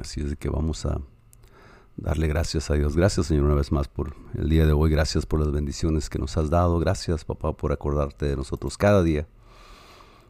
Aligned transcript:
Así 0.00 0.22
es 0.22 0.36
que 0.36 0.48
vamos 0.48 0.86
a 0.86 1.00
darle 1.96 2.26
gracias 2.26 2.70
a 2.70 2.74
Dios. 2.74 2.96
Gracias 2.96 3.26
Señor 3.26 3.44
una 3.44 3.54
vez 3.54 3.70
más 3.70 3.88
por 3.88 4.14
el 4.34 4.48
día 4.48 4.66
de 4.66 4.72
hoy. 4.72 4.90
Gracias 4.90 5.26
por 5.26 5.40
las 5.40 5.52
bendiciones 5.52 6.08
que 6.08 6.18
nos 6.18 6.36
has 6.36 6.50
dado. 6.50 6.78
Gracias 6.78 7.24
papá 7.24 7.52
por 7.56 7.72
acordarte 7.72 8.26
de 8.26 8.36
nosotros 8.36 8.76
cada 8.76 9.02
día. 9.02 9.26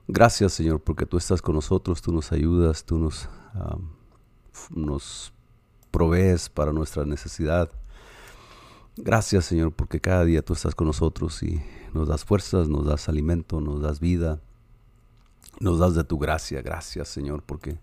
Gracias 0.06 0.52
Señor 0.52 0.80
porque 0.80 1.06
tú 1.06 1.16
estás 1.16 1.40
con 1.40 1.54
nosotros, 1.54 2.02
tú 2.02 2.12
nos 2.12 2.32
ayudas, 2.32 2.84
tú 2.84 2.98
nos, 2.98 3.28
nos 4.70 5.32
provees 5.90 6.48
para 6.48 6.72
nuestra 6.72 7.04
necesidad. 7.04 7.70
Gracias 8.96 9.46
Señor 9.46 9.72
porque 9.72 10.00
cada 10.00 10.24
día 10.24 10.42
tú 10.42 10.52
estás 10.52 10.74
con 10.74 10.86
nosotros 10.86 11.42
y 11.42 11.62
nos 11.94 12.08
das 12.08 12.24
fuerzas, 12.24 12.68
nos 12.68 12.84
das 12.84 13.08
alimento, 13.08 13.60
nos 13.60 13.80
das 13.80 13.98
vida, 13.98 14.40
nos 15.60 15.78
das 15.78 15.94
de 15.94 16.04
tu 16.04 16.18
gracia. 16.18 16.60
Gracias 16.60 17.08
Señor 17.08 17.42
porque 17.42 17.78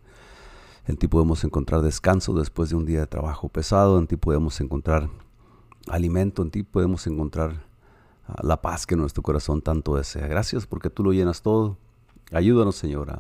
en 0.88 0.98
ti 0.98 1.08
podemos 1.08 1.44
encontrar 1.44 1.82
descanso 1.82 2.34
después 2.34 2.70
de 2.70 2.76
un 2.76 2.86
día 2.86 3.02
de 3.02 3.08
trabajo 3.08 3.50
pesado, 3.50 4.00
en 4.00 4.08
ti 4.08 4.16
podemos 4.18 4.60
encontrar 4.62 5.10
alimento, 5.88 6.42
en 6.42 6.52
ti 6.52 6.64
podemos 6.64 7.06
encontrar 7.08 7.66
ah, 8.28 8.40
la 8.44 8.62
paz 8.62 8.86
que 8.86 8.96
nuestro 8.96 9.24
corazón 9.24 9.62
tanto 9.62 9.96
desea. 9.96 10.28
Gracias 10.28 10.66
porque 10.66 10.90
tú 10.90 11.04
lo 11.04 11.14
llenas 11.14 11.42
todo. 11.42 11.78
Ayúdanos, 12.32 12.76
Señor, 12.76 13.12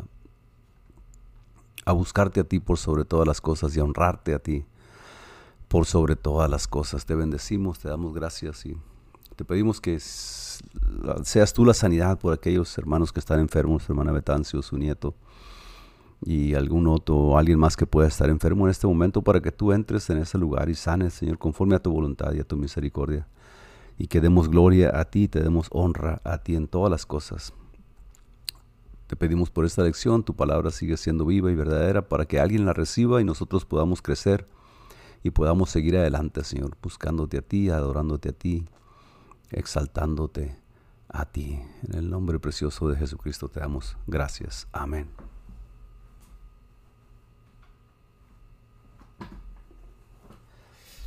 a, 1.86 1.92
buscarte 1.94 2.40
a 2.40 2.44
ti 2.46 2.60
por 2.60 2.78
sobre 2.78 3.04
todas 3.04 3.28
las 3.28 3.42
cosas 3.42 3.76
y 3.76 3.80
a 3.80 3.84
honrarte 3.84 4.34
a 4.34 4.40
ti 4.40 4.66
por 5.68 5.86
sobre 5.86 6.16
todas 6.16 6.50
las 6.50 6.68
cosas. 6.68 7.06
Te 7.06 7.16
bendecimos, 7.16 7.80
te 7.80 7.90
damos 7.90 8.14
gracias 8.14 8.66
y 8.66 8.78
te 9.36 9.46
pedimos 9.46 9.82
que 9.82 10.00
seas 10.00 11.54
tú 11.54 11.66
la 11.66 11.74
sanidad 11.74 12.18
por 12.18 12.34
aquellos 12.34 12.78
hermanos 12.78 13.12
que 13.12 13.20
están 13.20 13.40
enfermos, 13.40 13.90
hermana 13.90 14.12
Betancio, 14.12 14.62
su 14.62 14.78
nieto, 14.78 15.16
y 16.24 16.54
algún 16.54 16.88
otro, 16.88 17.38
alguien 17.38 17.60
más 17.60 17.76
que 17.76 17.86
pueda 17.86 18.08
estar 18.08 18.30
enfermo 18.30 18.66
en 18.66 18.72
este 18.72 18.88
momento, 18.88 19.22
para 19.22 19.42
que 19.42 19.52
tú 19.52 19.72
entres 19.72 20.10
en 20.10 20.18
ese 20.20 20.38
lugar 20.38 20.70
y 20.70 20.76
sanes, 20.76 21.14
Señor, 21.14 21.38
conforme 21.38 21.76
a 21.76 21.80
tu 21.80 21.92
voluntad 21.92 22.34
y 22.34 22.40
a 22.40 22.44
tu 22.44 22.58
misericordia. 22.58 23.28
Y 23.98 24.08
que 24.08 24.22
demos 24.22 24.50
gloria 24.50 25.00
a 25.00 25.06
ti, 25.06 25.28
te 25.28 25.42
demos 25.42 25.68
honra 25.72 26.22
a 26.24 26.40
ti 26.40 26.56
en 26.56 26.68
todas 26.68 26.92
las 26.92 27.06
cosas. 27.06 27.54
Te 29.08 29.16
pedimos 29.16 29.50
por 29.50 29.66
esta 29.66 29.84
lección, 29.84 30.24
tu 30.24 30.36
palabra 30.36 30.72
sigue 30.72 30.96
siendo 30.96 31.26
viva 31.26 31.52
y 31.52 31.56
verdadera 31.56 32.08
para 32.08 32.26
que 32.26 32.40
alguien 32.40 32.66
la 32.66 32.74
reciba 32.74 33.20
y 33.20 33.26
nosotros 33.26 33.66
podamos 33.66 34.02
crecer 34.02 34.48
y 35.24 35.32
podamos 35.32 35.70
seguir 35.70 35.98
adelante, 35.98 36.44
Señor, 36.44 36.78
buscándote 36.82 37.38
a 37.38 37.42
ti, 37.42 37.70
adorándote 37.70 38.30
a 38.30 38.34
ti, 38.34 38.66
exaltándote 39.50 40.56
a 41.10 41.26
ti. 41.26 41.60
En 41.88 41.98
el 41.98 42.10
nombre 42.10 42.40
precioso 42.40 42.88
de 42.88 42.96
Jesucristo 42.96 43.50
te 43.50 43.60
damos 43.60 43.98
gracias. 44.08 44.68
Amén. 44.72 45.31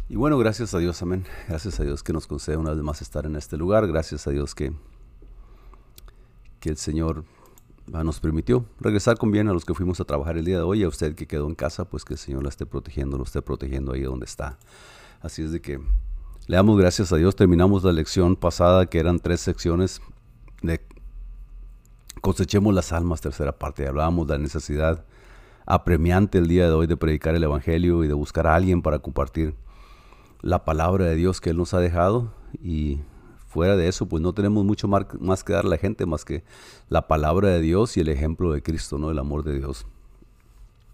Y 0.06 0.16
bueno, 0.16 0.36
gracias 0.36 0.74
a 0.74 0.78
Dios, 0.78 1.00
amén. 1.00 1.24
Gracias 1.48 1.80
a 1.80 1.82
Dios 1.82 2.02
que 2.02 2.12
nos 2.12 2.26
concede 2.26 2.58
una 2.58 2.74
vez 2.74 2.82
más 2.82 3.00
estar 3.00 3.24
en 3.24 3.36
este 3.36 3.56
lugar. 3.56 3.86
Gracias 3.86 4.26
a 4.26 4.30
Dios 4.30 4.54
que, 4.54 4.74
que 6.60 6.68
el 6.68 6.76
Señor 6.76 7.24
nos 7.86 8.20
permitió 8.20 8.66
regresar 8.80 9.16
con 9.16 9.30
bien 9.30 9.48
a 9.48 9.54
los 9.54 9.64
que 9.64 9.72
fuimos 9.72 10.00
a 10.00 10.04
trabajar 10.04 10.36
el 10.36 10.44
día 10.44 10.58
de 10.58 10.62
hoy. 10.62 10.82
A 10.82 10.88
usted 10.88 11.14
que 11.14 11.26
quedó 11.26 11.46
en 11.46 11.54
casa, 11.54 11.86
pues 11.86 12.04
que 12.04 12.14
el 12.14 12.18
Señor 12.18 12.42
la 12.42 12.50
esté 12.50 12.66
protegiendo, 12.66 13.16
lo 13.16 13.24
esté 13.24 13.40
protegiendo 13.40 13.94
ahí 13.94 14.02
donde 14.02 14.26
está. 14.26 14.58
Así 15.22 15.42
es 15.42 15.52
de 15.52 15.62
que 15.62 15.80
le 16.48 16.56
damos 16.56 16.78
gracias 16.78 17.10
a 17.10 17.16
Dios. 17.16 17.34
Terminamos 17.34 17.82
la 17.82 17.92
lección 17.92 18.36
pasada, 18.36 18.84
que 18.84 18.98
eran 18.98 19.20
tres 19.20 19.40
secciones 19.40 20.02
de 20.60 20.86
cosechemos 22.20 22.74
las 22.74 22.92
almas, 22.92 23.22
tercera 23.22 23.52
parte. 23.58 23.88
Hablábamos 23.88 24.26
de 24.26 24.34
la 24.34 24.38
necesidad 24.38 25.06
apremiante 25.64 26.36
el 26.36 26.46
día 26.46 26.66
de 26.66 26.72
hoy 26.72 26.86
de 26.86 26.98
predicar 26.98 27.34
el 27.34 27.42
Evangelio 27.42 28.04
y 28.04 28.08
de 28.08 28.12
buscar 28.12 28.46
a 28.46 28.54
alguien 28.54 28.82
para 28.82 28.98
compartir 28.98 29.54
la 30.44 30.66
palabra 30.66 31.06
de 31.06 31.16
Dios 31.16 31.40
que 31.40 31.50
Él 31.50 31.56
nos 31.56 31.72
ha 31.74 31.80
dejado. 31.80 32.30
Y 32.62 33.00
fuera 33.48 33.76
de 33.76 33.88
eso, 33.88 34.06
pues 34.06 34.22
no 34.22 34.34
tenemos 34.34 34.64
mucho 34.64 34.86
más 34.88 35.42
que 35.42 35.52
dar 35.52 35.64
a 35.64 35.68
la 35.68 35.78
gente 35.78 36.06
más 36.06 36.24
que 36.24 36.44
la 36.88 37.08
palabra 37.08 37.48
de 37.48 37.60
Dios 37.60 37.96
y 37.96 38.00
el 38.00 38.08
ejemplo 38.08 38.52
de 38.52 38.62
Cristo, 38.62 38.98
¿no? 38.98 39.10
El 39.10 39.18
amor 39.18 39.42
de 39.42 39.58
Dios. 39.58 39.86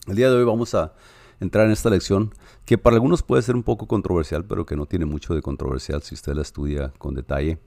El 0.07 0.17
día 0.17 0.31
de 0.31 0.37
hoy 0.37 0.45
vamos 0.45 0.75
a 0.75 0.95
entrar 1.41 1.67
en 1.67 1.73
esta 1.73 1.91
lección 1.91 2.33
que 2.65 2.79
para 2.79 2.95
algunos 2.95 3.23
puede 3.23 3.43
ser 3.43 3.57
un 3.57 3.65
poco 3.65 3.87
controversial, 3.87 4.45
pero 4.45 4.65
que 4.65 4.77
no 4.77 4.87
tiene 4.87 5.05
mucho 5.05 5.35
de 5.35 5.43
controversial 5.43 6.03
si 6.03 6.15
usted 6.15 6.35
la 6.35 6.43
estudia 6.43 6.93
con 6.99 7.15
detalle 7.15 7.59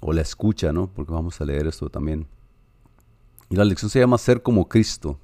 o 0.00 0.14
la 0.14 0.22
escucha, 0.22 0.72
¿no? 0.72 0.90
Porque 0.90 1.12
vamos 1.12 1.38
a 1.40 1.44
leer 1.44 1.66
esto 1.66 1.90
también. 1.90 2.26
Y 3.50 3.56
la 3.56 3.64
lección 3.64 3.90
se 3.90 4.00
llama 4.00 4.16
Ser 4.16 4.42
como 4.42 4.68
Cristo. 4.68 5.18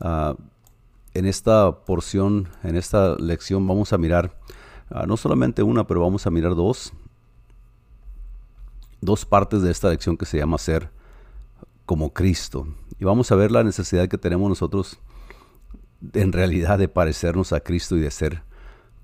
Ah, 0.00 0.36
en 1.14 1.26
esta 1.26 1.84
porción, 1.84 2.48
en 2.62 2.76
esta 2.76 3.16
lección 3.16 3.66
vamos 3.66 3.92
a 3.92 3.98
mirar 3.98 4.38
ah, 4.92 5.06
no 5.06 5.16
solamente 5.16 5.62
una, 5.62 5.86
pero 5.86 6.00
vamos 6.00 6.26
a 6.26 6.30
mirar 6.30 6.54
dos 6.54 6.92
dos 9.02 9.26
partes 9.26 9.62
de 9.62 9.70
esta 9.70 9.90
lección 9.90 10.16
que 10.16 10.24
se 10.24 10.38
llama 10.38 10.56
ser 10.56 10.88
como 11.84 12.14
Cristo. 12.14 12.66
Y 12.98 13.04
vamos 13.04 13.30
a 13.32 13.34
ver 13.34 13.50
la 13.50 13.64
necesidad 13.64 14.08
que 14.08 14.16
tenemos 14.16 14.48
nosotros 14.48 14.98
en 16.14 16.32
realidad 16.32 16.78
de 16.78 16.88
parecernos 16.88 17.52
a 17.52 17.60
Cristo 17.60 17.96
y 17.96 18.00
de 18.00 18.10
ser 18.10 18.42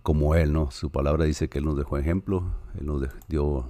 como 0.02 0.34
Él, 0.36 0.52
¿no? 0.52 0.70
Su 0.70 0.90
palabra 0.90 1.24
dice 1.24 1.48
que 1.48 1.58
Él 1.58 1.64
nos 1.64 1.76
dejó 1.76 1.98
ejemplo, 1.98 2.44
Él 2.78 2.86
nos 2.86 3.02
dio 3.26 3.68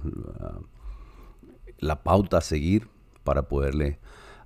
la 1.79 2.03
pauta 2.03 2.37
a 2.37 2.41
seguir 2.41 2.87
para 3.23 3.43
poderle 3.49 3.99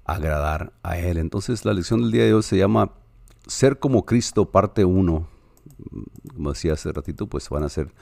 agradar 0.05 0.73
a 0.83 0.97
Él. 0.97 1.17
Entonces 1.17 1.65
la 1.65 1.73
lección 1.73 2.01
del 2.01 2.11
día 2.11 2.23
de 2.23 2.33
hoy 2.33 2.43
se 2.43 2.57
llama 2.57 2.93
Ser 3.45 3.77
como 3.77 4.05
Cristo, 4.05 4.49
parte 4.51 4.85
1. 4.85 5.27
Como 6.33 6.51
decía 6.51 6.73
hace 6.73 6.91
ratito, 6.91 7.27
pues 7.27 7.49
van 7.49 7.63
a 7.63 7.69
ser 7.69 7.93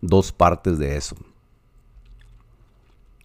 dos 0.00 0.32
partes 0.32 0.78
de 0.78 0.96
eso. 0.96 1.16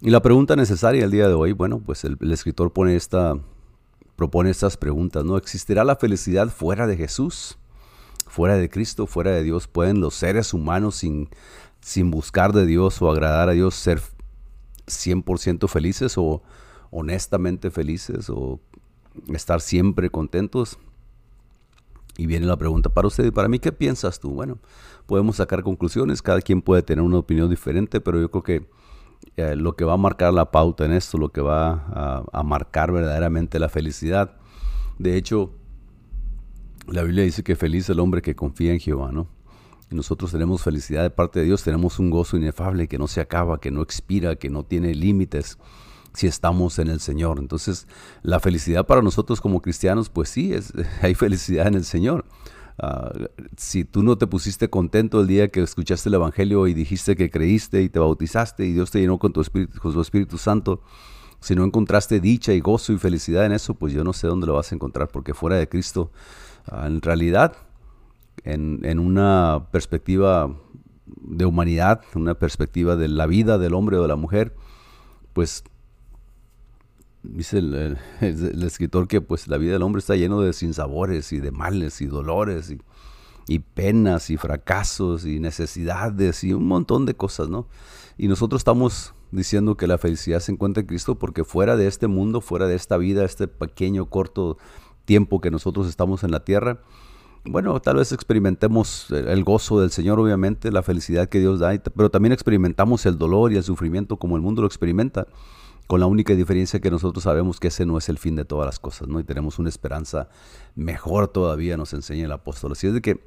Y 0.02 0.10
la 0.10 0.22
pregunta 0.22 0.58
necesaria 0.58 1.06
el 1.06 1.12
día 1.12 1.30
de 1.30 1.34
hoy, 1.34 1.54
bueno, 1.54 1.80
pues 1.80 2.04
el, 2.04 2.18
escritor 2.32 2.74
pone 2.74 2.96
esta, 2.98 3.38
propone 4.18 4.50
estas 4.50 4.76
preguntas, 4.76 5.24
¿no? 5.24 5.38
¿Existirá 5.38 5.86
la 5.86 5.96
felicidad 5.96 6.50
fuera 6.50 6.88
de 6.88 6.98
Jesús? 6.98 7.58
Fuera 8.28 8.58
de 8.58 8.70
Cristo, 8.70 9.08
fuera 9.08 9.32
de 9.32 9.44
Dios, 9.44 9.68
¿pueden 9.68 10.02
los 10.02 10.16
seres 10.16 10.54
humanos 10.54 10.96
sin, 10.98 11.30
sin 11.80 12.12
buscar 12.12 12.52
de 12.52 12.66
Dios 12.66 13.02
o 13.02 13.10
agradar 13.10 13.48
a 13.48 13.54
Dios 13.54 13.76
ser 13.76 14.02
100% 14.88 15.70
felices 15.70 16.18
o 16.18 16.44
honestamente 16.92 17.72
felices 17.72 18.30
o 18.30 18.60
estar 19.34 19.62
siempre 19.62 20.10
contentos? 20.10 20.80
Y 22.18 22.28
viene 22.28 22.46
la 22.46 22.58
pregunta 22.58 22.90
para 22.90 23.08
usted 23.08 23.26
y 23.26 23.32
para 23.32 23.48
mí, 23.48 23.60
¿qué 23.60 23.72
piensas 23.72 24.20
tú? 24.20 24.32
Bueno, 24.32 24.60
podemos 25.08 25.38
sacar 25.38 25.64
conclusiones, 25.64 26.22
cada 26.22 26.42
quien 26.42 26.62
puede 26.62 26.84
tener 26.84 27.04
una 27.04 27.18
opinión 27.18 27.50
diferente, 27.50 28.02
pero 28.02 28.20
yo 28.20 28.30
creo 28.30 28.44
que 28.44 28.68
eh, 29.36 29.56
lo 29.56 29.76
que 29.76 29.84
va 29.84 29.94
a 29.94 29.98
marcar 29.98 30.34
la 30.34 30.52
pauta 30.52 30.86
en 30.86 30.92
esto, 30.92 31.18
lo 31.18 31.30
que 31.30 31.42
va 31.42 32.24
a, 32.32 32.44
marcar 32.44 32.92
verdaderamente 32.92 33.58
la 33.58 33.70
felicidad. 33.70 34.36
De 35.00 35.18
hecho, 35.18 35.52
la 36.88 37.02
Biblia 37.04 37.24
dice 37.24 37.44
que 37.44 37.56
feliz 37.56 37.90
el 37.90 38.00
hombre 38.00 38.22
que 38.22 38.36
confía 38.36 38.74
en 38.74 38.80
Jehová, 38.80 39.12
¿no? 39.12 39.28
Nosotros 39.90 40.32
tenemos 40.32 40.64
felicidad 40.64 41.04
de 41.04 41.10
parte 41.10 41.40
de 41.40 41.46
Dios, 41.46 41.64
tenemos 41.64 42.00
un 42.00 42.10
gozo 42.10 42.38
inefable 42.38 42.88
que 42.88 42.98
no 42.98 43.08
se 43.08 43.22
acaba, 43.22 43.60
que 43.60 43.72
no 43.72 43.82
expira, 43.82 44.36
que 44.36 44.50
no 44.50 44.64
tiene 44.64 44.94
límites 44.96 45.58
si 46.14 46.28
estamos 46.28 46.80
en 46.80 46.90
el 46.90 47.00
Señor. 47.00 47.40
Entonces, 47.40 47.88
la 48.22 48.40
felicidad 48.40 48.86
para 48.86 49.02
nosotros 49.02 49.42
como 49.42 49.62
cristianos, 49.62 50.10
pues 50.10 50.30
sí, 50.30 50.54
es, 50.54 50.74
hay 51.02 51.16
felicidad 51.16 51.68
en 51.68 51.76
el 51.76 51.86
Señor. 51.86 52.26
Ah, 52.80 53.12
si 53.56 53.86
tú 53.86 54.02
no 54.02 54.18
te 54.18 54.26
pusiste 54.26 54.70
contento 54.70 55.22
el 55.22 55.28
día 55.28 55.50
que 55.50 55.62
escuchaste 55.62 56.10
el 56.10 56.16
Evangelio 56.16 56.68
y 56.68 56.74
dijiste 56.74 57.16
que 57.16 57.30
creíste 57.30 57.84
y 57.84 57.90
te 57.90 58.00
bautizaste 58.00 58.66
y 58.66 58.74
Dios 58.74 58.90
te 58.90 59.00
llenó 59.00 59.20
con, 59.20 59.32
tu 59.32 59.42
espíritu, 59.42 59.80
con 59.80 59.94
su 59.94 60.02
Espíritu 60.02 60.38
Santo, 60.38 60.82
si 61.40 61.56
no 61.56 61.66
encontraste 61.66 62.20
dicha 62.20 62.54
y 62.54 62.62
gozo 62.62 62.94
y 62.94 62.98
felicidad 62.98 63.46
en 63.46 63.52
eso, 63.52 63.76
pues 63.76 63.94
yo 63.94 64.04
no 64.04 64.14
sé 64.14 64.28
dónde 64.28 64.48
lo 64.48 64.54
vas 64.54 64.72
a 64.72 64.76
encontrar, 64.76 65.10
porque 65.10 65.34
fuera 65.34 65.58
de 65.58 65.68
Cristo, 65.68 66.12
ah, 66.66 66.88
en 66.88 67.02
realidad, 67.02 67.56
en, 68.44 68.80
en, 68.84 68.98
una 68.98 69.68
perspectiva 69.72 70.56
de 71.06 71.46
humanidad, 71.46 72.02
una 72.16 72.34
perspectiva 72.34 72.96
de 72.96 73.08
la 73.08 73.28
vida 73.28 73.58
del 73.58 73.76
hombre 73.76 73.98
o 73.98 74.02
de 74.02 74.08
la 74.08 74.16
mujer, 74.16 74.56
pues 75.34 75.64
dice 77.24 77.58
el, 78.22 78.64
escritor 78.64 79.08
que 79.08 79.22
pues 79.22 79.48
la 79.48 79.58
vida 79.58 79.74
del 79.74 79.82
hombre 79.82 80.00
está 80.00 80.16
lleno 80.16 80.42
de 80.42 80.54
sinsabores 80.54 81.34
y 81.34 81.40
de 81.40 81.52
males 81.52 82.02
y 82.02 82.06
dolores 82.06 82.70
y, 82.70 82.80
y, 83.48 83.60
penas 83.60 84.30
y 84.30 84.38
fracasos 84.38 85.26
y 85.26 85.40
necesidades 85.40 86.44
y 86.44 86.54
un 86.54 86.68
montón 86.68 87.06
de 87.06 87.16
cosas, 87.16 87.50
¿no? 87.50 87.68
Y 88.18 88.28
nosotros 88.28 88.60
estamos 88.60 89.14
diciendo 89.32 89.76
que 89.76 89.88
la 89.88 89.98
felicidad 89.98 90.40
se 90.40 90.52
encuentra 90.52 90.82
en 90.82 90.88
Cristo 90.88 91.18
porque 91.18 91.44
fuera 91.44 91.76
de 91.76 91.88
este 91.88 92.08
mundo, 92.08 92.42
fuera 92.42 92.68
de 92.68 92.76
esta 92.76 92.98
vida, 92.98 93.26
este 93.26 93.48
pequeño, 93.48 94.06
corto 94.06 94.58
tiempo 95.06 95.42
que 95.42 95.50
nosotros 95.52 95.88
estamos 95.88 96.24
en 96.24 96.32
la 96.32 96.46
tierra, 96.46 96.82
bueno, 97.46 97.78
tal 97.82 97.98
vez 97.98 98.14
experimentemos 98.14 99.12
el 99.12 99.44
gozo 99.44 99.82
del 99.82 99.92
Señor, 99.92 100.18
obviamente, 100.18 100.72
la 100.72 100.82
felicidad 100.82 101.28
que 101.28 101.40
Dios 101.40 101.60
da, 101.60 101.78
pero 101.96 102.10
también 102.10 102.32
experimentamos 102.32 103.06
el 103.06 103.18
dolor 103.18 103.52
y 103.52 103.58
el 103.58 103.64
sufrimiento 103.64 104.16
como 104.16 104.38
el 104.38 104.42
mundo 104.42 104.62
lo 104.62 104.68
experimenta. 104.68 105.28
Con 105.88 106.00
la 106.00 106.06
única 106.06 106.34
diferencia 106.34 106.80
que 106.80 106.90
nosotros 106.90 107.24
sabemos 107.24 107.60
que 107.60 107.68
ese 107.68 107.86
no 107.86 107.98
es 107.98 108.10
el 108.10 108.18
fin 108.18 108.36
de 108.36 108.46
todas 108.46 108.66
las 108.66 108.80
cosas, 108.80 109.08
¿no? 109.08 109.20
Y 109.20 109.24
tenemos 109.24 109.60
una 109.60 109.70
esperanza 109.70 110.30
mejor 110.76 111.28
todavía, 111.28 111.78
nos 111.78 111.94
enseña 111.94 112.26
el 112.26 112.32
apóstol. 112.32 112.72
Así 112.72 112.88
es 112.88 112.94
de 112.94 113.02
que, 113.02 113.20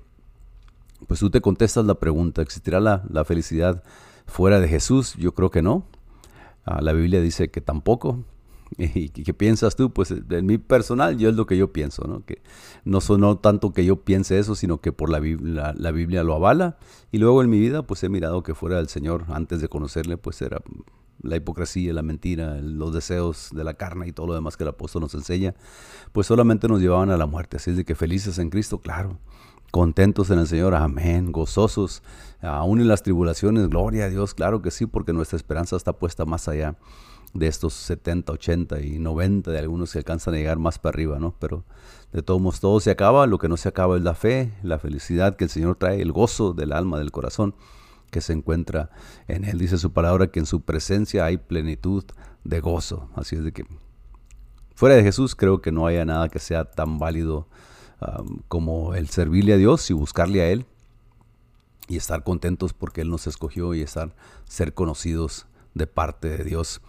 pues 1.06 1.20
tú 1.20 1.30
te 1.30 1.40
contestas 1.40 1.84
la 1.84 1.94
pregunta, 1.94 2.42
¿existirá 2.42 2.80
la, 2.80 3.04
la 3.10 3.24
felicidad 3.24 3.82
fuera 4.26 4.60
de 4.60 4.68
Jesús? 4.68 5.14
Yo 5.16 5.34
creo 5.34 5.50
que 5.50 5.62
no. 5.62 5.86
Ah, 6.64 6.80
la 6.80 6.92
Biblia 6.92 7.20
dice 7.20 7.50
que 7.50 7.60
tampoco. 7.60 8.24
¿Y 8.78 9.10
qué 9.10 9.34
piensas 9.34 9.76
tú? 9.76 9.92
Pues 9.92 10.10
en 10.10 10.46
mi 10.46 10.58
personal, 10.58 11.16
yo 11.18 11.28
es 11.28 11.36
lo 11.36 11.46
que 11.46 11.56
yo 11.56 11.72
pienso, 11.72 12.04
¿no? 12.06 12.24
Que 12.24 12.42
no 12.84 13.00
sonó 13.00 13.38
tanto 13.38 13.72
que 13.72 13.84
yo 13.84 13.96
piense 14.02 14.38
eso, 14.38 14.54
sino 14.54 14.80
que 14.80 14.92
por 14.92 15.10
la 15.10 15.20
Biblia, 15.20 15.74
la 15.76 15.90
Biblia 15.92 16.24
lo 16.24 16.34
avala. 16.34 16.78
Y 17.12 17.18
luego 17.18 17.42
en 17.42 17.50
mi 17.50 17.60
vida, 17.60 17.82
pues 17.82 18.02
he 18.02 18.08
mirado 18.08 18.42
que 18.42 18.54
fuera 18.54 18.78
del 18.78 18.88
Señor, 18.88 19.26
antes 19.28 19.60
de 19.60 19.68
conocerle, 19.68 20.16
pues 20.16 20.42
era 20.42 20.60
la 21.22 21.36
hipocresía, 21.36 21.92
la 21.92 22.02
mentira, 22.02 22.60
los 22.60 22.92
deseos 22.92 23.50
de 23.52 23.64
la 23.64 23.74
carne 23.74 24.08
y 24.08 24.12
todo 24.12 24.28
lo 24.28 24.34
demás 24.34 24.56
que 24.56 24.64
el 24.64 24.68
apóstol 24.68 25.02
nos 25.02 25.14
enseña, 25.14 25.54
pues 26.12 26.26
solamente 26.26 26.68
nos 26.68 26.80
llevaban 26.80 27.10
a 27.10 27.16
la 27.16 27.26
muerte. 27.26 27.56
Así 27.56 27.70
es 27.70 27.76
de 27.76 27.84
que 27.84 27.94
felices 27.94 28.38
en 28.38 28.50
Cristo, 28.50 28.78
claro. 28.78 29.18
Contentos 29.70 30.30
en 30.30 30.38
el 30.38 30.46
Señor, 30.46 30.74
amén, 30.74 31.32
gozosos, 31.32 32.02
aún 32.40 32.80
en 32.80 32.88
las 32.88 33.02
tribulaciones, 33.02 33.68
gloria 33.68 34.04
a 34.04 34.08
Dios, 34.08 34.32
claro 34.32 34.62
que 34.62 34.70
sí, 34.70 34.86
porque 34.86 35.12
nuestra 35.12 35.36
esperanza 35.36 35.76
está 35.76 35.92
puesta 35.92 36.24
más 36.24 36.48
allá 36.48 36.76
de 37.34 37.46
estos 37.46 37.74
70, 37.74 38.32
80 38.32 38.80
y 38.80 38.98
90 38.98 39.50
de 39.50 39.58
algunos 39.58 39.92
que 39.92 39.98
alcanzan 39.98 40.34
a 40.34 40.36
llegar 40.38 40.58
más 40.58 40.78
para 40.78 40.94
arriba, 40.94 41.18
¿no? 41.18 41.34
Pero 41.38 41.64
de 42.12 42.22
todos 42.22 42.40
modos 42.40 42.60
todo 42.60 42.80
se 42.80 42.90
acaba, 42.90 43.26
lo 43.26 43.38
que 43.38 43.48
no 43.48 43.56
se 43.56 43.68
acaba 43.68 43.96
es 43.96 44.02
la 44.02 44.14
fe, 44.14 44.52
la 44.62 44.78
felicidad 44.78 45.36
que 45.36 45.44
el 45.44 45.50
Señor 45.50 45.76
trae, 45.76 46.00
el 46.00 46.12
gozo 46.12 46.54
del 46.54 46.72
alma, 46.72 46.98
del 46.98 47.10
corazón 47.10 47.54
que 48.16 48.22
se 48.22 48.32
encuentra 48.32 48.88
en 49.28 49.44
Él. 49.44 49.58
Dice 49.58 49.76
su 49.76 49.92
palabra 49.92 50.28
que 50.28 50.40
en 50.40 50.46
su 50.46 50.62
presencia 50.62 51.26
hay 51.26 51.36
plenitud 51.36 52.02
de 52.44 52.60
gozo. 52.60 53.10
Así 53.14 53.36
es 53.36 53.44
de 53.44 53.52
que 53.52 53.66
fuera 54.74 54.94
de 54.94 55.02
Jesús 55.02 55.34
creo 55.34 55.60
que 55.60 55.70
no 55.70 55.86
haya 55.86 56.06
nada 56.06 56.30
que 56.30 56.38
sea 56.38 56.64
tan 56.64 56.98
válido 56.98 57.46
um, 58.00 58.38
como 58.48 58.94
el 58.94 59.10
servirle 59.10 59.52
a 59.52 59.58
Dios 59.58 59.90
y 59.90 59.92
buscarle 59.92 60.40
a 60.40 60.48
Él 60.48 60.64
y 61.88 61.98
estar 61.98 62.24
contentos 62.24 62.72
porque 62.72 63.02
Él 63.02 63.10
nos 63.10 63.26
escogió 63.26 63.74
y 63.74 63.82
estar 63.82 64.16
ser 64.46 64.72
conocidos 64.72 65.46
de 65.74 65.86
parte 65.86 66.30
de 66.30 66.42
Dios. 66.42 66.80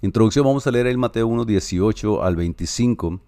Introducción, 0.00 0.46
vamos 0.46 0.66
a 0.66 0.70
leer 0.70 0.86
el 0.86 0.96
Mateo 0.96 1.26
1, 1.26 1.44
18 1.44 2.24
al 2.24 2.36
25 2.36 3.20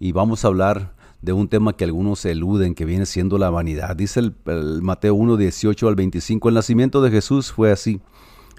y 0.00 0.10
vamos 0.10 0.44
a 0.44 0.48
hablar 0.48 0.95
de 1.22 1.32
un 1.32 1.48
tema 1.48 1.74
que 1.74 1.84
algunos 1.84 2.24
eluden, 2.24 2.74
que 2.74 2.84
viene 2.84 3.06
siendo 3.06 3.38
la 3.38 3.50
vanidad. 3.50 3.96
Dice 3.96 4.20
el, 4.20 4.34
Mateo 4.82 5.14
1, 5.14 5.36
18 5.36 5.88
al 5.88 5.94
25, 5.94 6.48
el 6.48 6.54
nacimiento 6.54 7.02
de 7.02 7.10
Jesús 7.10 7.52
fue 7.52 7.72
así. 7.72 8.00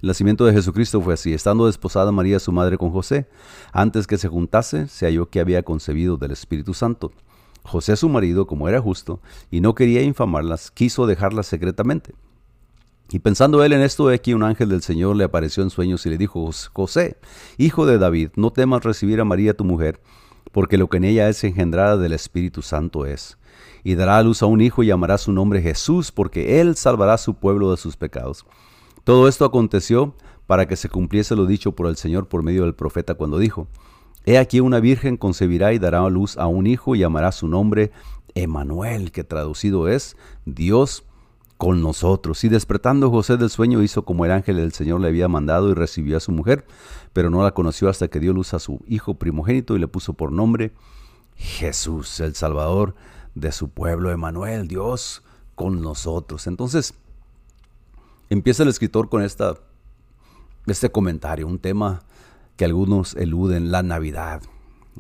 El 0.01 0.07
nacimiento 0.07 0.45
de 0.45 0.53
Jesucristo 0.53 1.01
fue 1.01 1.13
así. 1.13 1.33
Estando 1.33 1.65
desposada 1.65 2.11
María, 2.11 2.39
su 2.39 2.51
madre, 2.51 2.77
con 2.77 2.91
José, 2.91 3.27
antes 3.71 4.05
que 4.05 4.17
se 4.17 4.27
juntase, 4.27 4.87
se 4.87 5.05
halló 5.05 5.29
que 5.29 5.39
había 5.39 5.63
concebido 5.63 6.17
del 6.17 6.31
Espíritu 6.31 6.73
Santo. 6.73 7.11
José, 7.63 7.95
su 7.97 8.07
marido, 8.07 8.47
como 8.47 8.69
era 8.69 8.79
justo, 8.79 9.19
y 9.51 9.59
no 9.59 9.75
quería 9.75 10.01
infamarlas, 10.01 10.71
quiso 10.71 11.05
dejarlas 11.05 11.47
secretamente. 11.47 12.13
Y 13.09 13.19
pensando 13.19 13.63
él 13.63 13.73
en 13.73 13.81
esto, 13.81 14.09
aquí 14.09 14.33
un 14.33 14.43
ángel 14.43 14.69
del 14.69 14.81
Señor 14.81 15.15
le 15.15 15.23
apareció 15.23 15.63
en 15.63 15.69
sueños 15.69 16.05
y 16.05 16.09
le 16.09 16.17
dijo, 16.17 16.49
José, 16.73 17.17
hijo 17.57 17.85
de 17.85 17.97
David, 17.97 18.31
no 18.35 18.51
temas 18.51 18.83
recibir 18.83 19.21
a 19.21 19.25
María 19.25 19.55
tu 19.55 19.63
mujer, 19.63 20.01
porque 20.51 20.77
lo 20.77 20.87
que 20.87 20.97
en 20.97 21.05
ella 21.05 21.29
es 21.29 21.43
engendrada 21.43 21.97
del 21.97 22.13
Espíritu 22.13 22.61
Santo 22.61 23.05
es. 23.05 23.37
Y 23.83 23.95
dará 23.95 24.17
a 24.17 24.23
luz 24.23 24.41
a 24.41 24.45
un 24.45 24.61
hijo 24.61 24.83
y 24.83 24.87
llamará 24.87 25.17
su 25.17 25.31
nombre 25.31 25.61
Jesús, 25.61 26.11
porque 26.11 26.59
él 26.59 26.75
salvará 26.75 27.13
a 27.13 27.17
su 27.17 27.35
pueblo 27.35 27.71
de 27.71 27.77
sus 27.77 27.95
pecados. 27.95 28.45
Todo 29.03 29.27
esto 29.27 29.45
aconteció 29.45 30.13
para 30.47 30.67
que 30.67 30.75
se 30.75 30.89
cumpliese 30.89 31.35
lo 31.35 31.45
dicho 31.45 31.73
por 31.73 31.87
el 31.87 31.95
Señor 31.95 32.27
por 32.27 32.43
medio 32.43 32.63
del 32.63 32.75
profeta 32.75 33.15
cuando 33.15 33.37
dijo, 33.37 33.67
He 34.25 34.37
aquí 34.37 34.59
una 34.59 34.81
virgen 34.81 35.15
concebirá 35.15 35.71
y 35.71 35.79
dará 35.79 36.03
a 36.03 36.09
luz 36.09 36.37
a 36.37 36.47
un 36.47 36.67
hijo 36.67 36.95
y 36.95 36.99
llamará 36.99 37.31
su 37.31 37.47
nombre 37.47 37.91
Emanuel, 38.35 39.11
que 39.11 39.23
traducido 39.23 39.87
es 39.87 40.17
Dios 40.45 41.05
con 41.57 41.81
nosotros. 41.81 42.43
Y 42.43 42.49
despertando 42.49 43.09
José 43.09 43.37
del 43.37 43.49
sueño 43.49 43.81
hizo 43.81 44.03
como 44.03 44.25
el 44.25 44.31
ángel 44.31 44.57
del 44.57 44.73
Señor 44.73 45.01
le 45.01 45.07
había 45.07 45.27
mandado 45.27 45.69
y 45.69 45.73
recibió 45.73 46.17
a 46.17 46.21
su 46.21 46.31
mujer, 46.31 46.65
pero 47.13 47.29
no 47.29 47.43
la 47.43 47.51
conoció 47.51 47.89
hasta 47.89 48.07
que 48.07 48.19
dio 48.19 48.33
luz 48.33 48.53
a 48.53 48.59
su 48.59 48.79
hijo 48.87 49.15
primogénito 49.15 49.75
y 49.75 49.79
le 49.79 49.87
puso 49.87 50.13
por 50.13 50.31
nombre 50.31 50.71
Jesús, 51.35 52.19
el 52.19 52.35
Salvador 52.35 52.95
de 53.35 53.51
su 53.51 53.69
pueblo, 53.69 54.11
Emanuel, 54.11 54.67
Dios 54.67 55.23
con 55.55 55.81
nosotros. 55.81 56.47
Entonces, 56.47 56.93
empieza 58.29 58.63
el 58.63 58.69
escritor 58.69 59.09
con 59.09 59.21
esta, 59.21 59.55
este 60.65 60.91
comentario, 60.91 61.47
un 61.47 61.59
tema 61.59 62.01
que 62.55 62.65
algunos 62.65 63.15
eluden, 63.15 63.71
la 63.71 63.83
Navidad 63.83 64.41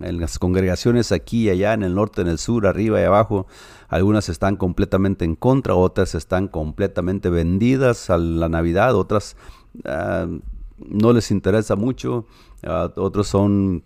en 0.01 0.19
las 0.19 0.39
congregaciones 0.39 1.11
aquí 1.11 1.43
y 1.43 1.49
allá, 1.49 1.73
en 1.73 1.83
el 1.83 1.95
norte, 1.95 2.21
en 2.21 2.27
el 2.27 2.37
sur, 2.37 2.67
arriba 2.67 2.99
y 3.01 3.03
abajo, 3.03 3.47
algunas 3.87 4.29
están 4.29 4.55
completamente 4.55 5.25
en 5.25 5.35
contra, 5.35 5.75
otras 5.75 6.15
están 6.15 6.47
completamente 6.47 7.29
vendidas 7.29 8.09
a 8.09 8.17
la 8.17 8.49
Navidad, 8.49 8.95
otras 8.95 9.35
ah, 9.85 10.27
no 10.77 11.13
les 11.13 11.31
interesa 11.31 11.75
mucho, 11.75 12.25
uh, 12.65 12.99
otros 12.99 13.27
son, 13.27 13.83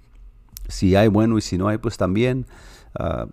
si 0.68 0.96
hay 0.96 1.08
bueno 1.08 1.38
y 1.38 1.42
si 1.42 1.58
no 1.58 1.68
hay, 1.68 1.78
pues 1.78 1.98
también. 1.98 2.46
Ah, 2.96 3.28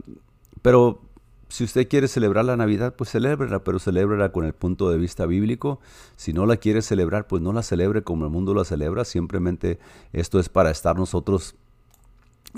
pero 0.63 1.01
si 1.49 1.65
usted 1.65 1.89
quiere 1.89 2.09
celebrar 2.09 2.45
la 2.45 2.57
Navidad, 2.57 2.95
pues 2.95 3.11
celébrela, 3.11 3.65
pero 3.65 3.79
celébrela 3.79 4.33
con 4.33 4.45
el 4.45 4.53
punto 4.53 4.91
de 4.91 4.99
vista 4.99 5.25
bíblico. 5.27 5.81
Si 6.17 6.33
no 6.33 6.47
la 6.47 6.59
quiere 6.59 6.83
celebrar, 6.83 7.27
pues 7.27 7.43
no 7.43 7.53
la 7.53 7.63
celebre 7.63 8.03
como 8.03 8.27
el 8.27 8.31
mundo 8.31 8.55
la 8.55 8.65
celebra. 8.65 9.05
Simplemente 9.05 9.79
esto 10.13 10.39
es 10.41 10.49
para 10.49 10.71
estar 10.71 10.97
nosotros 10.97 11.57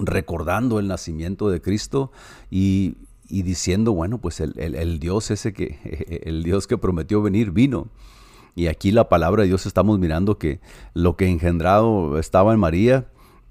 recordando 0.00 0.78
el 0.78 0.88
nacimiento 0.88 1.50
de 1.50 1.60
Cristo 1.60 2.10
y, 2.50 2.96
diciendo, 3.28 3.92
bueno, 3.92 4.18
pues 4.18 4.40
el, 4.40 4.98
Dios 4.98 5.30
ese 5.30 5.52
que, 5.52 6.20
el 6.24 6.42
Dios 6.42 6.66
que 6.66 6.78
prometió 6.78 7.22
venir 7.22 7.50
vino. 7.50 7.88
Y 8.56 8.66
aquí 8.66 8.90
la 8.90 9.08
palabra 9.08 9.42
de 9.42 9.48
Dios 9.48 9.66
estamos 9.66 9.98
mirando 9.98 10.38
que 10.38 10.60
lo 10.92 11.16
que 11.16 11.28
engendrado 11.28 12.18
estaba 12.18 12.52
en 12.52 12.58
María, 12.58 13.06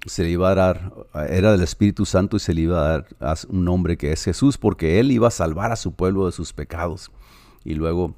se 0.06 0.22
le 0.22 0.30
iba 0.30 0.50
a 0.50 0.54
dar, 0.54 0.92
era 1.28 1.52
del 1.52 1.62
Espíritu 1.62 2.06
Santo 2.06 2.36
y 2.36 2.40
se 2.40 2.54
le 2.54 2.62
iba 2.62 2.78
a 2.78 3.04
dar 3.18 3.38
un 3.48 3.64
nombre 3.64 3.96
que 3.96 4.12
es 4.12 4.24
Jesús, 4.24 4.58
porque 4.58 5.00
Él 5.00 5.10
iba 5.10 5.28
a 5.28 5.30
salvar 5.30 5.72
a 5.72 5.76
su 5.76 5.92
pueblo 5.92 6.26
de 6.26 6.32
sus 6.32 6.52
pecados. 6.52 7.10
Y 7.64 7.74
luego 7.74 8.14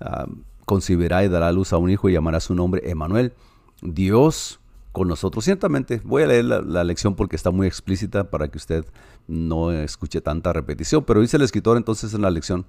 ah, 0.00 0.26
concibirá 0.64 1.24
y 1.24 1.28
dará 1.28 1.52
luz 1.52 1.72
a 1.72 1.78
un 1.78 1.90
hijo 1.90 2.08
y 2.08 2.12
llamará 2.12 2.40
su 2.40 2.54
nombre 2.54 2.90
Emanuel, 2.90 3.34
Dios 3.82 4.61
con 4.92 5.08
nosotros. 5.08 5.44
Ciertamente, 5.44 6.00
voy 6.04 6.22
a 6.22 6.26
leer 6.26 6.44
la, 6.44 6.84
lección 6.84 7.16
porque 7.16 7.36
está 7.36 7.50
muy 7.50 7.66
explícita 7.66 8.30
para 8.30 8.48
que 8.48 8.58
usted 8.58 8.84
no 9.26 9.72
escuche 9.72 10.20
tanta 10.20 10.52
repetición, 10.52 11.04
pero 11.04 11.20
dice 11.20 11.38
el 11.38 11.42
escritor 11.42 11.76
entonces 11.76 12.14
en 12.14 12.22
la 12.22 12.30
lección, 12.30 12.66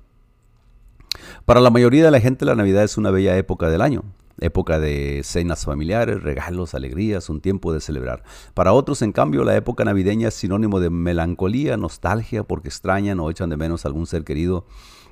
para 1.46 1.60
la 1.60 1.70
mayoría 1.70 2.06
de 2.06 2.12
la 2.12 2.20
gente 2.20 2.46
la 2.46 2.56
Navidad 2.56 2.84
es 2.84 2.98
una 2.98 3.12
bella 3.12 3.38
época 3.38 3.70
del 3.70 3.82
año, 3.82 4.04
época 4.40 4.80
de 4.80 5.22
cenas 5.24 5.66
familiares, 5.66 6.24
regalos, 6.24 6.74
alegrías, 6.74 7.30
un 7.30 7.42
tiempo 7.42 7.74
de 7.74 7.82
celebrar. 7.82 8.24
Para 8.54 8.74
otros, 8.74 9.02
en 9.02 9.12
cambio, 9.12 9.44
la 9.44 9.56
época 9.56 9.84
navideña 9.84 10.30
es 10.30 10.34
sinónimo 10.34 10.80
de 10.80 10.90
melancolía, 10.90 11.78
nostalgia, 11.78 12.44
porque 12.44 12.70
extrañan 12.70 13.20
o 13.20 13.30
echan 13.30 13.50
de 13.50 13.58
menos 13.58 13.86
a 13.86 13.90
algún 13.90 14.08
ser 14.08 14.24
querido 14.24 14.66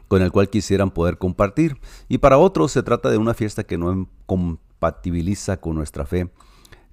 con 0.08 0.22
el 0.22 0.32
cual 0.32 0.50
quisieran 0.50 0.92
poder 0.92 1.18
compartir. 1.18 1.78
Y 2.10 2.18
para 2.18 2.38
otros 2.38 2.72
se 2.72 2.84
trata 2.84 3.10
de 3.10 3.18
una 3.18 3.34
fiesta 3.34 3.64
que 3.64 3.78
no 3.78 4.10
compatibiliza 4.26 5.58
con 5.58 5.76
nuestra 5.76 6.06
fe 6.06 6.30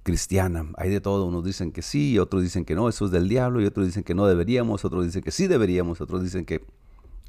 cristiana. 0.03 0.67
Hay 0.77 0.91
de 0.91 1.01
todo, 1.01 1.27
unos 1.27 1.45
dicen 1.45 1.73
que 1.73 1.83
sí, 1.83 2.19
otros 2.19 2.43
dicen 2.43 2.65
que 2.65 2.75
no, 2.75 2.89
eso 2.89 3.07
es 3.07 3.11
del 3.11 3.29
diablo, 3.29 3.61
y 3.61 3.67
otros 3.67 3.87
dicen 3.87 4.03
que 4.03 4.15
no 4.15 4.27
deberíamos, 4.27 4.85
otros 4.85 5.05
dicen 5.05 5.23
que 5.23 5.31
sí 5.31 5.47
deberíamos, 5.47 6.01
otros 6.01 6.23
dicen 6.23 6.45
que 6.45 6.65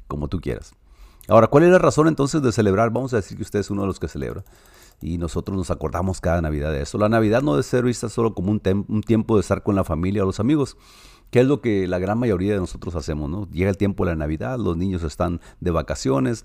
como 0.08 0.28
tú 0.28 0.40
quieras. 0.40 0.72
Ahora, 1.28 1.46
¿cuál 1.46 1.64
es 1.64 1.70
la 1.70 1.78
razón 1.78 2.08
entonces 2.08 2.42
de 2.42 2.52
celebrar? 2.52 2.90
Vamos 2.90 3.12
a 3.12 3.16
decir 3.16 3.36
que 3.36 3.42
usted 3.42 3.60
es 3.60 3.70
uno 3.70 3.82
de 3.82 3.86
los 3.86 4.00
que 4.00 4.08
celebra. 4.08 4.44
Y 5.00 5.16
nosotros 5.16 5.56
nos 5.56 5.70
acordamos 5.70 6.20
cada 6.20 6.42
Navidad 6.42 6.72
de 6.72 6.82
eso. 6.82 6.98
La 6.98 7.08
Navidad 7.08 7.42
no 7.42 7.52
debe 7.52 7.62
ser 7.62 7.84
vista 7.84 8.08
solo 8.08 8.34
como 8.34 8.50
un, 8.50 8.60
un 8.88 9.02
tiempo 9.02 9.36
de 9.36 9.40
estar 9.40 9.62
con 9.62 9.76
la 9.76 9.84
familia 9.84 10.24
o 10.24 10.26
los 10.26 10.40
amigos, 10.40 10.76
que 11.30 11.40
es 11.40 11.46
lo 11.46 11.60
que 11.60 11.86
la 11.86 11.98
gran 11.98 12.18
mayoría 12.18 12.54
de 12.54 12.58
nosotros 12.58 12.96
hacemos, 12.96 13.30
¿no? 13.30 13.48
Llega 13.50 13.70
el 13.70 13.76
tiempo 13.76 14.04
de 14.04 14.10
la 14.10 14.16
Navidad, 14.16 14.58
los 14.58 14.76
niños 14.76 15.02
están 15.04 15.40
de 15.60 15.70
vacaciones, 15.70 16.44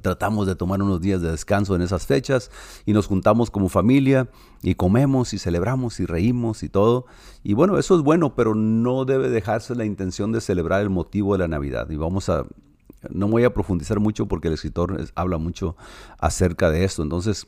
Tratamos 0.00 0.46
de 0.46 0.54
tomar 0.54 0.82
unos 0.82 1.00
días 1.00 1.20
de 1.22 1.30
descanso 1.30 1.74
en 1.74 1.82
esas 1.82 2.06
fechas 2.06 2.50
y 2.84 2.92
nos 2.92 3.06
juntamos 3.06 3.50
como 3.50 3.68
familia 3.68 4.28
y 4.62 4.74
comemos 4.74 5.32
y 5.32 5.38
celebramos 5.38 6.00
y 6.00 6.06
reímos 6.06 6.62
y 6.62 6.68
todo. 6.68 7.06
Y 7.42 7.54
bueno, 7.54 7.78
eso 7.78 7.96
es 7.96 8.02
bueno, 8.02 8.34
pero 8.34 8.54
no 8.54 9.04
debe 9.04 9.28
dejarse 9.28 9.74
la 9.74 9.84
intención 9.84 10.32
de 10.32 10.40
celebrar 10.40 10.82
el 10.82 10.90
motivo 10.90 11.32
de 11.32 11.38
la 11.38 11.48
Navidad. 11.48 11.88
Y 11.90 11.96
vamos 11.96 12.28
a, 12.28 12.44
no 13.10 13.28
voy 13.28 13.44
a 13.44 13.54
profundizar 13.54 14.00
mucho 14.00 14.26
porque 14.26 14.48
el 14.48 14.54
escritor 14.54 15.08
habla 15.14 15.38
mucho 15.38 15.76
acerca 16.18 16.70
de 16.70 16.84
esto. 16.84 17.02
Entonces, 17.02 17.46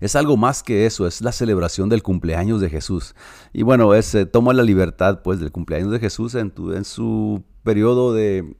es 0.00 0.16
algo 0.16 0.36
más 0.36 0.62
que 0.62 0.86
eso, 0.86 1.06
es 1.06 1.20
la 1.20 1.32
celebración 1.32 1.88
del 1.88 2.02
cumpleaños 2.02 2.60
de 2.60 2.70
Jesús. 2.70 3.14
Y 3.52 3.62
bueno, 3.62 3.94
es, 3.94 4.14
eh, 4.14 4.26
toma 4.26 4.52
la 4.52 4.62
libertad 4.62 5.22
pues 5.22 5.40
del 5.40 5.50
cumpleaños 5.50 5.90
de 5.90 5.98
Jesús 5.98 6.34
en, 6.34 6.52
en 6.74 6.84
su 6.84 7.42
periodo 7.64 8.12
de 8.12 8.56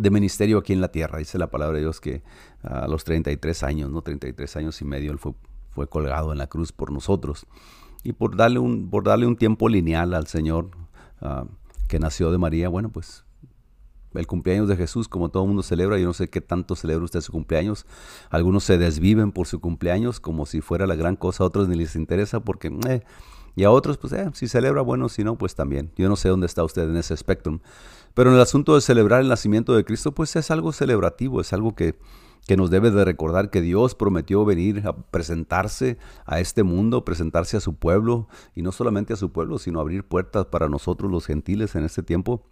de 0.00 0.10
ministerio 0.10 0.58
aquí 0.58 0.72
en 0.72 0.80
la 0.80 0.88
tierra. 0.88 1.18
Dice 1.18 1.38
la 1.38 1.50
palabra 1.50 1.76
de 1.76 1.82
Dios 1.82 2.00
que 2.00 2.22
a 2.62 2.88
los 2.88 3.04
33 3.04 3.62
años, 3.62 3.90
¿no? 3.90 4.02
33 4.02 4.56
años 4.56 4.80
y 4.80 4.84
medio, 4.84 5.12
él 5.12 5.18
fue, 5.18 5.32
fue 5.70 5.88
colgado 5.88 6.32
en 6.32 6.38
la 6.38 6.46
cruz 6.46 6.72
por 6.72 6.90
nosotros. 6.90 7.46
y 8.02 8.12
por 8.12 8.36
darle 8.36 8.58
un, 8.58 8.88
por 8.88 9.04
darle 9.04 9.26
un 9.26 9.36
tiempo 9.36 9.68
lineal 9.68 10.14
al 10.14 10.26
Señor 10.26 10.70
ah, 11.20 11.44
que 11.88 11.98
nació 11.98 12.32
de 12.32 12.38
María, 12.38 12.68
bueno, 12.68 12.88
pues 12.90 13.24
el 14.14 14.26
cumpleaños 14.26 14.68
de 14.68 14.76
Jesús, 14.76 15.08
como 15.08 15.28
todo 15.28 15.44
el 15.44 15.48
mundo 15.48 15.62
celebra, 15.62 15.98
yo 15.98 16.06
no 16.06 16.12
sé 16.12 16.28
qué 16.28 16.40
tanto 16.40 16.74
celebra 16.74 17.04
usted 17.04 17.20
su 17.20 17.30
cumpleaños. 17.30 17.86
Algunos 18.30 18.64
se 18.64 18.78
desviven 18.78 19.32
por 19.32 19.46
su 19.46 19.60
cumpleaños 19.60 20.18
como 20.18 20.46
si 20.46 20.60
fuera 20.60 20.86
la 20.86 20.96
gran 20.96 21.16
cosa, 21.16 21.44
a 21.44 21.46
otros 21.46 21.68
ni 21.68 21.76
les 21.76 21.94
interesa 21.94 22.40
porque, 22.40 22.72
eh, 22.88 23.02
y 23.56 23.64
a 23.64 23.70
otros, 23.70 23.98
pues, 23.98 24.12
eh, 24.12 24.30
si 24.34 24.48
celebra, 24.48 24.82
bueno, 24.82 25.08
si 25.08 25.24
no, 25.24 25.36
pues 25.36 25.54
también. 25.54 25.92
Yo 25.96 26.08
no 26.08 26.16
sé 26.16 26.28
dónde 26.28 26.46
está 26.46 26.64
usted 26.64 26.88
en 26.88 26.96
ese 26.96 27.14
espectro. 27.14 27.60
Pero 28.14 28.30
en 28.30 28.36
el 28.36 28.42
asunto 28.42 28.74
de 28.74 28.80
celebrar 28.80 29.20
el 29.20 29.28
nacimiento 29.28 29.74
de 29.74 29.84
Cristo, 29.84 30.12
pues 30.12 30.34
es 30.36 30.50
algo 30.50 30.72
celebrativo, 30.72 31.40
es 31.40 31.52
algo 31.52 31.74
que, 31.74 31.98
que 32.46 32.56
nos 32.56 32.70
debe 32.70 32.90
de 32.90 33.04
recordar 33.04 33.50
que 33.50 33.60
Dios 33.60 33.94
prometió 33.94 34.44
venir 34.44 34.86
a 34.86 34.96
presentarse 34.96 35.98
a 36.26 36.40
este 36.40 36.62
mundo, 36.62 37.04
presentarse 37.04 37.56
a 37.56 37.60
su 37.60 37.74
pueblo, 37.76 38.28
y 38.54 38.62
no 38.62 38.72
solamente 38.72 39.12
a 39.12 39.16
su 39.16 39.30
pueblo, 39.30 39.58
sino 39.58 39.80
abrir 39.80 40.04
puertas 40.04 40.46
para 40.46 40.68
nosotros 40.68 41.10
los 41.10 41.26
gentiles 41.26 41.74
en 41.74 41.84
este 41.84 42.02
tiempo 42.02 42.44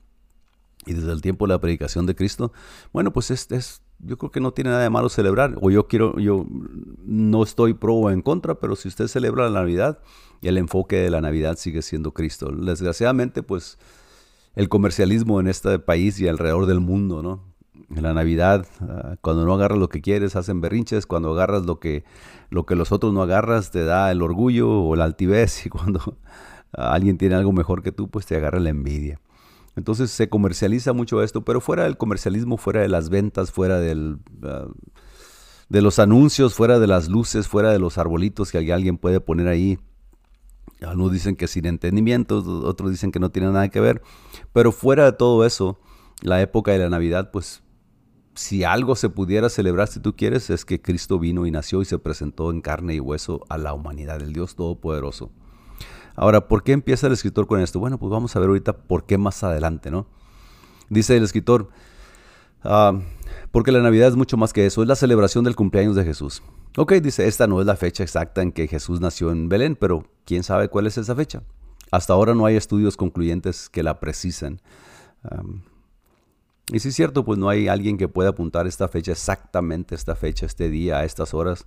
y 0.86 0.94
desde 0.94 1.12
el 1.12 1.20
tiempo 1.20 1.46
de 1.46 1.54
la 1.54 1.60
predicación 1.60 2.06
de 2.06 2.14
Cristo, 2.14 2.52
bueno, 2.92 3.12
pues 3.12 3.30
es, 3.30 3.50
es, 3.50 3.82
yo 4.00 4.16
creo 4.16 4.30
que 4.30 4.40
no 4.40 4.52
tiene 4.52 4.70
nada 4.70 4.82
de 4.82 4.90
malo 4.90 5.08
celebrar. 5.08 5.56
O 5.60 5.70
yo 5.70 5.88
quiero, 5.88 6.18
yo 6.18 6.46
no 7.04 7.42
estoy 7.42 7.74
pro 7.74 7.94
o 7.94 8.10
en 8.10 8.22
contra, 8.22 8.56
pero 8.56 8.76
si 8.76 8.88
usted 8.88 9.08
celebra 9.08 9.48
la 9.48 9.60
Navidad, 9.60 9.98
el 10.42 10.58
enfoque 10.58 10.96
de 10.96 11.10
la 11.10 11.20
Navidad 11.20 11.56
sigue 11.56 11.82
siendo 11.82 12.12
Cristo. 12.12 12.50
Desgraciadamente, 12.50 13.42
pues 13.42 13.78
el 14.54 14.68
comercialismo 14.68 15.40
en 15.40 15.48
este 15.48 15.78
país 15.78 16.20
y 16.20 16.28
alrededor 16.28 16.66
del 16.66 16.80
mundo, 16.80 17.22
¿no? 17.22 17.44
En 17.94 18.02
la 18.02 18.12
Navidad, 18.12 18.66
ah, 18.80 19.16
cuando 19.20 19.44
no 19.46 19.54
agarras 19.54 19.78
lo 19.78 19.88
que 19.88 20.00
quieres, 20.00 20.36
hacen 20.36 20.60
berrinches. 20.60 21.06
Cuando 21.06 21.32
agarras 21.32 21.64
lo 21.64 21.80
que, 21.80 22.04
lo 22.50 22.66
que 22.66 22.76
los 22.76 22.92
otros 22.92 23.12
no 23.12 23.22
agarras, 23.22 23.70
te 23.70 23.84
da 23.84 24.10
el 24.10 24.22
orgullo 24.22 24.70
o 24.70 24.94
la 24.94 25.04
altivez. 25.04 25.66
Y 25.66 25.70
cuando 25.70 26.18
alguien 26.72 27.18
tiene 27.18 27.34
algo 27.34 27.52
mejor 27.52 27.82
que 27.82 27.92
tú, 27.92 28.08
pues 28.08 28.26
te 28.26 28.36
agarra 28.36 28.60
la 28.60 28.70
envidia. 28.70 29.20
Entonces 29.78 30.10
se 30.10 30.28
comercializa 30.28 30.92
mucho 30.92 31.22
esto, 31.22 31.44
pero 31.44 31.60
fuera 31.60 31.84
del 31.84 31.96
comercialismo, 31.96 32.56
fuera 32.56 32.80
de 32.80 32.88
las 32.88 33.10
ventas, 33.10 33.52
fuera 33.52 33.76
ah, 33.76 34.66
de 35.68 35.82
los 35.82 35.98
anuncios, 36.00 36.54
fuera 36.54 36.80
de 36.80 36.88
las 36.88 37.08
luces, 37.08 37.46
fuera 37.46 37.70
de 37.70 37.78
los 37.78 37.96
arbolitos 37.96 38.50
que 38.50 38.72
alguien 38.72 38.98
puede 38.98 39.20
poner 39.20 39.46
ahí. 39.46 39.78
Algunos 40.82 41.12
dicen 41.12 41.36
que 41.36 41.46
sin 41.46 41.64
entendimiento, 41.64 42.38
otros 42.64 42.90
dicen 42.90 43.12
que 43.12 43.20
no 43.20 43.30
tiene 43.30 43.52
nada 43.52 43.68
que 43.68 43.78
ver. 43.78 44.02
Pero 44.52 44.72
fuera 44.72 45.04
de 45.04 45.12
todo 45.12 45.46
eso, 45.46 45.78
la 46.22 46.42
época 46.42 46.72
de 46.72 46.78
la 46.78 46.88
Navidad, 46.88 47.30
pues 47.30 47.62
si 48.34 48.64
algo 48.64 48.96
se 48.96 49.10
pudiera 49.10 49.48
celebrar, 49.48 49.86
si 49.86 50.00
tú 50.00 50.16
quieres, 50.16 50.50
es 50.50 50.64
que 50.64 50.82
Cristo 50.82 51.20
vino 51.20 51.46
y 51.46 51.52
nació 51.52 51.82
y 51.82 51.84
se 51.84 52.00
presentó 52.00 52.50
en 52.50 52.62
carne 52.62 52.94
y 52.96 53.00
hueso 53.00 53.44
a 53.48 53.58
la 53.58 53.74
humanidad, 53.74 54.20
el 54.22 54.32
Dios 54.32 54.56
Todopoderoso. 54.56 55.30
Ahora, 56.18 56.48
¿por 56.48 56.64
qué 56.64 56.72
empieza 56.72 57.06
el 57.06 57.12
escritor 57.12 57.46
con 57.46 57.60
esto? 57.60 57.78
Bueno, 57.78 57.96
pues 57.96 58.10
vamos 58.10 58.34
a 58.34 58.40
ver 58.40 58.48
ahorita 58.48 58.72
por 58.72 59.06
qué 59.06 59.16
más 59.18 59.44
adelante, 59.44 59.88
¿no? 59.88 60.08
Dice 60.88 61.16
el 61.16 61.22
escritor, 61.22 61.68
ah, 62.64 62.98
porque 63.52 63.70
la 63.70 63.80
Navidad 63.80 64.08
es 64.08 64.16
mucho 64.16 64.36
más 64.36 64.52
que 64.52 64.66
eso, 64.66 64.82
es 64.82 64.88
la 64.88 64.96
celebración 64.96 65.44
del 65.44 65.54
cumpleaños 65.54 65.94
de 65.94 66.04
Jesús. 66.04 66.42
Ok, 66.76 66.94
dice, 66.94 67.28
esta 67.28 67.46
no 67.46 67.60
es 67.60 67.68
la 67.68 67.76
fecha 67.76 68.02
exacta 68.02 68.42
en 68.42 68.50
que 68.50 68.66
Jesús 68.66 69.00
nació 69.00 69.30
en 69.30 69.48
Belén, 69.48 69.76
pero 69.76 70.06
¿quién 70.24 70.42
sabe 70.42 70.68
cuál 70.68 70.88
es 70.88 70.98
esa 70.98 71.14
fecha? 71.14 71.44
Hasta 71.92 72.14
ahora 72.14 72.34
no 72.34 72.46
hay 72.46 72.56
estudios 72.56 72.96
concluyentes 72.96 73.68
que 73.68 73.84
la 73.84 74.00
precisen. 74.00 74.60
y 76.72 76.80
si 76.80 76.88
es 76.88 76.96
cierto, 76.96 77.24
pues 77.24 77.38
no 77.38 77.48
hay 77.48 77.68
alguien 77.68 77.96
que 77.96 78.08
pueda 78.08 78.30
apuntar 78.30 78.66
esta 78.66 78.88
fecha, 78.88 79.12
exactamente 79.12 79.94
esta 79.94 80.16
fecha, 80.16 80.46
este 80.46 80.68
día, 80.68 80.98
a 80.98 81.04
estas 81.04 81.32
horas 81.32 81.64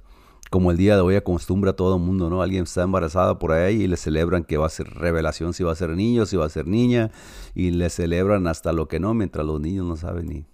como 0.51 0.69
el 0.69 0.75
día 0.75 0.95
de 0.95 1.01
hoy 1.01 1.15
acostumbra 1.15 1.71
a 1.71 1.75
todo 1.77 1.95
el 1.95 2.01
mundo, 2.01 2.29
¿no? 2.29 2.41
Alguien 2.41 2.63
está 2.63 2.83
embarazada 2.83 3.39
por 3.39 3.53
ahí 3.53 3.83
y 3.83 3.87
le 3.87 3.95
celebran 3.95 4.43
que 4.43 4.57
va 4.57 4.65
a 4.65 4.69
ser 4.69 4.85
revelación 4.85 5.53
si 5.53 5.63
va 5.63 5.71
a 5.71 5.75
ser 5.75 5.91
niño, 5.91 6.25
si 6.25 6.35
va 6.35 6.45
a 6.45 6.49
ser 6.49 6.67
niña, 6.67 7.09
y 7.55 7.71
le 7.71 7.89
celebran 7.89 8.45
hasta 8.47 8.73
lo 8.73 8.89
que 8.89 8.99
no, 8.99 9.13
mientras 9.13 9.45
los 9.45 9.61
niños 9.61 9.85
no 9.87 9.95
saben 9.95 10.27
ni 10.27 10.45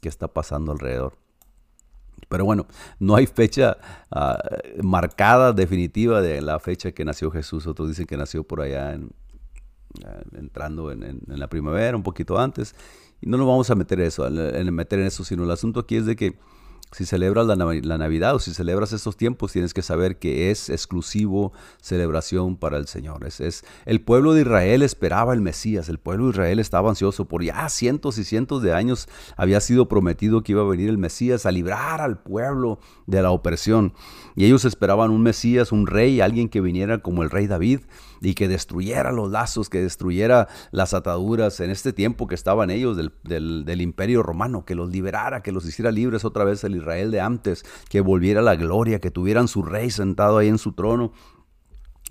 qué 0.00 0.08
está 0.08 0.26
pasando 0.26 0.72
alrededor. 0.72 1.18
Pero 2.30 2.46
bueno, 2.46 2.66
no 2.98 3.14
hay 3.14 3.26
fecha 3.26 3.76
ah, 4.10 4.38
marcada, 4.82 5.52
definitiva 5.52 6.22
de 6.22 6.40
la 6.40 6.58
fecha 6.58 6.92
que 6.92 7.04
nació 7.04 7.30
Jesús. 7.30 7.66
Otros 7.66 7.88
dicen 7.88 8.06
que 8.06 8.16
nació 8.16 8.44
por 8.44 8.62
allá 8.62 8.98
entrando 10.32 10.90
en, 10.90 11.20
la 11.26 11.48
primavera, 11.48 11.94
un 11.94 12.02
poquito 12.02 12.38
antes. 12.38 12.74
Y 13.20 13.28
no 13.28 13.36
nos 13.36 13.46
vamos 13.46 13.68
a 13.68 13.74
meter 13.74 14.00
eso, 14.00 14.26
en 14.26 14.74
meter 14.74 14.98
en 15.00 15.08
eso, 15.08 15.24
sino 15.24 15.44
el 15.44 15.50
asunto 15.50 15.80
aquí 15.80 15.96
es 15.96 16.06
de 16.06 16.16
que 16.16 16.38
si 16.92 17.06
celebras 17.06 17.46
la, 17.46 17.56
Navidad 17.56 18.34
o 18.34 18.38
si 18.38 18.52
celebras 18.52 18.92
estos 18.92 19.16
tiempos, 19.16 19.52
tienes 19.52 19.72
que 19.72 19.82
saber 19.82 20.18
que 20.18 20.50
es 20.50 20.68
exclusivo 20.68 21.52
celebración 21.80 22.56
para 22.56 22.76
el 22.76 22.86
Señor. 22.86 23.24
Es, 23.26 23.64
el 23.86 24.00
pueblo 24.02 24.34
de 24.34 24.42
Israel 24.42 24.82
esperaba 24.82 25.32
el 25.32 25.40
Mesías, 25.40 25.88
el 25.88 25.98
pueblo 25.98 26.26
de 26.26 26.30
Israel 26.32 26.58
estaba 26.58 26.90
ansioso 26.90 27.26
por 27.26 27.42
ya 27.42 27.68
cientos 27.68 28.18
y 28.18 28.24
cientos 28.24 28.62
de 28.62 28.74
años 28.74 29.08
había 29.36 29.60
sido 29.60 29.88
prometido 29.88 30.42
que 30.42 30.52
iba 30.52 30.62
a 30.62 30.68
venir 30.68 30.90
el 30.90 30.98
Mesías 30.98 31.46
a 31.46 31.50
librar 31.50 32.02
al 32.02 32.18
pueblo 32.22 32.78
de 33.06 33.22
la 33.22 33.30
opresión. 33.30 33.94
Y 34.36 34.44
ellos 34.44 34.64
esperaban 34.64 35.10
un 35.10 35.22
Mesías, 35.22 35.72
un 35.72 35.86
rey, 35.86 36.20
alguien 36.20 36.48
que 36.48 36.60
viniera 36.60 36.98
como 36.98 37.22
el 37.22 37.30
rey 37.30 37.46
David 37.46 37.80
y 38.22 38.34
que 38.34 38.48
destruyera 38.48 39.12
los 39.12 39.30
lazos, 39.30 39.68
que 39.68 39.82
destruyera 39.82 40.48
las 40.70 40.94
ataduras 40.94 41.58
en 41.60 41.70
este 41.70 41.92
tiempo 41.92 42.28
que 42.28 42.36
estaban 42.36 42.70
ellos 42.70 42.96
del, 42.96 43.12
del, 43.24 43.80
imperio 43.80 44.22
romano, 44.22 44.64
que 44.64 44.76
los 44.76 44.90
liberara, 44.90 45.42
que 45.42 45.50
los 45.50 45.66
hiciera 45.66 45.90
libres 45.90 46.24
otra 46.24 46.44
vez 46.44 46.62
el 46.62 46.76
Israel 46.76 47.10
de 47.10 47.20
antes, 47.20 47.64
que 47.88 48.00
volviera 48.00 48.40
la 48.40 48.54
gloria, 48.54 49.00
que 49.00 49.10
tuvieran 49.10 49.48
su 49.48 49.62
rey 49.62 49.90
sentado 49.90 50.38
ahí 50.38 50.48
en 50.48 50.58
su 50.58 50.72
trono. 50.72 51.12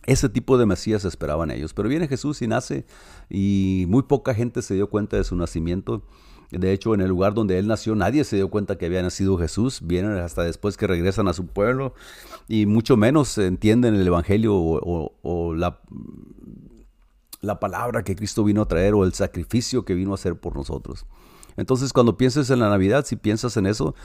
Ese 0.06 0.30
tipo 0.30 0.58
de 0.58 0.66
Mesías 0.66 1.06
esperaban 1.06 1.52
ellos. 1.52 1.74
Pero 1.74 1.88
viene 1.88 2.08
Jesús 2.08 2.42
y 2.42 2.48
nace 2.48 2.86
y 3.30 3.86
muy 3.88 4.04
poca 4.04 4.34
gente 4.34 4.62
se 4.62 4.74
dio 4.74 4.90
cuenta 4.90 5.16
de 5.16 5.24
su 5.24 5.36
nacimiento. 5.36 6.04
De 6.52 6.74
hecho, 6.74 6.94
en 6.94 7.02
el 7.02 7.08
lugar 7.08 7.34
donde 7.34 7.58
él 7.58 7.68
nació, 7.68 7.96
nadie 7.96 8.24
se 8.26 8.36
dio 8.36 8.50
cuenta 8.50 8.78
que 8.78 8.86
había 8.86 9.02
nacido 9.02 9.38
Jesús. 9.38 9.80
Vienen 9.84 10.18
hasta 10.18 10.44
después 10.44 10.76
que 10.76 10.86
regresan 10.86 11.28
a 11.28 11.34
su 11.34 11.48
pueblo 11.48 11.94
y 12.48 12.66
mucho 12.66 12.98
menos 12.98 13.38
entienden 13.38 13.96
el 13.96 14.06
Evangelio 14.06 14.54
o, 14.56 15.56
la, 15.56 15.80
la 17.40 17.60
palabra 17.60 18.04
que 18.04 18.16
Cristo 18.16 18.44
vino 18.44 18.64
a 18.64 18.68
traer 18.68 18.94
o 18.94 19.06
el 19.06 19.14
sacrificio 19.14 19.86
que 19.86 19.94
vino 19.94 20.12
a 20.12 20.16
hacer 20.16 20.36
por 20.36 20.56
nosotros. 20.56 21.06
Entonces, 21.58 21.94
cuando 21.94 22.18
pienses 22.18 22.50
en 22.50 22.60
la 22.60 22.70
Navidad, 22.70 23.06
si 23.06 23.16
piensas 23.16 23.56
en 23.56 23.66
eso, 23.66 23.96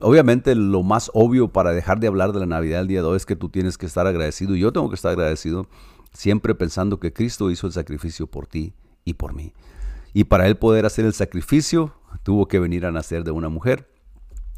obviamente 0.00 0.54
lo 0.54 0.82
más 0.82 1.10
obvio 1.12 1.48
para 1.48 1.72
dejar 1.72 2.00
de 2.00 2.06
hablar 2.06 2.32
de 2.32 2.40
la 2.40 2.46
Navidad 2.46 2.80
el 2.80 2.88
día 2.88 3.02
de 3.02 3.08
hoy 3.08 3.16
es 3.16 3.26
que 3.26 3.36
tú 3.36 3.50
tienes 3.50 3.76
que 3.76 3.86
estar 3.86 4.06
agradecido. 4.06 4.56
Y 4.56 4.60
yo 4.60 4.72
tengo 4.72 4.88
que 4.88 4.94
estar 4.94 5.12
agradecido 5.12 5.66
siempre 6.12 6.54
pensando 6.54 6.98
que 6.98 7.12
Cristo 7.12 7.50
hizo 7.50 7.66
el 7.66 7.72
sacrificio 7.72 8.26
por 8.26 8.46
ti 8.46 8.74
y 9.04 9.14
por 9.14 9.34
mí. 9.34 9.52
Y 10.12 10.24
para 10.24 10.46
él 10.46 10.56
poder 10.56 10.86
hacer 10.86 11.04
el 11.04 11.14
sacrificio, 11.14 11.94
tuvo 12.22 12.48
que 12.48 12.58
venir 12.58 12.86
a 12.86 12.92
nacer 12.92 13.24
de 13.24 13.30
una 13.30 13.48
mujer, 13.48 13.88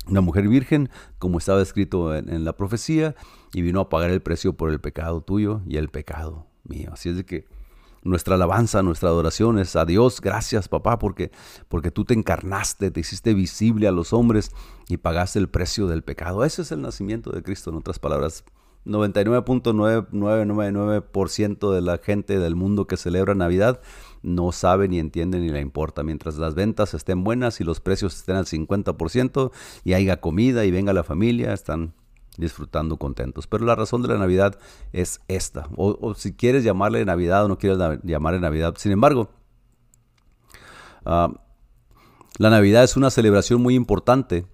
una 0.07 0.21
mujer 0.21 0.49
virgen, 0.49 0.91
como 1.19 1.39
estaba 1.39 1.63
escrito 1.63 2.15
en, 2.15 2.45
la 2.45 2.57
profecía, 2.57 3.15
y 3.53 3.63
vino 3.63 3.81
a 3.81 3.89
pagar 3.89 4.11
el 4.11 4.21
precio 4.21 4.55
por 4.55 4.71
el 4.71 4.81
pecado 4.81 5.23
tuyo 5.23 5.63
y 5.67 5.77
el 5.77 5.89
pecado 5.89 6.47
mío. 6.65 6.91
Así 6.93 7.09
es 7.09 7.17
de 7.17 7.25
que 7.25 7.47
nuestra 8.03 8.35
alabanza, 8.35 8.83
nuestra 8.83 9.09
adoración 9.09 9.59
es 9.59 9.77
a 9.77 9.87
Dios. 9.87 10.21
Gracias, 10.21 10.69
papá, 10.69 10.99
porque, 10.99 11.31
porque 11.69 11.91
tú 11.91 12.05
te 12.05 12.15
encarnaste, 12.15 12.91
te 12.91 13.01
hiciste 13.01 13.33
visible 13.33 13.89
a 13.89 13.93
los 13.93 14.13
hombres 14.13 14.51
y 14.89 14.99
pagaste 14.99 15.39
el 15.39 15.49
precio 15.49 15.87
del 15.87 16.03
pecado. 16.03 16.45
Ese 16.45 16.63
es 16.63 16.73
el 16.73 16.83
nacimiento 16.83 17.31
de 17.31 17.43
Cristo, 17.43 17.71
en 17.71 17.77
otras 17.77 17.99
palabras. 17.99 18.45
99.999% 18.85 21.73
de 21.73 21.81
la 21.81 21.99
gente 21.99 22.39
del 22.39 22.55
mundo 22.55 22.87
que 22.87 22.99
celebra 22.99 23.35
Navidad 23.35 23.81
no 24.25 24.50
sabe 24.52 24.88
ni 24.88 24.99
entiende 24.99 25.38
ni 25.38 25.50
le 25.50 25.61
importa. 25.61 26.02
Mientras 26.02 26.37
las 26.37 26.54
ventas 26.54 26.95
estén 26.95 27.23
buenas 27.23 27.61
y 27.61 27.64
los 27.64 27.81
precios 27.81 28.16
estén 28.16 28.37
al 28.37 28.47
50% 28.47 29.52
y 29.85 29.93
haya 29.93 30.21
comida 30.21 30.64
y 30.64 30.71
venga 30.71 30.93
la 30.93 31.04
familia, 31.04 31.52
están 31.52 31.95
disfrutando 32.37 32.97
contentos. 32.97 33.47
Pero 33.47 33.64
la 33.64 33.76
razón 33.76 34.02
de 34.02 34.09
la 34.09 34.19
Navidad 34.19 34.59
es 34.93 35.21
esta. 35.28 35.69
O, 35.76 36.14
si 36.14 36.35
quieres 36.35 36.64
llamarle 36.64 37.04
Navidad 37.04 37.45
o 37.45 37.49
no 37.49 37.59
quieres 37.59 37.78
llamarle 38.02 38.40
Navidad. 38.40 38.75
Sin 38.78 38.93
embargo, 38.93 39.31
ah, 41.04 41.33
la 42.38 42.50
Navidad 42.50 42.83
es 42.83 42.97
una 42.97 43.11
celebración 43.11 43.62
muy 43.62 43.75
importante 43.75 44.47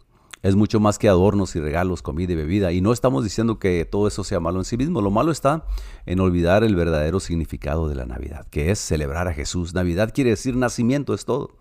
es 0.42 0.56
mucho 0.56 0.80
más 0.80 0.98
que 0.98 1.08
adornos 1.08 1.54
y 1.56 1.60
regalos, 1.60 2.02
comida 2.02 2.32
y 2.32 2.36
bebida. 2.36 2.72
Y 2.72 2.80
no 2.80 2.92
estamos 2.92 3.24
diciendo 3.24 3.58
que 3.58 3.84
todo 3.84 4.08
eso 4.08 4.24
sea 4.24 4.40
malo 4.40 4.58
en 4.58 4.64
sí 4.64 4.76
mismo. 4.76 5.02
Lo 5.02 5.10
malo 5.10 5.32
está 5.32 5.66
en 6.06 6.20
olvidar 6.20 6.64
el 6.64 6.74
verdadero 6.74 7.20
significado 7.20 7.88
de 7.88 7.94
la 7.94 8.06
Navidad, 8.06 8.46
que 8.50 8.70
es 8.70 8.78
celebrar 8.78 9.28
a 9.28 9.34
Jesús. 9.34 9.74
Navidad 9.74 10.12
quiere 10.14 10.30
decir 10.30 10.56
nacimiento, 10.56 11.12
es 11.12 11.24
todo. 11.24 11.56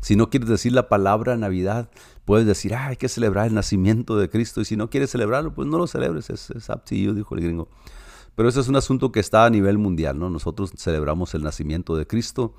Si 0.00 0.16
no 0.16 0.30
quieres 0.30 0.48
decir 0.48 0.72
la 0.72 0.88
palabra 0.88 1.36
Navidad, 1.36 1.90
puedes 2.24 2.46
decir, 2.46 2.74
ah, 2.74 2.88
hay 2.88 2.96
que 2.96 3.08
celebrar 3.08 3.46
el 3.46 3.54
nacimiento 3.54 4.16
de 4.16 4.28
Cristo. 4.28 4.60
Y 4.60 4.64
si 4.64 4.76
no 4.76 4.90
quieres 4.90 5.10
celebrarlo, 5.10 5.54
pues 5.54 5.68
no 5.68 5.78
lo 5.78 5.86
celebres. 5.86 6.30
Es, 6.30 6.50
es 6.50 6.68
dijo 6.90 7.34
el 7.34 7.40
gringo. 7.40 7.68
Pero 8.34 8.48
ese 8.48 8.60
es 8.60 8.68
un 8.68 8.76
asunto 8.76 9.12
que 9.12 9.20
está 9.20 9.44
a 9.44 9.50
nivel 9.50 9.78
mundial, 9.78 10.18
¿no? 10.18 10.28
Nosotros 10.28 10.72
celebramos 10.76 11.34
el 11.34 11.42
nacimiento 11.42 11.96
de 11.96 12.06
Cristo 12.06 12.54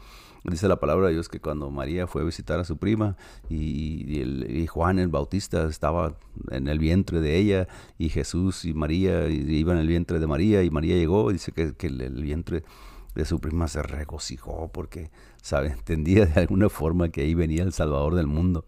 Dice 0.49 0.67
la 0.67 0.79
palabra 0.79 1.07
de 1.07 1.13
Dios 1.13 1.27
que 1.27 1.39
cuando 1.39 1.71
María 1.71 2.05
fue 2.05 2.21
a 2.21 2.25
visitar 2.25 2.59
a 2.59 2.65
su 2.65 2.77
prima 2.77 3.17
y, 3.49 4.67
Juan 4.67 4.99
el 4.99 5.07
Bautista 5.07 5.67
estaba 5.67 6.17
en 6.51 6.67
el 6.67 6.77
vientre 6.77 7.19
de 7.19 7.37
ella 7.37 7.67
y 7.97 8.09
Jesús 8.09 8.65
y 8.65 8.73
María 8.73 9.27
iban 9.27 9.77
en 9.77 9.81
el 9.81 9.87
vientre 9.87 10.19
de 10.19 10.27
María 10.27 10.61
y 10.63 10.69
María 10.69 10.95
llegó, 10.95 11.31
dice 11.31 11.51
que, 11.51 11.73
el, 11.87 12.01
el 12.01 12.21
vientre 12.21 12.63
de 13.15 13.25
su 13.25 13.39
prima 13.39 13.67
se 13.67 13.81
regocijó 13.81 14.69
porque, 14.71 15.09
¿sabe? 15.41 15.67
Entendía 15.71 16.27
de 16.27 16.41
alguna 16.41 16.69
forma 16.69 17.09
que 17.09 17.21
ahí 17.21 17.33
venía 17.33 17.63
el 17.63 17.73
Salvador 17.73 18.13
del 18.13 18.27
mundo. 18.27 18.65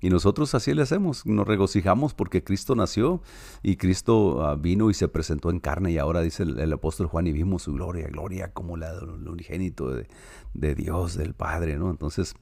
Y 0.00 0.10
nosotros 0.10 0.54
así 0.54 0.74
le 0.74 0.82
hacemos, 0.82 1.24
nos 1.24 1.46
regocijamos 1.46 2.12
porque 2.12 2.44
Cristo 2.44 2.74
nació 2.74 3.22
y 3.62 3.76
Cristo 3.76 4.44
ah, 4.44 4.54
vino 4.54 4.90
y 4.90 4.94
se 4.94 5.08
presentó 5.08 5.50
en 5.50 5.58
carne 5.58 5.92
y 5.92 5.98
ahora 5.98 6.20
dice 6.20 6.42
el, 6.42 6.72
apóstol 6.72 7.06
Juan 7.06 7.26
y 7.26 7.32
vimos 7.32 7.62
su 7.62 7.72
gloria, 7.72 8.06
gloria 8.08 8.52
como 8.52 8.76
la 8.76 8.94
del 8.94 9.26
unigénito 9.26 9.90
de, 9.90 10.06
de, 10.52 10.74
Dios, 10.74 11.16
del 11.16 11.34
Padre, 11.34 11.78
¿no? 11.78 11.90
Entonces, 11.90 12.34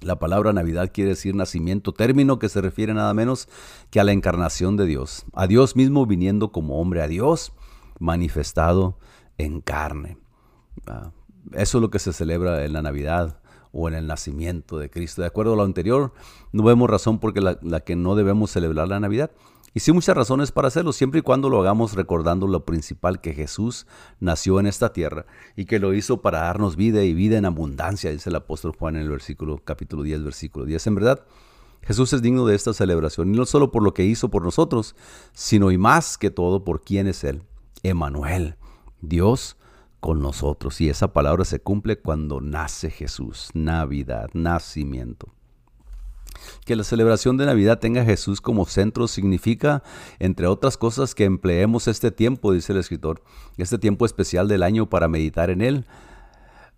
la 0.00 0.18
palabra 0.18 0.52
Navidad 0.52 0.90
quiere 0.94 1.10
decir 1.10 1.34
nacimiento, 1.34 1.92
término 1.92 2.38
que 2.38 2.48
se 2.48 2.60
refiere 2.60 2.94
nada 2.94 3.12
menos 3.14 3.48
que 3.90 4.00
a 4.00 4.04
la 4.04 4.12
encarnación 4.12 4.76
de 4.76 4.86
Dios, 4.86 5.26
a 5.32 5.46
Dios 5.46 5.74
mismo 5.74 6.06
viniendo 6.06 6.52
como 6.52 6.80
hombre, 6.80 7.02
a 7.02 7.08
Dios 7.08 7.52
manifestado 7.98 8.98
en 9.38 9.60
carne. 9.60 10.18
Ah, 10.86 11.10
eso 11.52 11.78
es 11.78 11.82
lo 11.82 11.90
que 11.90 11.98
se 11.98 12.12
celebra 12.12 12.64
en 12.64 12.72
la 12.72 12.82
Navidad 12.82 13.39
o 13.72 13.88
en 13.88 13.94
el 13.94 14.06
nacimiento 14.06 14.78
de 14.78 14.90
Cristo. 14.90 15.22
De 15.22 15.28
acuerdo 15.28 15.54
a 15.54 15.56
lo 15.56 15.62
anterior, 15.62 16.12
no 16.52 16.62
vemos 16.62 16.88
razón 16.90 17.18
porque 17.18 17.40
la, 17.40 17.58
la, 17.62 17.80
que 17.80 17.96
no 17.96 18.14
debemos 18.14 18.50
celebrar 18.50 18.88
la 18.88 19.00
Navidad. 19.00 19.30
Y 19.72 19.80
sí 19.80 19.92
muchas 19.92 20.16
razones 20.16 20.50
para 20.50 20.66
hacerlo, 20.66 20.92
siempre 20.92 21.20
y 21.20 21.22
cuando 21.22 21.48
lo 21.48 21.60
hagamos 21.60 21.94
recordando 21.94 22.48
lo 22.48 22.64
principal, 22.64 23.20
que 23.20 23.34
Jesús 23.34 23.86
nació 24.18 24.58
en 24.58 24.66
esta 24.66 24.92
tierra 24.92 25.26
y 25.54 25.66
que 25.66 25.78
lo 25.78 25.94
hizo 25.94 26.22
para 26.22 26.40
darnos 26.40 26.74
vida 26.74 27.04
y 27.04 27.14
vida 27.14 27.38
en 27.38 27.44
abundancia, 27.44 28.10
dice 28.10 28.30
el 28.30 28.36
apóstol 28.36 28.74
Juan 28.76 28.96
en 28.96 29.02
el 29.02 29.10
versículo 29.10 29.62
capítulo 29.64 30.02
10, 30.02 30.24
versículo 30.24 30.64
10. 30.64 30.88
En 30.88 30.94
verdad, 30.96 31.24
Jesús 31.82 32.12
es 32.12 32.20
digno 32.20 32.46
de 32.46 32.56
esta 32.56 32.74
celebración, 32.74 33.32
y 33.32 33.38
no 33.38 33.46
solo 33.46 33.70
por 33.70 33.84
lo 33.84 33.94
que 33.94 34.04
hizo 34.04 34.28
por 34.28 34.42
nosotros, 34.42 34.96
sino 35.32 35.70
y 35.70 35.78
más 35.78 36.18
que 36.18 36.30
todo 36.30 36.64
por 36.64 36.82
quién 36.82 37.06
es 37.06 37.22
Él, 37.22 37.44
Emanuel, 37.84 38.56
Dios 39.00 39.56
con 40.00 40.20
nosotros. 40.20 40.80
Y 40.80 40.88
esa 40.88 41.12
palabra 41.12 41.44
se 41.44 41.60
cumple 41.60 41.98
cuando 41.98 42.40
nace 42.40 42.90
Jesús, 42.90 43.50
Navidad, 43.54 44.30
nacimiento. 44.32 45.28
Que 46.64 46.76
la 46.76 46.84
celebración 46.84 47.36
de 47.36 47.46
Navidad 47.46 47.78
tenga 47.78 48.02
a 48.02 48.04
Jesús 48.04 48.40
como 48.40 48.64
centro 48.64 49.08
significa, 49.08 49.82
entre 50.18 50.46
otras 50.46 50.76
cosas, 50.76 51.14
que 51.14 51.24
empleemos 51.24 51.86
este 51.88 52.10
tiempo, 52.10 52.52
dice 52.52 52.72
el 52.72 52.78
escritor, 52.78 53.22
este 53.56 53.78
tiempo 53.78 54.06
especial 54.06 54.48
del 54.48 54.62
año 54.62 54.88
para 54.88 55.08
meditar 55.08 55.50
en 55.50 55.60
Él, 55.60 55.86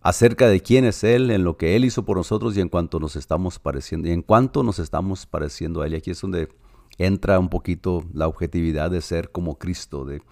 acerca 0.01 0.49
de 0.49 0.61
quién 0.61 0.85
es 0.85 1.05
Él, 1.05 1.31
en 1.31 1.45
lo 1.45 1.57
que 1.57 1.77
Él 1.77 1.85
hizo 1.85 2.05
por 2.05 2.17
nosotros 2.17 2.57
y 2.57 2.61
en 2.61 2.69
cuanto 2.69 2.99
nos 2.99 3.15
estamos 3.15 3.59
pareciendo, 3.59 4.09
y 4.09 4.13
en 4.13 4.23
cuanto 4.23 4.63
nos 4.63 4.79
estamos 4.79 5.27
pareciendo 5.27 5.83
a 5.83 5.87
Él. 5.87 5.95
Y 5.95 5.97
aquí 5.97 6.11
es 6.11 6.21
donde 6.21 6.49
entra 6.99 7.39
un 7.39 7.49
poquito 7.49 8.05
la 8.13 8.27
objetividad 8.27 8.91
de 8.91 9.01
ser 9.01 9.31
como 9.31 9.59
Cristo, 9.59 10.05
de 10.05 10.23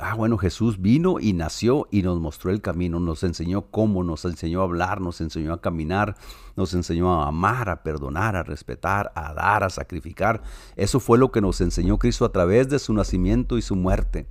ah, 0.00 0.14
bueno, 0.14 0.36
Jesús 0.38 0.80
vino 0.80 1.20
y 1.20 1.32
nació 1.32 1.88
y 1.90 2.02
nos 2.02 2.20
mostró 2.20 2.50
el 2.50 2.60
camino, 2.60 3.00
nos 3.00 3.22
enseñó 3.22 3.62
cómo, 3.70 4.04
nos 4.04 4.24
enseñó 4.24 4.60
a 4.60 4.64
hablar, 4.64 5.00
nos 5.00 5.20
enseñó 5.20 5.52
a 5.52 5.60
caminar, 5.60 6.16
nos 6.56 6.74
enseñó 6.74 7.22
a 7.22 7.28
amar, 7.28 7.68
a 7.70 7.82
perdonar, 7.82 8.36
a 8.36 8.42
respetar, 8.42 9.12
a 9.14 9.32
dar, 9.32 9.64
a 9.64 9.70
sacrificar. 9.70 10.42
Eso 10.76 11.00
fue 11.00 11.18
lo 11.18 11.32
que 11.32 11.40
nos 11.40 11.60
enseñó 11.60 11.98
Cristo 11.98 12.24
a 12.24 12.32
través 12.32 12.68
de 12.68 12.78
su 12.78 12.92
nacimiento 12.92 13.56
y 13.58 13.62
su 13.62 13.76
muerte. 13.76 14.26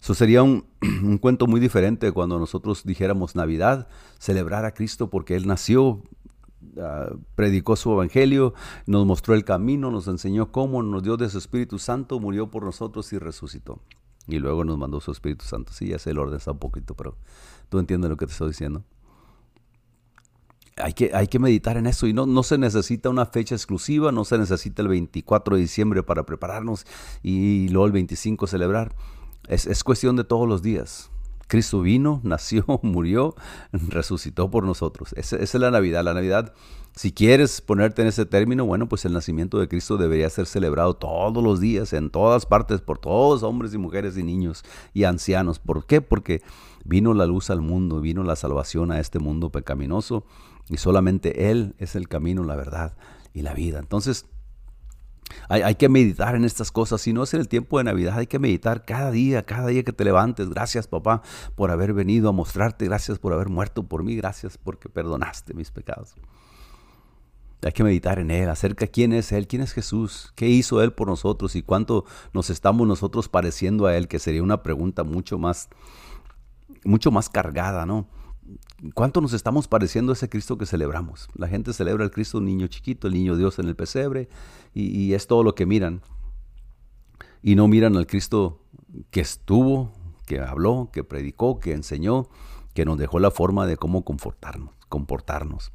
Eso 0.00 0.14
sería 0.14 0.42
un, 0.42 0.66
cuento 1.20 1.46
muy 1.46 1.60
diferente 1.60 2.12
cuando 2.12 2.38
nosotros 2.38 2.84
dijéramos 2.84 3.34
Navidad, 3.34 3.88
celebrar 4.18 4.64
a 4.64 4.72
Cristo 4.72 5.10
porque 5.10 5.36
Él 5.36 5.46
nació, 5.46 6.02
Ah, 6.80 7.10
predicó 7.34 7.76
su 7.76 7.92
evangelio, 7.92 8.54
nos 8.86 9.06
mostró 9.06 9.34
el 9.34 9.44
camino, 9.44 9.90
nos 9.90 10.08
enseñó 10.08 10.50
cómo, 10.52 10.82
nos 10.82 11.02
dio 11.02 11.16
de 11.16 11.28
su 11.28 11.38
Espíritu 11.38 11.78
Santo, 11.78 12.18
murió 12.18 12.50
por 12.50 12.64
nosotros 12.64 13.12
y 13.12 13.18
resucitó. 13.18 13.80
Y 14.26 14.38
luego 14.38 14.64
nos 14.64 14.76
mandó 14.78 15.00
su 15.00 15.12
Espíritu 15.12 15.44
Santo. 15.44 15.72
Sí, 15.72 15.88
ya 15.88 15.98
sé, 15.98 16.10
el 16.10 16.18
orden 16.18 16.36
está 16.36 16.52
un 16.52 16.58
poquito, 16.58 16.94
pero 16.94 17.16
tú 17.68 17.78
entiendes 17.78 18.10
lo 18.10 18.16
que 18.16 18.26
te 18.26 18.32
estoy 18.32 18.48
diciendo. 18.48 18.84
Hay 20.78 20.92
que, 20.92 21.14
hay 21.14 21.26
que 21.28 21.38
meditar 21.38 21.78
en 21.78 21.86
eso 21.86 22.06
y 22.06 22.12
no, 22.12 22.26
no 22.26 22.42
se 22.42 22.58
necesita 22.58 23.08
una 23.08 23.24
fecha 23.24 23.54
exclusiva, 23.54 24.12
no 24.12 24.24
se 24.24 24.36
necesita 24.36 24.82
el 24.82 24.88
24 24.88 25.56
de 25.56 25.62
diciembre 25.62 26.02
para 26.02 26.26
prepararnos 26.26 26.84
y 27.22 27.68
luego 27.68 27.86
el 27.86 27.92
25 27.92 28.46
celebrar. 28.46 28.94
Es, 29.48 29.66
es 29.66 29.84
cuestión 29.84 30.16
de 30.16 30.24
todos 30.24 30.46
los 30.46 30.62
días. 30.62 31.10
Cristo 31.46 31.80
vino, 31.80 32.20
nació, 32.24 32.64
murió, 32.82 33.34
resucitó 33.72 34.50
por 34.50 34.64
nosotros. 34.64 35.12
Esa, 35.16 35.36
es 35.36 35.54
la 35.54 35.70
Navidad. 35.70 36.04
La 36.04 36.14
Navidad, 36.14 36.52
si 36.94 37.12
quieres 37.12 37.60
ponerte 37.60 38.02
en 38.02 38.08
ese 38.08 38.26
término, 38.26 38.64
bueno, 38.66 38.88
pues 38.88 39.04
el 39.04 39.12
nacimiento 39.12 39.58
de 39.58 39.68
Cristo 39.68 39.96
debería 39.96 40.30
ser 40.30 40.46
celebrado 40.46 40.94
todos 40.94 41.42
los 41.42 41.60
días, 41.60 41.92
en 41.92 42.10
todas 42.10 42.46
partes, 42.46 42.80
por 42.80 42.98
todos, 42.98 43.42
hombres 43.42 43.74
y 43.74 43.78
mujeres 43.78 44.16
y 44.16 44.22
niños 44.22 44.64
y 44.94 45.04
ancianos. 45.04 45.58
¿Por 45.58 45.86
qué? 45.86 46.00
Porque 46.00 46.42
vino 46.84 47.14
la 47.14 47.26
luz 47.26 47.50
al 47.50 47.60
mundo, 47.60 48.00
vino 48.00 48.22
la 48.22 48.36
salvación 48.36 48.92
a 48.92 49.00
este 49.00 49.18
mundo 49.18 49.50
pecaminoso 49.50 50.24
y 50.68 50.78
solamente 50.78 51.50
Él 51.50 51.74
es 51.78 51.96
el 51.96 52.08
camino, 52.08 52.44
la 52.44 52.56
verdad 52.56 52.96
y 53.34 53.42
la 53.42 53.54
vida. 53.54 53.78
Entonces, 53.78 54.26
hay, 55.48 55.74
que 55.76 55.88
meditar 55.88 56.34
en 56.34 56.44
estas 56.44 56.70
cosas. 56.72 57.00
Si 57.00 57.12
no 57.12 57.22
es 57.22 57.34
en 57.34 57.40
el 57.40 57.48
tiempo 57.48 57.78
de 57.78 57.84
Navidad, 57.84 58.18
hay 58.18 58.26
que 58.26 58.38
meditar 58.38 58.84
cada 58.84 59.10
día, 59.10 59.44
cada 59.44 59.68
día 59.68 59.82
que 59.82 59.92
te 59.92 60.04
levantes. 60.04 60.50
Gracias, 60.50 60.88
papá, 60.88 61.22
por 61.54 61.70
haber 61.70 61.92
venido 61.92 62.28
a 62.28 62.32
mostrarte. 62.32 62.84
Gracias 62.84 63.18
por 63.18 63.32
haber 63.32 63.48
muerto 63.48 63.84
por 63.84 64.02
mí. 64.02 64.16
Gracias 64.16 64.58
porque 64.58 64.88
perdonaste 64.88 65.54
mis 65.54 65.70
pecados. 65.70 66.14
Hay 67.62 67.72
que 67.72 67.84
meditar 67.84 68.18
en 68.18 68.30
Él, 68.30 68.48
acerca 68.48 68.84
de 68.84 68.90
quién 68.90 69.12
es 69.12 69.32
Él, 69.32 69.48
quién 69.48 69.62
es 69.62 69.72
Jesús, 69.72 70.32
qué 70.36 70.46
hizo 70.46 70.82
Él 70.82 70.92
por 70.92 71.08
nosotros 71.08 71.56
y 71.56 71.62
cuánto 71.62 72.04
nos 72.32 72.50
estamos 72.50 72.86
nosotros 72.86 73.28
pareciendo 73.28 73.86
a 73.86 73.96
Él, 73.96 74.08
que 74.08 74.18
sería 74.18 74.42
una 74.42 74.62
pregunta 74.62 75.04
mucho 75.04 75.38
más, 75.38 75.68
mucho 76.84 77.10
más 77.10 77.28
cargada, 77.28 77.86
¿no? 77.86 78.08
¿Cuánto 78.94 79.22
nos 79.22 79.32
estamos 79.32 79.68
pareciendo 79.68 80.12
a 80.12 80.14
ese 80.14 80.28
Cristo 80.28 80.58
que 80.58 80.66
celebramos? 80.66 81.28
La 81.34 81.48
gente 81.48 81.72
celebra 81.72 82.04
al 82.04 82.10
Cristo 82.10 82.40
niño 82.40 82.66
chiquito, 82.66 83.06
el 83.06 83.14
niño 83.14 83.36
Dios 83.36 83.58
en 83.58 83.68
el 83.68 83.76
pesebre, 83.76 84.28
y, 84.74 85.14
es 85.14 85.26
todo 85.26 85.42
lo 85.42 85.54
que 85.54 85.64
miran. 85.64 86.02
Y 87.42 87.54
no 87.54 87.68
miran 87.68 87.96
al 87.96 88.06
Cristo 88.06 88.60
que 89.10 89.20
estuvo, 89.20 89.92
que 90.26 90.40
habló, 90.40 90.90
que 90.92 91.04
predicó, 91.04 91.58
que 91.58 91.72
enseñó, 91.72 92.28
que 92.74 92.84
nos 92.84 92.98
dejó 92.98 93.18
la 93.18 93.30
forma 93.30 93.66
de 93.66 93.78
cómo 93.78 94.04
comportarnos. 94.04 94.74
comportarnos. 94.90 95.72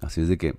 Así 0.00 0.22
es 0.22 0.28
de 0.28 0.36
que 0.36 0.58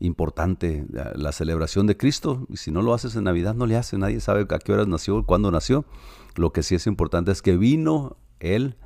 importante 0.00 0.86
la, 0.90 1.32
celebración 1.32 1.86
de 1.86 1.98
Cristo. 1.98 2.46
Y 2.48 2.56
si 2.56 2.70
no 2.70 2.80
lo 2.80 2.94
haces 2.94 3.14
en 3.14 3.24
Navidad, 3.24 3.54
no 3.54 3.66
le 3.66 3.76
hace. 3.76 3.98
Nadie 3.98 4.20
sabe 4.20 4.46
a 4.48 4.58
qué 4.58 4.72
horas 4.72 4.88
nació, 4.88 5.24
cuándo 5.26 5.50
nació. 5.50 5.84
Lo 6.34 6.52
que 6.52 6.62
sí 6.62 6.74
es 6.74 6.86
importante 6.86 7.30
es 7.30 7.42
que 7.42 7.58
vino 7.58 8.16
Él 8.40 8.76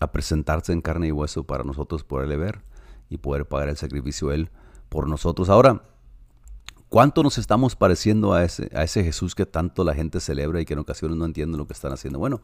a 0.00 0.12
presentarse 0.12 0.72
en 0.72 0.80
carne 0.80 1.08
y 1.08 1.12
hueso 1.12 1.44
para 1.44 1.64
nosotros 1.64 2.04
poderle 2.04 2.36
ver 2.36 2.62
y 3.10 3.18
poder 3.18 3.46
pagar 3.46 3.68
el 3.68 3.76
sacrificio 3.76 4.32
Él 4.32 4.50
por 4.88 5.08
nosotros. 5.08 5.48
Ahora, 5.48 5.82
¿cuánto 6.88 7.22
nos 7.22 7.38
estamos 7.38 7.76
pareciendo 7.76 8.32
a 8.32 8.44
ese, 8.44 8.70
a 8.74 8.84
ese 8.84 9.04
Jesús 9.04 9.34
que 9.34 9.46
tanto 9.46 9.84
la 9.84 9.94
gente 9.94 10.20
celebra 10.20 10.60
y 10.60 10.64
que 10.64 10.74
en 10.74 10.80
ocasiones 10.80 11.16
no 11.16 11.24
entienden 11.24 11.58
lo 11.58 11.66
que 11.66 11.72
están 11.72 11.92
haciendo? 11.92 12.18
Bueno, 12.18 12.40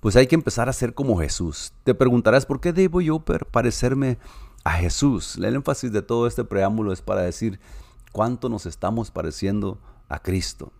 pues 0.00 0.16
hay 0.16 0.26
que 0.26 0.34
empezar 0.34 0.68
a 0.68 0.72
ser 0.72 0.94
como 0.94 1.18
Jesús. 1.18 1.72
Te 1.84 1.94
preguntarás, 1.94 2.46
¿por 2.46 2.60
qué 2.60 2.72
debo 2.72 3.00
yo 3.00 3.20
parecerme 3.20 4.18
a 4.64 4.72
Jesús? 4.72 5.36
El 5.36 5.54
énfasis 5.54 5.92
de 5.92 6.02
todo 6.02 6.26
este 6.26 6.44
preámbulo 6.44 6.92
es 6.92 7.02
para 7.02 7.22
decir 7.22 7.60
cuánto 8.12 8.48
nos 8.48 8.66
estamos 8.66 9.10
pareciendo 9.10 9.78
a 10.08 10.18
Cristo. 10.20 10.72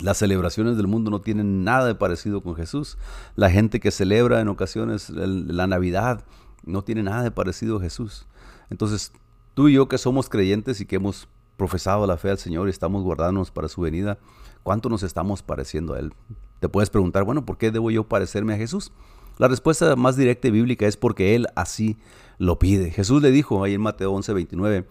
Las 0.00 0.18
celebraciones 0.18 0.76
del 0.76 0.86
mundo 0.86 1.10
no 1.10 1.20
tienen 1.20 1.64
nada 1.64 1.86
de 1.86 1.94
parecido 1.94 2.42
con 2.42 2.54
Jesús. 2.54 2.96
La 3.36 3.50
gente 3.50 3.78
que 3.78 3.90
celebra 3.90 4.40
en 4.40 4.48
ocasiones 4.48 5.10
la 5.10 5.66
Navidad 5.66 6.24
no 6.64 6.82
tiene 6.82 7.02
nada 7.02 7.22
de 7.22 7.30
parecido 7.30 7.76
a 7.76 7.80
Jesús. 7.82 8.26
Entonces, 8.70 9.12
tú 9.54 9.68
y 9.68 9.74
yo 9.74 9.88
que 9.88 9.98
somos 9.98 10.28
creyentes 10.28 10.80
y 10.80 10.86
que 10.86 10.96
hemos 10.96 11.28
profesado 11.56 12.06
la 12.06 12.16
fe 12.16 12.30
al 12.30 12.38
Señor 12.38 12.68
y 12.68 12.70
estamos 12.70 13.02
guardándonos 13.02 13.50
para 13.50 13.68
su 13.68 13.82
venida, 13.82 14.18
¿cuánto 14.62 14.88
nos 14.88 15.02
estamos 15.02 15.42
pareciendo 15.42 15.94
a 15.94 15.98
Él? 15.98 16.14
Te 16.58 16.68
puedes 16.68 16.88
preguntar, 16.88 17.24
bueno, 17.24 17.44
¿por 17.44 17.58
qué 17.58 17.70
debo 17.70 17.90
yo 17.90 18.04
parecerme 18.04 18.54
a 18.54 18.56
Jesús? 18.56 18.92
La 19.38 19.48
respuesta 19.48 19.94
más 19.96 20.16
directa 20.16 20.48
y 20.48 20.52
bíblica 20.52 20.86
es 20.86 20.96
porque 20.96 21.34
Él 21.34 21.48
así 21.54 21.98
lo 22.38 22.58
pide. 22.58 22.90
Jesús 22.90 23.22
le 23.22 23.30
dijo 23.30 23.62
ahí 23.62 23.74
en 23.74 23.80
Mateo 23.80 24.12
11, 24.12 24.32
29, 24.32 24.86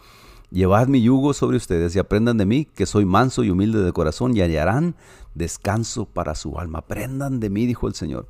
Llevad 0.51 0.89
mi 0.89 1.01
yugo 1.01 1.33
sobre 1.33 1.55
ustedes 1.55 1.95
y 1.95 1.99
aprendan 1.99 2.37
de 2.37 2.45
mí, 2.45 2.65
que 2.65 2.85
soy 2.85 3.05
manso 3.05 3.45
y 3.45 3.49
humilde 3.49 3.81
de 3.81 3.93
corazón, 3.93 4.35
y 4.35 4.41
hallarán 4.41 4.95
descanso 5.33 6.05
para 6.05 6.35
su 6.35 6.59
alma. 6.59 6.79
Aprendan 6.79 7.39
de 7.39 7.49
mí, 7.49 7.65
dijo 7.65 7.87
el 7.87 7.95
Señor, 7.95 8.27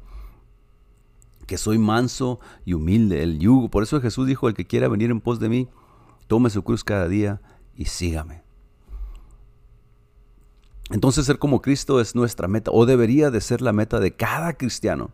que 1.47 1.57
soy 1.57 1.79
manso 1.79 2.39
y 2.63 2.73
humilde, 2.73 3.23
el 3.23 3.39
yugo. 3.39 3.69
Por 3.69 3.81
eso 3.81 3.99
Jesús 3.99 4.27
dijo, 4.27 4.47
el 4.47 4.53
que 4.53 4.67
quiera 4.67 4.87
venir 4.87 5.09
en 5.09 5.19
pos 5.19 5.39
de 5.39 5.49
mí, 5.49 5.67
tome 6.27 6.51
su 6.51 6.61
cruz 6.63 6.83
cada 6.83 7.07
día 7.07 7.41
y 7.75 7.85
sígame. 7.85 8.43
Entonces 10.91 11.25
ser 11.25 11.39
como 11.39 11.61
Cristo 11.61 11.99
es 11.99 12.13
nuestra 12.13 12.47
meta, 12.47 12.69
o 12.71 12.85
debería 12.85 13.31
de 13.31 13.41
ser 13.41 13.61
la 13.61 13.73
meta 13.73 13.99
de 13.99 14.15
cada 14.15 14.53
cristiano. 14.53 15.09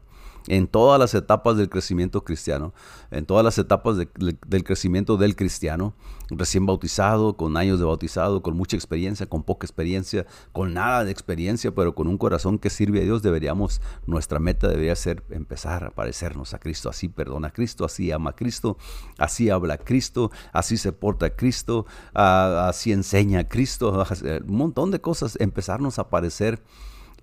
En 0.47 0.67
todas 0.67 0.99
las 0.99 1.13
etapas 1.13 1.57
del 1.57 1.69
crecimiento 1.69 2.23
cristiano, 2.23 2.73
en 3.11 3.25
todas 3.25 3.43
las 3.43 3.57
etapas 3.57 3.97
del 3.97 4.63
crecimiento 4.63 5.17
del 5.17 5.35
cristiano, 5.35 5.93
recién 6.29 6.65
bautizado, 6.65 7.35
con 7.35 7.57
años 7.57 7.79
de 7.79 7.85
bautizado, 7.85 8.41
con 8.41 8.55
mucha 8.55 8.75
experiencia, 8.75 9.27
con 9.27 9.43
poca 9.43 9.65
experiencia, 9.65 10.25
con 10.53 10.73
nada 10.73 11.03
de 11.03 11.11
experiencia, 11.11 11.73
pero 11.73 11.95
con 11.95 12.07
un 12.07 12.17
corazón 12.17 12.59
que 12.59 12.69
sirve 12.69 13.01
a 13.01 13.03
Dios, 13.03 13.21
deberíamos, 13.21 13.81
nuestra 14.05 14.39
meta 14.39 14.67
debería 14.67 14.95
ser 14.95 15.23
empezar 15.29 15.83
a 15.83 15.91
parecernos 15.91 16.53
a 16.53 16.59
Cristo, 16.59 16.89
así 16.89 17.09
perdona 17.09 17.49
a 17.49 17.51
Cristo, 17.51 17.85
así 17.85 18.11
ama 18.11 18.31
a 18.31 18.35
Cristo, 18.35 18.77
así 19.17 19.49
habla 19.49 19.75
a 19.75 19.77
Cristo, 19.77 20.31
así 20.53 20.77
se 20.77 20.93
porta 20.93 21.27
a 21.27 21.29
Cristo, 21.31 21.85
así 22.13 22.91
enseña 22.91 23.41
a 23.41 23.47
Cristo, 23.47 24.05
un 24.47 24.55
montón 24.55 24.91
de 24.91 25.01
cosas, 25.01 25.37
empezarnos 25.39 25.99
a 25.99 26.09
parecer 26.09 26.63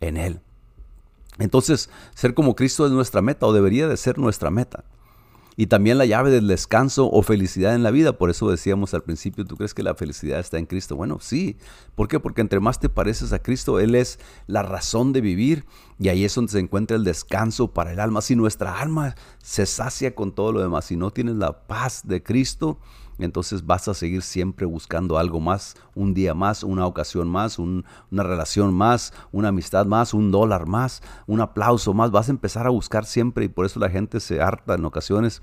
en 0.01 0.17
Él. 0.17 0.41
Entonces, 1.39 1.91
ser 2.15 2.35
como 2.35 2.55
Cristo 2.55 2.87
es 2.87 2.93
nuestra 2.93 3.23
meta 3.23 3.47
o 3.47 3.53
debería 3.53 3.89
de 3.89 3.97
ser 3.97 4.19
nuestra 4.19 4.51
meta. 4.51 4.85
Y 5.57 5.67
también 5.67 5.99
la 5.99 6.07
llave 6.07 6.31
del 6.31 6.49
descanso 6.49 7.09
o 7.09 7.23
felicidad 7.23 7.75
en 7.75 7.85
la 7.85 7.93
vida. 7.93 8.19
Por 8.19 8.29
eso 8.29 8.51
decíamos 8.51 8.93
al 8.93 9.05
principio, 9.05 9.45
¿tú 9.45 9.57
crees 9.57 9.73
que 9.73 9.85
la 9.85 9.95
felicidad 9.95 10.41
está 10.41 10.59
en 10.59 10.67
Cristo? 10.67 10.97
Bueno, 10.97 11.19
sí. 11.21 11.57
¿Por 11.95 12.09
qué? 12.09 12.19
Porque 12.19 12.41
entre 12.41 12.59
más 12.59 12.81
te 12.81 12.89
pareces 12.89 13.33
a 13.33 13.39
Cristo, 13.39 13.79
Él 13.79 13.95
es 13.95 14.19
la 14.49 14.65
razón 14.65 15.13
de 15.13 15.21
vivir 15.21 15.65
y 15.99 16.09
ahí 16.09 16.25
es 16.25 16.35
donde 16.35 16.51
se 16.51 16.59
encuentra 16.59 16.97
el 16.97 17.05
descanso 17.05 17.73
para 17.73 17.93
el 17.93 18.01
alma. 18.01 18.21
Si 18.21 18.35
nuestra 18.35 18.81
alma 18.81 19.15
se 19.39 19.67
sacia 19.67 20.15
con 20.17 20.35
todo 20.35 20.51
lo 20.51 20.61
demás, 20.61 20.87
si 20.87 20.97
no 20.97 21.13
tienes 21.13 21.37
la 21.37 21.67
paz 21.69 22.03
de 22.05 22.21
Cristo, 22.21 22.81
entonces 23.19 23.65
vas 23.65 23.89
a 23.89 23.95
seguir 23.95 24.23
siempre 24.23 24.67
buscando 24.67 25.19
algo 25.19 25.41
más, 25.41 25.77
un 25.95 26.15
día 26.15 26.35
más, 26.35 26.63
una 26.63 26.87
ocasión 26.87 27.29
más, 27.29 27.59
una 27.59 27.85
relación 28.23 28.75
más, 28.75 29.13
una 29.33 29.49
amistad 29.49 29.87
más, 29.87 30.15
un 30.15 30.31
dólar 30.31 30.67
más, 30.67 31.03
un 31.27 31.41
aplauso 31.41 31.95
más. 31.95 32.11
Vas 32.11 32.29
a 32.29 32.33
empezar 32.33 32.67
a 32.67 32.71
buscar 32.71 33.05
siempre 33.05 33.45
y 33.45 33.49
por 33.49 33.67
eso 33.67 33.81
la 33.81 33.91
gente 33.91 34.21
se 34.21 34.41
harta 34.41 34.75
en 34.75 34.85
ocasiones 34.85 35.43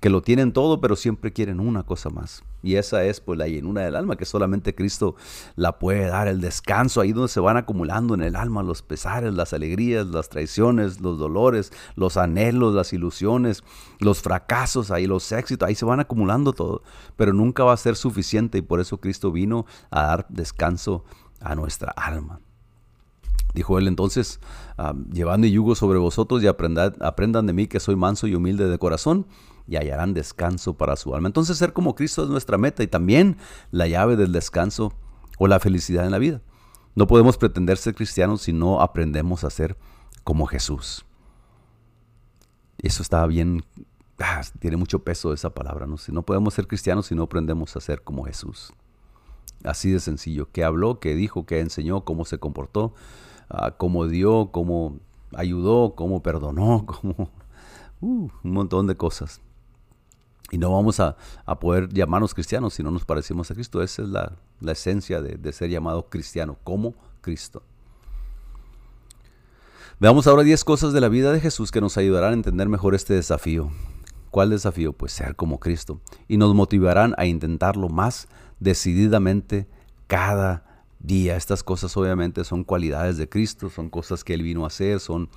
que 0.00 0.10
lo 0.10 0.22
tienen 0.22 0.52
todo, 0.52 0.80
pero 0.80 0.96
siempre 0.96 1.32
quieren 1.32 1.60
una 1.60 1.82
cosa 1.82 2.10
más. 2.10 2.42
Y 2.62 2.76
esa 2.76 3.04
es 3.04 3.20
pues 3.20 3.38
la 3.38 3.46
llenura 3.46 3.82
del 3.82 3.94
alma, 3.94 4.16
que 4.16 4.24
solamente 4.24 4.74
Cristo 4.74 5.16
la 5.54 5.78
puede 5.78 6.06
dar, 6.06 6.28
el 6.28 6.40
descanso, 6.40 7.00
ahí 7.00 7.12
donde 7.12 7.28
se 7.28 7.40
van 7.40 7.58
acumulando 7.58 8.14
en 8.14 8.22
el 8.22 8.36
alma 8.36 8.62
los 8.62 8.82
pesares, 8.82 9.34
las 9.34 9.52
alegrías, 9.52 10.06
las 10.06 10.30
traiciones, 10.30 11.00
los 11.00 11.18
dolores, 11.18 11.72
los 11.94 12.16
anhelos, 12.16 12.74
las 12.74 12.92
ilusiones, 12.92 13.64
los 13.98 14.22
fracasos, 14.22 14.90
ahí 14.90 15.06
los 15.06 15.30
éxitos, 15.30 15.68
ahí 15.68 15.74
se 15.74 15.84
van 15.84 16.00
acumulando 16.00 16.54
todo, 16.54 16.82
pero 17.16 17.34
nunca 17.34 17.64
va 17.64 17.74
a 17.74 17.76
ser 17.76 17.96
suficiente 17.96 18.58
y 18.58 18.62
por 18.62 18.80
eso 18.80 18.98
Cristo 18.98 19.30
vino 19.30 19.66
a 19.90 20.02
dar 20.02 20.26
descanso 20.30 21.04
a 21.40 21.54
nuestra 21.54 21.92
alma. 21.92 22.40
Dijo 23.52 23.78
él 23.78 23.86
entonces, 23.86 24.40
ah, 24.78 24.94
llevando 25.12 25.46
yugo 25.46 25.74
sobre 25.74 25.98
vosotros 25.98 26.42
y 26.42 26.46
aprendan 26.48 27.46
de 27.46 27.52
mí 27.52 27.68
que 27.68 27.78
soy 27.78 27.94
manso 27.94 28.26
y 28.26 28.34
humilde 28.34 28.68
de 28.68 28.78
corazón 28.78 29.26
y 29.66 29.76
hallarán 29.76 30.14
descanso 30.14 30.74
para 30.74 30.96
su 30.96 31.14
alma. 31.14 31.28
Entonces 31.28 31.56
ser 31.58 31.72
como 31.72 31.94
Cristo 31.94 32.22
es 32.22 32.28
nuestra 32.28 32.58
meta 32.58 32.82
y 32.82 32.86
también 32.86 33.36
la 33.70 33.86
llave 33.86 34.16
del 34.16 34.32
descanso 34.32 34.92
o 35.38 35.46
la 35.46 35.60
felicidad 35.60 36.04
en 36.04 36.12
la 36.12 36.18
vida. 36.18 36.42
No 36.94 37.06
podemos 37.06 37.36
pretender 37.38 37.76
ser 37.76 37.94
cristianos 37.94 38.42
si 38.42 38.52
no 38.52 38.80
aprendemos 38.80 39.44
a 39.44 39.50
ser 39.50 39.76
como 40.22 40.46
Jesús. 40.46 41.04
Eso 42.78 43.02
está 43.02 43.26
bien, 43.26 43.64
ah, 44.20 44.42
tiene 44.58 44.76
mucho 44.76 45.00
peso 45.00 45.32
esa 45.32 45.50
palabra. 45.50 45.86
¿no? 45.86 45.96
Si 45.96 46.12
no 46.12 46.22
podemos 46.22 46.54
ser 46.54 46.66
cristianos 46.66 47.06
si 47.06 47.14
no 47.14 47.24
aprendemos 47.24 47.76
a 47.76 47.80
ser 47.80 48.02
como 48.02 48.24
Jesús. 48.24 48.72
Así 49.64 49.90
de 49.90 49.98
sencillo. 49.98 50.50
¿Qué 50.52 50.62
habló? 50.62 51.00
¿Qué 51.00 51.14
dijo? 51.14 51.46
¿Qué 51.46 51.60
enseñó? 51.60 52.04
¿Cómo 52.04 52.24
se 52.24 52.38
comportó? 52.38 52.94
Ah, 53.48 53.72
¿Cómo 53.72 54.06
dio? 54.06 54.50
¿Cómo 54.52 54.98
ayudó? 55.34 55.94
¿Cómo 55.96 56.22
perdonó? 56.22 56.84
¿Cómo... 56.86 57.30
Uh, 58.00 58.28
un 58.42 58.52
montón 58.52 58.86
de 58.86 58.96
cosas. 58.96 59.40
Y 60.54 60.58
no 60.58 60.70
vamos 60.70 61.00
a, 61.00 61.16
poder 61.60 61.88
llamarnos 61.92 62.32
cristianos 62.32 62.74
si 62.74 62.84
no 62.84 62.92
nos 62.92 63.04
parecemos 63.04 63.50
a 63.50 63.54
Cristo. 63.56 63.82
Esa 63.82 64.02
es 64.02 64.08
la, 64.08 64.36
esencia 64.70 65.20
de, 65.20 65.52
ser 65.52 65.68
llamado 65.68 66.08
cristiano, 66.08 66.56
como 66.62 66.94
Cristo. 67.22 67.64
Veamos 69.98 70.28
ahora 70.28 70.44
10 70.44 70.62
cosas 70.62 70.92
de 70.92 71.00
la 71.00 71.08
vida 71.08 71.32
de 71.32 71.40
Jesús 71.40 71.72
que 71.72 71.80
nos 71.80 71.98
ayudarán 71.98 72.30
a 72.30 72.34
entender 72.34 72.68
mejor 72.68 72.94
este 72.94 73.14
desafío. 73.14 73.72
¿Cuál 74.30 74.50
desafío? 74.50 74.92
Pues 74.92 75.10
ser 75.10 75.34
como 75.34 75.58
Cristo. 75.58 76.00
Y 76.28 76.36
nos 76.36 76.54
motivarán 76.54 77.16
a 77.18 77.26
intentarlo 77.26 77.88
más 77.88 78.28
decididamente 78.60 79.66
cada 80.06 80.84
día. 81.00 81.34
Estas 81.34 81.64
cosas 81.64 81.96
obviamente 81.96 82.44
son 82.44 82.62
cualidades 82.62 83.16
de 83.16 83.28
Cristo, 83.28 83.70
son 83.70 83.90
cosas 83.90 84.22
que 84.22 84.34
Él 84.34 84.44
vino 84.44 84.62
a 84.62 84.68
hacer, 84.68 85.00
son 85.00 85.30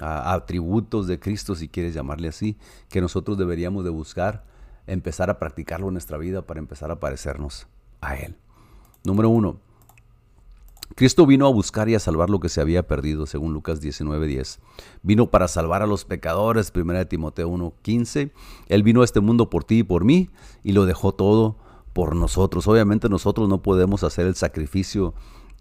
ah, 0.00 0.32
atributos 0.32 1.08
de 1.08 1.18
Cristo, 1.18 1.56
si 1.56 1.66
quieres 1.66 1.92
llamarle 1.92 2.28
así, 2.28 2.56
que 2.88 3.00
nosotros 3.00 3.36
deberíamos 3.36 3.82
de 3.82 3.90
buscar 3.90 4.48
empezar 4.92 5.30
a 5.30 5.38
practicarlo 5.38 5.88
en 5.88 5.94
nuestra 5.94 6.18
vida 6.18 6.42
para 6.42 6.60
empezar 6.60 6.90
a 6.90 7.00
parecernos 7.00 7.66
a 8.00 8.16
Él. 8.16 8.36
Número 9.04 9.28
uno, 9.30 9.58
Cristo 10.96 11.24
vino 11.24 11.46
a 11.46 11.50
buscar 11.50 11.88
y 11.88 11.94
a 11.94 12.00
salvar 12.00 12.30
lo 12.30 12.40
que 12.40 12.48
se 12.48 12.60
había 12.60 12.86
perdido, 12.86 13.26
según 13.26 13.54
Lucas 13.54 13.80
19:10. 13.80 14.58
Vino 15.02 15.30
para 15.30 15.48
salvar 15.48 15.82
a 15.82 15.86
los 15.86 16.04
pecadores, 16.04 16.70
1 16.70 17.06
Timoteo 17.06 17.48
1:15. 17.48 18.32
Él 18.68 18.82
vino 18.82 19.02
a 19.02 19.04
este 19.04 19.20
mundo 19.20 19.48
por 19.48 19.64
ti 19.64 19.78
y 19.78 19.82
por 19.82 20.04
mí 20.04 20.30
y 20.62 20.72
lo 20.72 20.86
dejó 20.86 21.12
todo 21.12 21.56
por 21.92 22.16
nosotros. 22.16 22.66
Obviamente 22.66 23.08
nosotros 23.08 23.48
no 23.48 23.62
podemos 23.62 24.02
hacer 24.04 24.26
el 24.26 24.34
sacrificio 24.34 25.14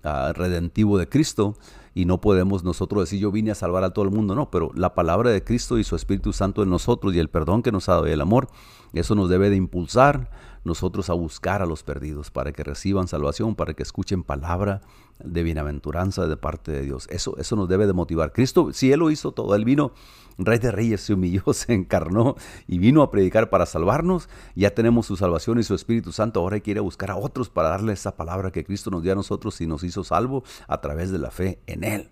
ah, 0.04 0.34
redentivo 0.36 0.98
de 0.98 1.08
Cristo, 1.08 1.56
y 1.94 2.06
no 2.06 2.22
podemos 2.22 2.64
nosotros 2.64 3.04
decir 3.04 3.20
yo 3.20 3.32
vine 3.32 3.52
a 3.52 3.56
salvar 3.56 3.84
a 3.84 3.92
todo 3.92 4.06
el 4.06 4.12
mundo, 4.12 4.36
no, 4.36 4.50
pero 4.50 4.72
la 4.76 4.94
palabra 4.94 5.30
de 5.32 5.44
Cristo 5.44 5.78
y 5.78 5.84
su 5.84 5.96
Espíritu 5.96 6.34
Santo 6.34 6.64
en 6.64 6.70
nosotros 6.70 7.14
y 7.16 7.20
el 7.20 7.30
perdón 7.30 7.64
que 7.64 7.72
nos 7.72 7.90
ha 7.90 7.94
dado 7.94 8.08
y 8.08 8.12
el 8.12 8.22
amor, 8.22 8.48
eso 8.94 9.16
nos 9.16 9.30
debe 9.30 9.50
de 9.50 9.56
impulsar 9.56 10.30
nosotros 10.70 11.10
a 11.10 11.14
buscar 11.14 11.62
a 11.62 11.66
los 11.66 11.84
perdidos 11.84 12.32
para 12.32 12.54
que 12.54 12.64
reciban 12.64 13.08
salvación, 13.08 13.56
para 13.56 13.74
que 13.74 13.84
escuchen 13.84 14.24
palabra 14.24 14.82
de 15.22 15.44
bienaventuranza 15.44 16.28
de 16.28 16.38
parte 16.38 16.72
de 16.72 16.82
Dios. 16.82 17.08
Eso, 17.10 17.38
eso 17.38 17.56
nos 17.58 17.68
debe 17.68 17.88
de 17.88 17.94
motivar. 17.94 18.32
Cristo, 18.32 18.72
si 18.72 18.92
Él 18.92 19.00
lo 19.00 19.12
hizo 19.12 19.34
todo, 19.34 19.54
Él 19.56 19.66
vino, 19.66 19.92
Rey 20.38 20.60
de 20.60 20.72
Reyes, 20.72 21.02
se 21.02 21.14
humilló, 21.14 21.44
se 21.54 21.74
encarnó 21.74 22.36
y 22.68 22.78
vino 22.78 23.02
a 23.02 23.12
predicar 23.12 23.50
para 23.50 23.66
salvarnos. 23.66 24.30
Ya 24.56 24.74
tenemos 24.74 25.06
su 25.06 25.18
salvación 25.18 25.60
y 25.60 25.64
su 25.64 25.76
Espíritu 25.76 26.14
Santo. 26.14 26.40
Ahora 26.40 26.58
a 26.58 26.82
buscar 26.82 27.12
a 27.12 27.18
otros 27.18 27.50
para 27.50 27.70
darle 27.70 27.94
esa 27.94 28.16
palabra 28.16 28.52
que 28.52 28.64
Cristo 28.64 28.90
nos 28.90 29.04
dio 29.04 29.12
a 29.12 29.16
nosotros 29.16 29.60
y 29.60 29.68
nos 29.68 29.84
hizo 29.84 30.04
salvo 30.04 30.44
a 30.68 30.80
través 30.80 31.12
de 31.12 31.20
la 31.20 31.32
fe 31.32 31.60
en 31.68 31.84
Él. 31.84 32.10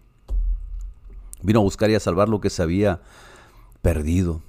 Vino 1.42 1.60
a 1.60 1.64
buscar 1.64 1.90
y 1.90 1.96
a 1.96 2.00
salvar 2.00 2.28
lo 2.28 2.42
que 2.42 2.50
se 2.50 2.64
había 2.64 3.02
perdido. 3.82 4.42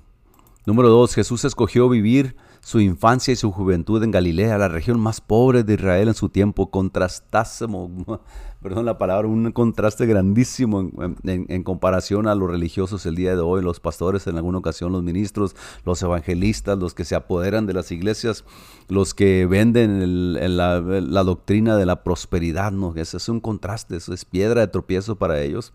Número 0.66 0.88
dos, 0.88 1.14
Jesús 1.14 1.44
escogió 1.44 1.88
vivir 1.88 2.36
su 2.68 2.80
infancia 2.80 3.32
y 3.32 3.36
su 3.36 3.50
juventud 3.50 4.02
en 4.02 4.10
Galilea, 4.10 4.58
la 4.58 4.68
región 4.68 5.00
más 5.00 5.22
pobre 5.22 5.64
de 5.64 5.72
Israel 5.72 6.08
en 6.08 6.14
su 6.14 6.28
tiempo, 6.28 6.70
contrastásimo, 6.70 8.20
perdón 8.62 8.86
la 8.86 8.98
palabra, 8.98 9.28
un 9.28 9.52
contraste 9.52 10.04
grandísimo 10.06 10.90
en, 11.24 11.62
comparación 11.62 12.26
a 12.26 12.34
los 12.34 12.50
religiosos 12.50 13.06
el 13.06 13.14
día 13.14 13.36
de 13.36 13.40
hoy, 13.40 13.62
los 13.62 13.78
pastores 13.78 14.26
en 14.26 14.36
alguna 14.36 14.58
ocasión, 14.58 14.90
los 14.92 15.02
ministros, 15.02 15.54
los 15.84 16.02
evangelistas, 16.02 16.76
los 16.76 16.92
que 16.92 17.04
se 17.04 17.14
apoderan 17.14 17.66
de 17.66 17.74
las 17.74 17.92
iglesias, 17.92 18.44
los 18.88 19.14
que 19.14 19.46
venden 19.46 20.56
la, 20.56 20.80
doctrina 21.22 21.76
de 21.76 21.86
la 21.86 22.02
prosperidad, 22.02 22.72
¿no? 22.72 22.94
Ese 22.96 23.18
es 23.18 23.28
un 23.28 23.40
contraste, 23.40 23.96
eso 23.96 24.12
es 24.12 24.24
piedra 24.24 24.62
de 24.62 24.68
tropiezo 24.68 25.16
para 25.16 25.40
ellos, 25.40 25.72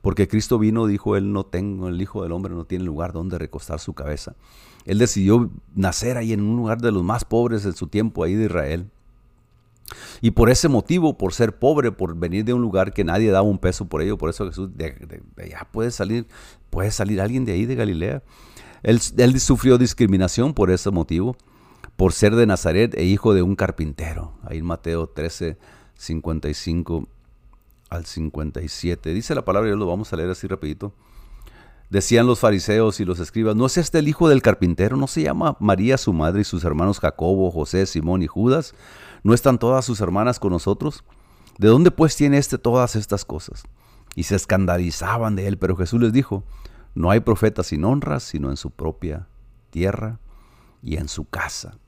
porque 0.00 0.26
Cristo 0.26 0.58
vino, 0.58 0.86
dijo 0.86 1.16
él, 1.16 1.32
no 1.32 1.44
tengo, 1.44 1.88
el 1.88 2.00
Hijo 2.00 2.22
del 2.22 2.32
Hombre 2.32 2.54
no 2.54 2.64
tiene 2.64 2.84
lugar 2.84 3.12
donde 3.12 3.38
recostar 3.38 3.78
su 3.78 3.92
cabeza. 3.92 4.36
Él 4.84 4.98
decidió 4.98 5.50
nacer 5.74 6.16
ahí 6.16 6.32
en 6.32 6.40
un 6.40 6.56
lugar 6.56 6.80
de 6.80 6.92
los 6.92 7.04
más 7.04 7.24
pobres 7.24 7.64
en 7.66 7.74
su 7.74 7.88
tiempo 7.88 8.24
ahí 8.24 8.34
de 8.34 8.46
Israel. 8.46 8.90
Y 10.20 10.32
por 10.32 10.50
ese 10.50 10.68
motivo, 10.68 11.18
por 11.18 11.32
ser 11.34 11.58
pobre, 11.58 11.92
por 11.92 12.16
venir 12.16 12.44
de 12.44 12.52
un 12.52 12.62
lugar 12.62 12.92
que 12.92 13.04
nadie 13.04 13.30
daba 13.30 13.46
un 13.46 13.58
peso 13.58 13.86
por 13.86 14.02
ello, 14.02 14.18
por 14.18 14.30
eso 14.30 14.46
Jesús, 14.46 14.70
de, 14.74 15.22
allá 15.36 15.66
puede 15.70 15.90
salir, 15.90 16.26
puede 16.70 16.90
salir 16.90 17.20
alguien 17.20 17.44
de 17.44 17.52
ahí 17.52 17.66
de 17.66 17.74
Galilea. 17.74 18.22
Él, 18.82 19.00
él, 19.16 19.40
sufrió 19.40 19.78
discriminación 19.78 20.54
por 20.54 20.70
ese 20.70 20.90
motivo, 20.90 21.36
por 21.96 22.12
ser 22.12 22.34
de 22.34 22.46
Nazaret 22.46 22.94
e 22.94 23.04
hijo 23.04 23.34
de 23.34 23.42
un 23.42 23.54
carpintero. 23.54 24.34
Ahí 24.42 24.58
en 24.58 24.64
Mateo 24.64 25.08
13, 25.08 25.56
55 25.94 27.08
al 27.90 28.06
57. 28.06 29.12
Dice 29.12 29.34
la 29.34 29.44
palabra, 29.44 29.70
y 29.70 29.76
lo 29.76 29.86
vamos 29.86 30.12
a 30.12 30.16
leer 30.16 30.30
así 30.30 30.46
rapidito. 30.46 30.92
Decían 31.90 32.26
los 32.26 32.38
fariseos 32.40 33.00
y 33.00 33.04
los 33.04 33.20
escribas, 33.20 33.54
¿no 33.54 33.66
es 33.66 33.76
este 33.76 33.98
el 33.98 34.08
hijo 34.08 34.26
del 34.30 34.40
carpintero? 34.40 34.96
¿No 34.96 35.06
se 35.06 35.22
llama 35.22 35.58
María 35.60 35.98
su 35.98 36.14
madre 36.14 36.40
y 36.40 36.44
sus 36.44 36.64
hermanos 36.64 37.00
Jacobo, 37.00 37.50
José, 37.50 37.84
Simón 37.84 38.22
y 38.22 38.26
Judas? 38.26 38.74
¿No 39.22 39.34
están 39.34 39.58
todas 39.58 39.84
sus 39.84 40.00
hermanas 40.00 40.40
con 40.40 40.52
nosotros? 40.52 41.04
¿De 41.58 41.68
dónde 41.68 41.90
pues 41.90 42.16
tiene 42.16 42.38
éste 42.38 42.58
todas 42.58 42.96
estas 42.96 43.24
cosas? 43.24 43.64
Y 44.14 44.24
se 44.24 44.34
escandalizaban 44.34 45.36
de 45.36 45.46
él, 45.46 45.58
pero 45.58 45.76
Jesús 45.76 46.00
les 46.00 46.12
dijo, 46.12 46.44
no 46.94 47.10
hay 47.10 47.20
profeta 47.20 47.62
sin 47.62 47.84
honra, 47.84 48.20
sino 48.20 48.50
en 48.50 48.56
su 48.56 48.70
propia 48.70 49.28
tierra 49.70 50.18
y 50.82 50.96
en 50.96 51.08
su 51.08 51.24
casa. 51.24 51.78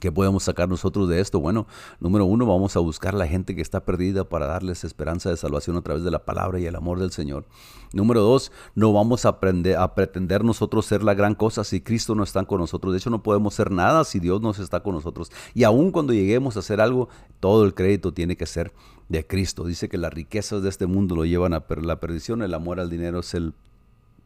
¿Qué 0.00 0.10
podemos 0.10 0.44
sacar 0.44 0.68
nosotros 0.68 1.08
de 1.08 1.20
esto? 1.20 1.40
Bueno, 1.40 1.66
número 2.00 2.24
uno, 2.24 2.46
vamos 2.46 2.74
a 2.74 2.80
buscar 2.80 3.12
la 3.12 3.26
gente 3.26 3.54
que 3.54 3.60
está 3.60 3.84
perdida 3.84 4.28
para 4.28 4.46
darles 4.46 4.82
esperanza 4.82 5.28
de 5.28 5.36
salvación 5.36 5.76
a 5.76 5.82
través 5.82 6.02
de 6.02 6.10
la 6.10 6.24
palabra 6.24 6.58
y 6.58 6.64
el 6.64 6.74
amor 6.74 6.98
del 6.98 7.12
Señor. 7.12 7.44
Número 7.92 8.22
dos, 8.22 8.50
no 8.74 8.92
vamos 8.94 9.26
a, 9.26 9.38
a 9.78 9.94
pretender 9.94 10.42
nosotros 10.42 10.86
ser 10.86 11.02
la 11.02 11.12
gran 11.12 11.34
cosa 11.34 11.64
si 11.64 11.82
Cristo 11.82 12.14
no 12.14 12.22
está 12.22 12.42
con 12.46 12.60
nosotros. 12.60 12.94
De 12.94 12.98
hecho, 12.98 13.10
no 13.10 13.22
podemos 13.22 13.52
ser 13.52 13.70
nada 13.70 14.04
si 14.04 14.20
Dios 14.20 14.40
no 14.40 14.50
está 14.50 14.82
con 14.82 14.94
nosotros. 14.94 15.30
Y 15.52 15.64
aun 15.64 15.90
cuando 15.90 16.14
lleguemos 16.14 16.56
a 16.56 16.60
hacer 16.60 16.80
algo, 16.80 17.10
todo 17.38 17.64
el 17.64 17.74
crédito 17.74 18.14
tiene 18.14 18.36
que 18.36 18.46
ser 18.46 18.72
de 19.10 19.26
Cristo. 19.26 19.64
Dice 19.64 19.90
que 19.90 19.98
las 19.98 20.14
riquezas 20.14 20.62
de 20.62 20.70
este 20.70 20.86
mundo 20.86 21.14
lo 21.14 21.26
llevan 21.26 21.52
a 21.52 21.64
la 21.82 22.00
perdición, 22.00 22.42
el 22.42 22.54
amor 22.54 22.80
al 22.80 22.88
dinero 22.88 23.20
es 23.20 23.34
el 23.34 23.52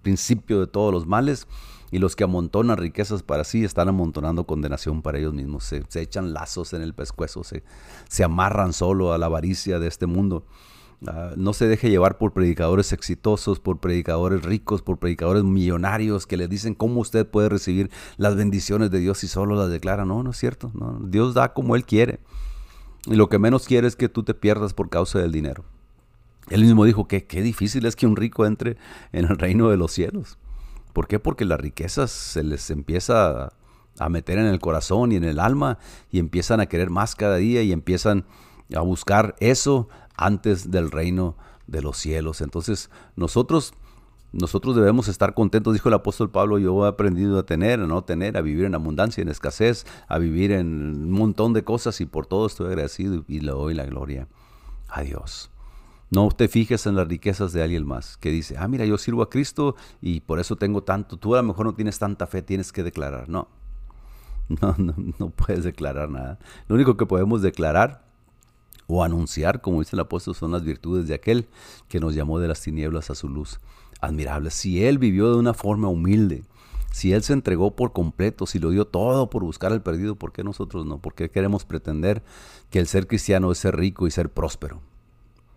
principio 0.04 0.60
de 0.60 0.68
todos 0.68 0.94
los 0.94 1.08
males 1.08 1.48
y 1.90 1.98
los 1.98 2.14
que 2.14 2.24
amontonan 2.24 2.76
riquezas 2.76 3.24
para 3.24 3.44
sí 3.44 3.64
están 3.64 3.88
amontonando 3.88 4.46
condenación 4.46 5.02
para 5.02 5.18
ellos 5.18 5.34
mismos. 5.34 5.64
Se, 5.64 5.84
echan 6.00 6.32
lazos 6.32 6.72
en 6.72 6.82
el 6.82 6.94
pescuezo, 6.94 7.42
se, 7.44 7.64
se, 8.08 8.22
amarran 8.22 8.72
solo 8.72 9.12
a 9.12 9.18
la 9.18 9.26
avaricia 9.26 9.78
de 9.78 9.88
este 9.88 10.06
mundo. 10.06 10.46
Ah, 11.06 11.32
no 11.36 11.52
se 11.52 11.68
deje 11.68 11.90
llevar 11.90 12.18
por 12.18 12.32
predicadores 12.32 12.92
exitosos, 12.92 13.60
por 13.60 13.78
predicadores 13.78 14.42
ricos, 14.42 14.82
por 14.82 14.98
predicadores 14.98 15.44
millonarios 15.44 16.26
que 16.26 16.36
le 16.36 16.48
dicen 16.48 16.74
cómo 16.74 17.00
usted 17.00 17.26
puede 17.26 17.48
recibir 17.48 17.90
las 18.16 18.36
bendiciones 18.36 18.90
de 18.90 19.00
Dios 19.00 19.22
y 19.24 19.28
solo 19.28 19.54
las 19.54 19.70
declara. 19.70 20.04
No, 20.04 20.22
no 20.22 20.30
es 20.30 20.36
cierto. 20.36 20.72
Dios 21.00 21.34
da 21.34 21.52
como 21.52 21.76
Él 21.76 21.84
quiere. 21.84 22.20
Y 23.06 23.16
lo 23.16 23.28
que 23.28 23.38
menos 23.38 23.66
quiere 23.66 23.86
es 23.86 23.96
que 23.96 24.08
tú 24.08 24.22
te 24.22 24.34
pierdas 24.34 24.72
por 24.72 24.88
causa 24.88 25.18
del 25.18 25.32
dinero. 25.32 25.64
Él 26.50 26.62
mismo 26.62 26.84
dijo 26.84 27.08
que 27.08 27.26
qué 27.26 27.42
difícil 27.42 27.86
es 27.86 27.96
que 27.96 28.06
un 28.06 28.16
rico 28.16 28.46
entre 28.46 28.76
en 29.12 29.24
el 29.26 29.38
reino 29.38 29.70
de 29.70 29.76
los 29.76 29.92
cielos. 29.92 30.38
¿Por 30.92 31.08
qué? 31.08 31.18
Porque 31.18 31.44
las 31.44 31.60
riquezas 31.60 32.10
se 32.10 32.42
les 32.42 32.70
empieza 32.70 33.52
a 33.98 34.08
meter 34.08 34.38
en 34.38 34.46
el 34.46 34.60
corazón 34.60 35.12
y 35.12 35.16
en 35.16 35.24
el 35.24 35.40
alma 35.40 35.78
y 36.10 36.18
empiezan 36.18 36.60
a 36.60 36.66
querer 36.66 36.90
más 36.90 37.14
cada 37.14 37.36
día 37.36 37.62
y 37.62 37.72
empiezan 37.72 38.24
a 38.74 38.80
buscar 38.80 39.34
eso 39.40 39.88
antes 40.16 40.70
del 40.70 40.90
reino 40.90 41.36
de 41.66 41.82
los 41.82 41.96
cielos. 41.96 42.40
Entonces 42.40 42.90
nosotros 43.16 43.74
nosotros 44.32 44.74
debemos 44.74 45.06
estar 45.06 45.32
contentos, 45.32 45.74
dijo 45.74 45.88
el 45.88 45.94
apóstol 45.94 46.28
Pablo, 46.28 46.58
yo 46.58 46.84
he 46.84 46.88
aprendido 46.88 47.38
a 47.38 47.46
tener, 47.46 47.78
a 47.78 47.86
no 47.86 48.02
tener, 48.02 48.36
a 48.36 48.40
vivir 48.40 48.64
en 48.64 48.74
abundancia, 48.74 49.22
en 49.22 49.28
escasez, 49.28 49.86
a 50.08 50.18
vivir 50.18 50.50
en 50.50 51.04
un 51.04 51.10
montón 51.12 51.52
de 51.52 51.62
cosas 51.62 52.00
y 52.00 52.06
por 52.06 52.26
todo 52.26 52.46
estoy 52.46 52.66
agradecido 52.66 53.24
y 53.28 53.40
le 53.40 53.52
doy 53.52 53.74
la 53.74 53.86
gloria 53.86 54.26
a 54.88 55.02
Dios. 55.02 55.53
No 56.14 56.28
te 56.28 56.46
fijes 56.46 56.86
en 56.86 56.94
las 56.94 57.08
riquezas 57.08 57.52
de 57.52 57.60
alguien 57.60 57.84
más 57.84 58.16
que 58.18 58.30
dice, 58.30 58.54
ah, 58.56 58.68
mira, 58.68 58.84
yo 58.84 58.98
sirvo 58.98 59.22
a 59.22 59.28
Cristo 59.28 59.74
y 60.00 60.20
por 60.20 60.38
eso 60.38 60.54
tengo 60.54 60.84
tanto. 60.84 61.16
Tú 61.16 61.34
a 61.34 61.38
lo 61.38 61.48
mejor 61.48 61.66
no 61.66 61.74
tienes 61.74 61.98
tanta 61.98 62.28
fe, 62.28 62.40
tienes 62.40 62.70
que 62.70 62.84
declarar. 62.84 63.28
No, 63.28 63.48
no, 64.48 64.76
no, 64.78 64.94
no 65.18 65.30
puedes 65.30 65.64
declarar 65.64 66.08
nada. 66.08 66.38
Lo 66.68 66.76
único 66.76 66.96
que 66.96 67.04
podemos 67.04 67.42
declarar 67.42 68.04
o 68.86 69.02
anunciar, 69.02 69.60
como 69.60 69.80
dice 69.80 69.96
el 69.96 70.00
apóstol, 70.00 70.36
son 70.36 70.52
las 70.52 70.62
virtudes 70.62 71.08
de 71.08 71.14
aquel 71.14 71.48
que 71.88 71.98
nos 71.98 72.14
llamó 72.14 72.38
de 72.38 72.46
las 72.46 72.60
tinieblas 72.60 73.10
a 73.10 73.16
su 73.16 73.28
luz 73.28 73.58
admirable. 74.00 74.52
Si 74.52 74.84
él 74.84 74.98
vivió 74.98 75.32
de 75.32 75.38
una 75.38 75.52
forma 75.52 75.88
humilde, 75.88 76.44
si 76.92 77.12
él 77.12 77.24
se 77.24 77.32
entregó 77.32 77.74
por 77.74 77.92
completo, 77.92 78.46
si 78.46 78.60
lo 78.60 78.70
dio 78.70 78.86
todo 78.86 79.30
por 79.30 79.42
buscar 79.42 79.72
al 79.72 79.82
perdido, 79.82 80.14
¿por 80.14 80.30
qué 80.30 80.44
nosotros 80.44 80.86
no? 80.86 80.98
¿Por 80.98 81.14
qué 81.14 81.28
queremos 81.28 81.64
pretender 81.64 82.22
que 82.70 82.78
el 82.78 82.86
ser 82.86 83.08
cristiano 83.08 83.50
es 83.50 83.58
ser 83.58 83.76
rico 83.76 84.06
y 84.06 84.12
ser 84.12 84.30
próspero? 84.30 84.80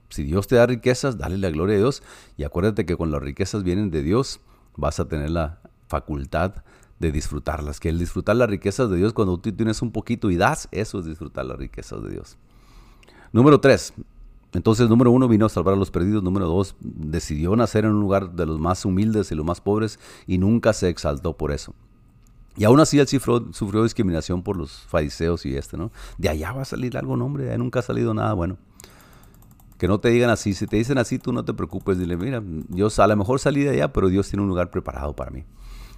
Si 0.10 0.24
Dios 0.24 0.48
te 0.48 0.56
da 0.56 0.66
riquezas, 0.66 1.18
dale 1.18 1.38
la 1.38 1.50
gloria 1.50 1.76
a 1.76 1.80
Dios 1.80 2.04
y 2.38 2.44
acuérdate 2.44 2.86
que 2.86 2.96
con 2.96 3.12
las 3.12 3.22
riquezas 3.22 3.64
vienen 3.64 3.92
de 3.92 4.04
Dios, 4.04 4.40
vas 4.76 5.00
a 5.00 5.08
tener 5.08 5.30
la 5.32 5.60
facultad 5.88 6.64
de 7.00 7.12
disfrutarlas. 7.12 7.80
Que 7.80 7.90
el 7.90 8.00
disfrutar 8.00 8.36
las 8.36 8.50
riquezas 8.50 8.90
de 8.90 8.98
Dios 8.98 9.14
cuando 9.14 9.38
tú 9.38 9.52
tienes 9.52 9.82
un 9.82 9.92
poquito 9.92 10.32
y 10.32 10.38
das, 10.38 10.68
eso 10.72 11.00
es 11.00 11.06
disfrutar 11.06 11.46
las 11.46 11.58
riquezas 11.58 12.02
de 12.04 12.12
Dios. 12.12 12.38
Número 13.32 13.60
tres. 13.60 13.94
Entonces, 14.54 14.90
número 14.90 15.12
uno, 15.12 15.28
vino 15.28 15.46
a 15.46 15.50
salvar 15.50 15.74
a 15.74 15.78
los 15.78 15.92
perdidos. 15.92 16.24
Número 16.24 16.48
dos, 16.48 16.76
decidió 16.80 17.56
nacer 17.56 17.84
en 17.84 17.92
un 17.92 18.00
lugar 18.00 18.32
de 18.32 18.46
los 18.46 18.60
más 18.60 18.86
humildes 18.86 19.32
y 19.32 19.36
los 19.36 19.46
más 19.46 19.60
pobres 19.60 20.00
y 20.26 20.38
nunca 20.38 20.72
se 20.74 20.88
exaltó 20.90 21.36
por 21.36 21.52
eso. 21.52 21.76
Y 22.56 22.64
aún 22.64 22.80
así 22.80 22.98
él 22.98 23.08
sufrió, 23.08 23.84
discriminación 23.84 24.42
por 24.42 24.58
los 24.58 24.72
fariseos 24.72 25.46
y 25.46 25.56
este, 25.56 25.78
¿no? 25.78 25.92
De 26.18 26.30
allá 26.30 26.54
va 26.54 26.64
a 26.64 26.66
salir 26.66 26.98
algo, 26.98 27.16
nombre, 27.16 27.44
de 27.44 27.56
nunca 27.58 27.80
ha 27.80 27.84
salido 27.84 28.16
nada 28.16 28.34
bueno 28.34 28.58
que 29.78 29.88
no 29.88 30.00
te 30.00 30.10
digan 30.10 30.30
así. 30.30 30.54
Si 30.54 30.68
te 30.68 30.78
dicen 30.78 30.98
así, 30.98 31.20
tú 31.20 31.34
no 31.34 31.46
te 31.46 31.54
preocupes. 31.54 31.98
Dile, 31.98 32.18
mira, 32.18 32.42
Dios 32.44 33.00
a 33.00 33.08
lo 33.08 33.16
mejor 33.16 33.40
salí 33.40 33.64
de 33.64 33.72
allá, 33.72 33.94
pero 33.94 34.10
Dios 34.10 34.30
tiene 34.30 34.44
un 34.44 34.50
lugar 34.50 34.72
preparado 34.72 35.16
para 35.16 35.32
mí. 35.32 35.46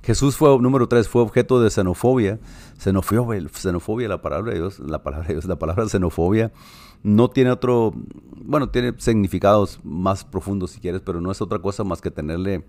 Jesús 0.02 0.38
fue, 0.38 0.58
número 0.60 0.88
tres, 0.88 1.10
fue 1.10 1.22
objeto 1.22 1.62
de 1.62 1.70
xenofobia. 1.70 2.40
Xenofobia, 2.78 3.48
xenofobia, 3.54 4.08
la 4.08 4.22
palabra 4.22 4.54
de 4.54 4.60
Dios, 4.60 4.80
la 4.80 5.04
palabra 5.04 5.28
de 5.28 5.34
Dios, 5.34 5.46
la 5.46 5.60
palabra 5.60 5.88
xenofobia 5.88 6.52
no 7.04 7.30
tiene 7.30 7.52
otro, 7.52 7.94
bueno, 8.36 8.70
tiene 8.70 8.94
significados 8.98 9.80
más 9.84 10.24
profundos 10.24 10.72
si 10.72 10.80
quieres, 10.80 11.02
pero 11.02 11.22
no 11.22 11.32
es 11.32 11.42
otra 11.42 11.60
cosa 11.60 11.84
más 11.84 12.02
que 12.02 12.12
tenerle, 12.12 12.66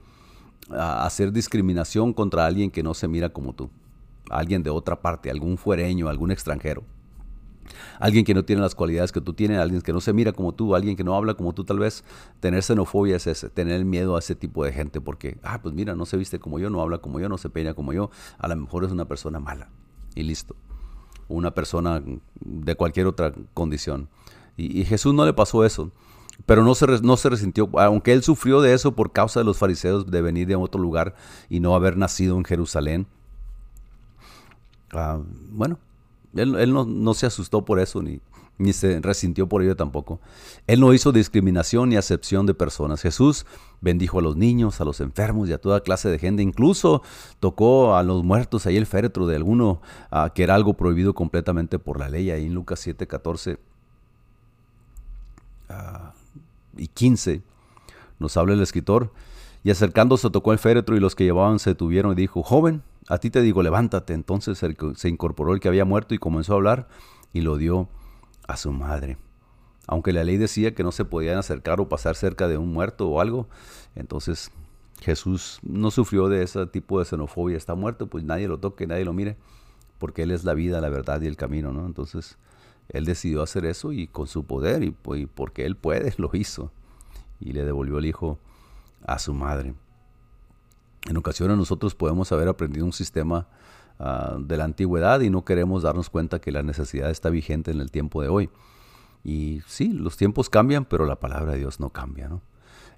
a 0.70 1.04
hacer 1.04 1.32
discriminación 1.32 2.12
contra 2.12 2.46
alguien 2.46 2.70
que 2.70 2.82
no 2.82 2.94
se 2.94 3.08
mira 3.08 3.30
como 3.30 3.54
tú. 3.54 3.70
Alguien 4.28 4.62
de 4.62 4.70
otra 4.70 5.00
parte, 5.00 5.30
algún 5.30 5.58
fuereño, 5.58 6.08
algún 6.08 6.30
extranjero. 6.30 6.84
Alguien 7.98 8.24
que 8.24 8.34
no 8.34 8.44
tiene 8.44 8.62
las 8.62 8.74
cualidades 8.74 9.12
que 9.12 9.20
tú 9.20 9.32
tienes, 9.32 9.58
alguien 9.58 9.82
que 9.82 9.92
no 9.92 10.00
se 10.00 10.12
mira 10.12 10.32
como 10.32 10.52
tú, 10.52 10.74
alguien 10.74 10.96
que 10.96 11.04
no 11.04 11.14
habla 11.14 11.34
como 11.34 11.52
tú 11.52 11.64
tal 11.64 11.78
vez. 11.78 12.04
Tener 12.40 12.62
xenofobia 12.62 13.16
es 13.16 13.26
ese, 13.26 13.50
tener 13.50 13.84
miedo 13.84 14.16
a 14.16 14.18
ese 14.18 14.34
tipo 14.34 14.64
de 14.64 14.72
gente 14.72 15.00
porque, 15.00 15.38
ah, 15.42 15.60
pues 15.62 15.74
mira, 15.74 15.94
no 15.94 16.06
se 16.06 16.16
viste 16.16 16.38
como 16.38 16.58
yo, 16.58 16.70
no 16.70 16.80
habla 16.80 16.98
como 16.98 17.20
yo, 17.20 17.28
no 17.28 17.38
se 17.38 17.50
peina 17.50 17.74
como 17.74 17.92
yo, 17.92 18.10
a 18.38 18.48
lo 18.48 18.56
mejor 18.56 18.84
es 18.84 18.92
una 18.92 19.06
persona 19.06 19.40
mala. 19.40 19.70
Y 20.14 20.22
listo. 20.22 20.56
Una 21.28 21.52
persona 21.52 22.02
de 22.40 22.74
cualquier 22.74 23.06
otra 23.06 23.32
condición. 23.54 24.08
Y, 24.56 24.84
Jesús 24.84 25.14
no 25.14 25.24
le 25.24 25.32
pasó 25.32 25.64
eso. 25.64 25.90
Pero 26.46 26.64
no 26.64 26.74
se, 26.74 26.86
no 27.02 27.16
se 27.16 27.28
resintió, 27.28 27.68
aunque 27.78 28.12
él 28.12 28.22
sufrió 28.22 28.62
de 28.62 28.72
eso 28.72 28.92
por 28.92 29.12
causa 29.12 29.40
de 29.40 29.44
los 29.44 29.58
fariseos 29.58 30.10
de 30.10 30.22
venir 30.22 30.48
de 30.48 30.56
otro 30.56 30.80
lugar 30.80 31.14
y 31.50 31.60
no 31.60 31.74
haber 31.74 31.96
nacido 31.98 32.36
en 32.36 32.44
Jerusalén. 32.44 33.06
Ah, 34.92 35.20
bueno, 35.50 35.78
él, 36.34 36.72
no, 36.72 37.14
se 37.14 37.26
asustó 37.26 37.64
por 37.64 37.80
eso, 37.80 38.02
ni, 38.02 38.20
se 38.72 39.00
resintió 39.00 39.48
por 39.48 39.62
ello 39.62 39.74
tampoco. 39.74 40.20
Él 40.66 40.80
no 40.80 40.92
hizo 40.92 41.12
discriminación 41.12 41.88
ni 41.88 41.96
acepción 41.96 42.46
de 42.46 42.54
personas. 42.54 43.00
Jesús 43.00 43.46
bendijo 43.80 44.18
a 44.18 44.22
los 44.22 44.36
niños, 44.36 44.80
a 44.80 44.84
los 44.84 45.00
enfermos 45.00 45.48
y 45.48 45.52
a 45.52 45.58
toda 45.58 45.80
clase 45.80 46.08
de 46.08 46.18
gente. 46.18 46.42
Incluso 46.42 47.02
tocó 47.40 47.96
a 47.96 48.02
los 48.02 48.22
muertos 48.22 48.66
ahí 48.66 48.76
el 48.76 48.86
féretro 48.86 49.26
de 49.26 49.36
alguno, 49.36 49.80
ah, 50.10 50.32
que 50.34 50.42
era 50.42 50.54
algo 50.54 50.74
prohibido 50.74 51.14
completamente 51.14 51.78
por 51.78 51.98
la 51.98 52.08
ley. 52.08 52.30
Ahí 52.30 52.46
en 52.46 52.54
Lucas 52.54 52.80
7, 52.80 53.06
14 53.06 53.58
ah, 55.70 56.12
y 56.76 56.86
15 56.86 57.42
nos 58.18 58.36
habla 58.36 58.54
el 58.54 58.60
escritor. 58.60 59.12
Y 59.64 59.70
acercándose 59.70 60.30
tocó 60.30 60.52
el 60.52 60.58
féretro 60.58 60.96
y 60.96 61.00
los 61.00 61.14
que 61.14 61.24
llevaban 61.24 61.58
se 61.58 61.70
detuvieron 61.70 62.12
y 62.12 62.14
dijo, 62.14 62.42
joven, 62.42 62.82
a 63.10 63.18
ti 63.18 63.28
te 63.28 63.42
digo, 63.42 63.62
levántate. 63.62 64.14
Entonces 64.14 64.58
se 64.58 65.08
incorporó 65.08 65.52
el 65.52 65.60
que 65.60 65.68
había 65.68 65.84
muerto 65.84 66.14
y 66.14 66.18
comenzó 66.18 66.52
a 66.52 66.56
hablar 66.56 66.88
y 67.32 67.40
lo 67.40 67.56
dio 67.56 67.88
a 68.46 68.56
su 68.56 68.72
madre. 68.72 69.18
Aunque 69.88 70.12
la 70.12 70.22
ley 70.22 70.36
decía 70.36 70.74
que 70.76 70.84
no 70.84 70.92
se 70.92 71.04
podían 71.04 71.36
acercar 71.36 71.80
o 71.80 71.88
pasar 71.88 72.14
cerca 72.14 72.46
de 72.46 72.56
un 72.56 72.72
muerto 72.72 73.08
o 73.08 73.20
algo, 73.20 73.48
entonces 73.96 74.52
Jesús 75.00 75.58
no 75.62 75.90
sufrió 75.90 76.28
de 76.28 76.44
ese 76.44 76.64
tipo 76.66 77.00
de 77.00 77.04
xenofobia. 77.04 77.56
Está 77.56 77.74
muerto, 77.74 78.06
pues 78.06 78.22
nadie 78.22 78.46
lo 78.46 78.58
toque, 78.58 78.86
nadie 78.86 79.04
lo 79.04 79.12
mire, 79.12 79.36
porque 79.98 80.22
Él 80.22 80.30
es 80.30 80.44
la 80.44 80.54
vida, 80.54 80.80
la 80.80 80.88
verdad 80.88 81.20
y 81.20 81.26
el 81.26 81.36
camino, 81.36 81.72
¿no? 81.72 81.86
Entonces 81.86 82.38
Él 82.88 83.04
decidió 83.04 83.42
hacer 83.42 83.64
eso 83.64 83.92
y 83.92 84.06
con 84.06 84.28
su 84.28 84.44
poder 84.44 84.84
y, 84.84 84.94
y 85.16 85.26
porque 85.26 85.66
Él 85.66 85.76
puede, 85.76 86.14
lo 86.18 86.30
hizo. 86.34 86.70
Y 87.40 87.54
le 87.54 87.64
devolvió 87.64 87.98
el 87.98 88.06
hijo 88.06 88.38
a 89.04 89.18
su 89.18 89.34
madre. 89.34 89.74
En 91.08 91.16
ocasiones 91.16 91.56
nosotros 91.56 91.94
podemos 91.94 92.30
haber 92.32 92.48
aprendido 92.48 92.84
un 92.84 92.92
sistema 92.92 93.48
ah, 93.98 94.36
de 94.38 94.56
la 94.56 94.64
antigüedad 94.64 95.20
y 95.20 95.30
no 95.30 95.44
queremos 95.44 95.82
darnos 95.82 96.10
cuenta 96.10 96.40
que 96.40 96.52
la 96.52 96.62
necesidad 96.62 97.10
está 97.10 97.30
vigente 97.30 97.70
en 97.70 97.80
el 97.80 97.90
tiempo 97.90 98.22
de 98.22 98.28
hoy. 98.28 98.50
Y 99.24 99.62
sí, 99.66 99.92
los 99.92 100.16
tiempos 100.16 100.50
cambian, 100.50 100.84
pero 100.84 101.06
la 101.06 101.16
palabra 101.16 101.52
de 101.52 101.58
Dios 101.58 101.80
no 101.80 101.90
cambia, 101.90 102.28
¿no? 102.28 102.42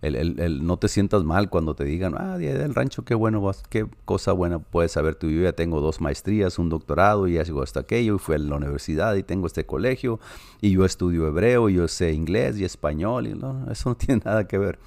El, 0.03 0.67
no 0.67 0.79
te 0.79 0.89
sientas 0.89 1.23
mal 1.23 1.49
cuando 1.49 1.77
te 1.77 1.85
digan, 1.85 2.17
ah, 2.19 2.37
del 2.37 2.75
rancho, 2.75 3.05
qué 3.05 3.15
bueno, 3.15 3.41
vas, 3.41 3.63
qué 3.69 3.87
cosa 4.05 4.33
buena 4.33 4.59
puedes 4.59 4.91
saber 4.91 5.15
tu 5.15 5.29
vida. 5.29 5.53
Tengo 5.53 5.81
dos 5.81 6.01
maestrías, 6.01 6.59
un 6.59 6.69
doctorado, 6.69 7.29
y 7.29 7.35
ya 7.35 7.45
llegó 7.45 7.63
hasta 7.63 7.81
aquello, 7.81 8.17
y 8.17 8.19
fui 8.19 8.35
a 8.35 8.39
la 8.39 8.57
universidad, 8.57 9.15
y 9.15 9.23
tengo 9.23 9.47
este 9.47 9.65
colegio, 9.65 10.19
y 10.61 10.73
yo 10.73 10.85
estudio 10.85 11.29
hebreo, 11.29 11.69
y 11.69 11.75
yo 11.75 11.87
sé 11.87 12.13
inglés 12.13 12.59
y 12.59 12.65
español, 12.65 13.29
y 13.29 13.35
no, 13.35 13.71
eso 13.71 13.91
no 13.91 13.97
tiene 13.97 14.23
nada 14.25 14.49
que 14.49 14.59
ver. 14.59 14.81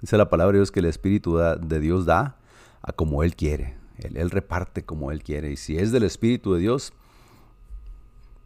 Dice 0.00 0.16
la 0.16 0.30
palabra 0.30 0.52
de 0.52 0.58
Dios 0.60 0.70
que 0.70 0.78
el 0.78 0.86
Espíritu 0.86 1.38
de 1.38 1.80
Dios 1.80 2.06
da 2.06 2.36
a 2.82 2.92
como 2.92 3.22
Él 3.22 3.36
quiere. 3.36 3.76
Él, 3.98 4.30
reparte 4.30 4.84
como 4.84 5.12
Él 5.12 5.22
quiere. 5.22 5.52
Y 5.52 5.56
si 5.56 5.78
es 5.78 5.92
del 5.92 6.02
Espíritu 6.02 6.54
de 6.54 6.60
Dios, 6.60 6.92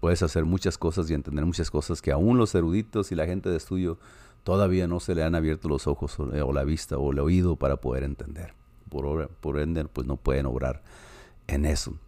puedes 0.00 0.22
hacer 0.22 0.44
muchas 0.44 0.76
cosas 0.78 1.10
y 1.10 1.14
entender 1.14 1.44
muchas 1.46 1.70
cosas 1.70 2.02
que 2.02 2.12
aún 2.12 2.38
los 2.38 2.54
eruditos 2.54 3.12
y 3.12 3.14
la 3.14 3.26
gente 3.26 3.48
de 3.48 3.56
estudio 3.56 3.98
todavía 4.44 4.86
no 4.86 5.00
se 5.00 5.14
le 5.14 5.24
han 5.24 5.34
abierto 5.34 5.68
los 5.68 5.86
ojos 5.86 6.18
o, 6.18 6.52
la 6.52 6.64
vista 6.64 6.98
o 6.98 7.12
el 7.12 7.18
oído 7.18 7.56
para 7.56 7.76
poder 7.76 8.04
entender. 8.04 8.54
Por, 8.90 9.28
por 9.28 9.58
ende, 9.58 9.84
pues 9.86 10.06
no 10.06 10.16
pueden 10.16 10.46
obrar 10.46 10.82
en 11.46 11.64
eso. 11.64 11.98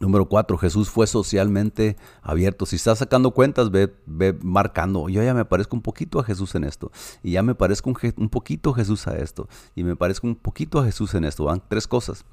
Número 0.00 0.26
cuatro, 0.26 0.58
Jesús 0.58 0.90
fue 0.90 1.06
socialmente 1.06 1.96
abierto. 2.20 2.66
Si 2.66 2.76
estás 2.76 2.98
sacando 2.98 3.30
cuentas, 3.30 3.70
ve, 3.70 3.94
ve, 4.06 4.36
marcando. 4.42 5.08
Yo 5.08 5.22
ya 5.22 5.34
me 5.34 5.44
parezco 5.44 5.76
un 5.76 5.82
poquito 5.82 6.18
a 6.18 6.24
Jesús 6.24 6.54
en 6.56 6.64
esto. 6.64 6.90
Y 7.22 7.32
ya 7.32 7.42
me 7.42 7.54
parezco 7.54 7.90
un, 7.90 8.28
poquito 8.28 8.70
a 8.70 8.74
Jesús 8.74 9.06
a 9.06 9.16
esto. 9.16 9.48
Y 9.74 9.84
me 9.84 9.94
parezco 9.94 10.26
un 10.26 10.34
poquito 10.34 10.80
a 10.80 10.84
Jesús 10.84 11.14
en 11.14 11.24
esto. 11.24 11.44
Van 11.44 11.62
tres 11.68 11.86
cosas. 11.86 12.24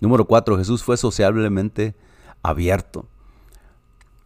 Número 0.00 0.24
cuatro, 0.24 0.56
Jesús 0.56 0.82
fue 0.82 0.96
sociablemente 0.96 1.94
abierto. 2.42 3.06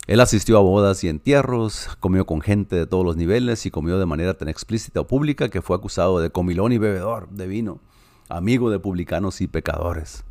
Él 0.06 0.20
asistió 0.20 0.58
a 0.58 0.60
bodas 0.60 1.02
y 1.02 1.08
entierros, 1.08 1.88
comió 1.98 2.26
con 2.26 2.42
gente 2.42 2.76
de 2.76 2.86
todos 2.86 3.04
los 3.04 3.16
niveles 3.16 3.66
y 3.66 3.70
comió 3.70 3.98
de 3.98 4.06
manera 4.06 4.34
tan 4.34 4.48
explícita 4.48 5.00
o 5.00 5.06
pública 5.06 5.48
que 5.48 5.62
fue 5.62 5.74
acusado 5.74 6.20
de 6.20 6.30
comilón 6.30 6.72
y 6.72 6.78
bebedor 6.78 7.28
de 7.30 7.46
vino, 7.46 7.80
amigo 8.28 8.70
de 8.70 8.78
publicanos 8.78 9.40
y 9.40 9.46
pecadores. 9.48 10.24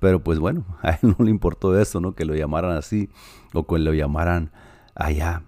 Pero 0.00 0.22
pues 0.22 0.38
bueno, 0.38 0.64
a 0.82 0.90
él 0.90 1.14
no 1.18 1.24
le 1.24 1.30
importó 1.30 1.78
eso, 1.78 2.00
¿no? 2.00 2.14
Que 2.14 2.24
lo 2.24 2.34
llamaran 2.34 2.76
así 2.76 3.08
o 3.52 3.66
que 3.66 3.78
lo 3.78 3.92
llamaran 3.92 4.50
allá. 4.94 5.42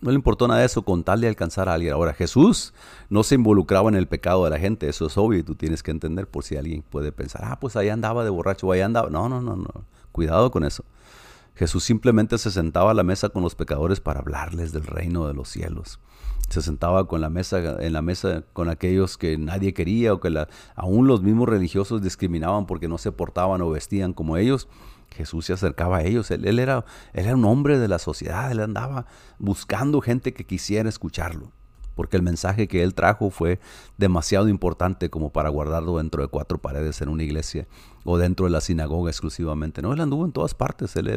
No 0.00 0.10
le 0.10 0.16
importó 0.16 0.48
nada 0.48 0.60
de 0.60 0.66
eso 0.66 0.82
con 0.82 1.02
tal 1.02 1.20
de 1.20 1.28
alcanzar 1.28 1.68
a 1.68 1.74
alguien. 1.74 1.94
Ahora, 1.94 2.12
Jesús 2.12 2.74
no 3.08 3.22
se 3.22 3.36
involucraba 3.36 3.88
en 3.88 3.94
el 3.94 4.06
pecado 4.06 4.44
de 4.44 4.50
la 4.50 4.58
gente, 4.58 4.88
eso 4.88 5.06
es 5.06 5.16
obvio 5.16 5.38
y 5.38 5.42
tú 5.42 5.54
tienes 5.54 5.82
que 5.82 5.90
entender 5.90 6.26
por 6.26 6.44
si 6.44 6.56
alguien 6.56 6.82
puede 6.82 7.12
pensar, 7.12 7.42
ah, 7.44 7.58
pues 7.58 7.76
allá 7.76 7.92
andaba 7.92 8.24
de 8.24 8.30
borracho, 8.30 8.70
allá 8.70 8.84
andaba. 8.84 9.08
No, 9.10 9.28
no, 9.28 9.40
no, 9.40 9.56
no. 9.56 9.68
Cuidado 10.12 10.50
con 10.50 10.64
eso. 10.64 10.84
Jesús 11.54 11.84
simplemente 11.84 12.36
se 12.36 12.50
sentaba 12.50 12.90
a 12.90 12.94
la 12.94 13.02
mesa 13.02 13.30
con 13.30 13.42
los 13.42 13.54
pecadores 13.54 14.00
para 14.00 14.20
hablarles 14.20 14.72
del 14.72 14.84
reino 14.84 15.26
de 15.26 15.32
los 15.32 15.48
cielos. 15.48 15.98
Se 16.48 16.62
sentaba 16.62 17.08
con 17.08 17.20
la 17.20 17.28
mesa, 17.28 17.76
en 17.80 17.92
la 17.92 18.02
mesa 18.02 18.44
con 18.52 18.68
aquellos 18.68 19.18
que 19.18 19.36
nadie 19.36 19.74
quería 19.74 20.14
o 20.14 20.20
que 20.20 20.46
aún 20.74 21.08
los 21.08 21.22
mismos 21.22 21.48
religiosos 21.48 22.02
discriminaban 22.02 22.66
porque 22.66 22.88
no 22.88 22.98
se 22.98 23.12
portaban 23.12 23.60
o 23.62 23.70
vestían 23.70 24.12
como 24.12 24.36
ellos. 24.36 24.68
Jesús 25.10 25.46
se 25.46 25.52
acercaba 25.52 25.98
a 25.98 26.02
ellos. 26.04 26.30
Él, 26.30 26.58
era, 26.58 26.84
él 27.12 27.26
era 27.26 27.34
un 27.34 27.44
hombre 27.44 27.78
de 27.78 27.88
la 27.88 27.98
sociedad. 27.98 28.50
Él 28.50 28.60
andaba 28.60 29.06
buscando 29.38 30.00
gente 30.00 30.34
que 30.34 30.44
quisiera 30.44 30.88
escucharlo 30.88 31.52
porque 31.96 32.16
el 32.16 32.22
mensaje 32.22 32.68
que 32.68 32.84
él 32.84 32.94
trajo 32.94 33.30
fue 33.30 33.58
demasiado 33.96 34.48
importante 34.48 35.10
como 35.10 35.32
para 35.32 35.48
guardarlo 35.48 35.96
dentro 35.96 36.22
de 36.22 36.28
cuatro 36.28 36.58
paredes 36.58 37.00
en 37.00 37.08
una 37.08 37.24
iglesia 37.24 37.66
o 38.04 38.18
dentro 38.18 38.44
de 38.44 38.52
la 38.52 38.60
sinagoga 38.60 39.10
exclusivamente. 39.10 39.82
No, 39.82 39.94
él 39.94 40.00
anduvo 40.00 40.24
en 40.26 40.32
todas 40.32 40.54
partes, 40.54 40.94
él 40.94 41.08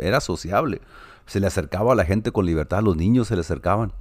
era, 0.00 0.20
sociable, 0.20 0.80
se 1.26 1.40
le 1.40 1.46
acercaba 1.46 1.92
a 1.92 1.94
la 1.94 2.06
gente 2.06 2.32
con 2.32 2.46
libertad, 2.46 2.82
los 2.82 2.96
niños 2.96 3.28
se 3.28 3.34
le 3.34 3.42
acercaban. 3.42 3.92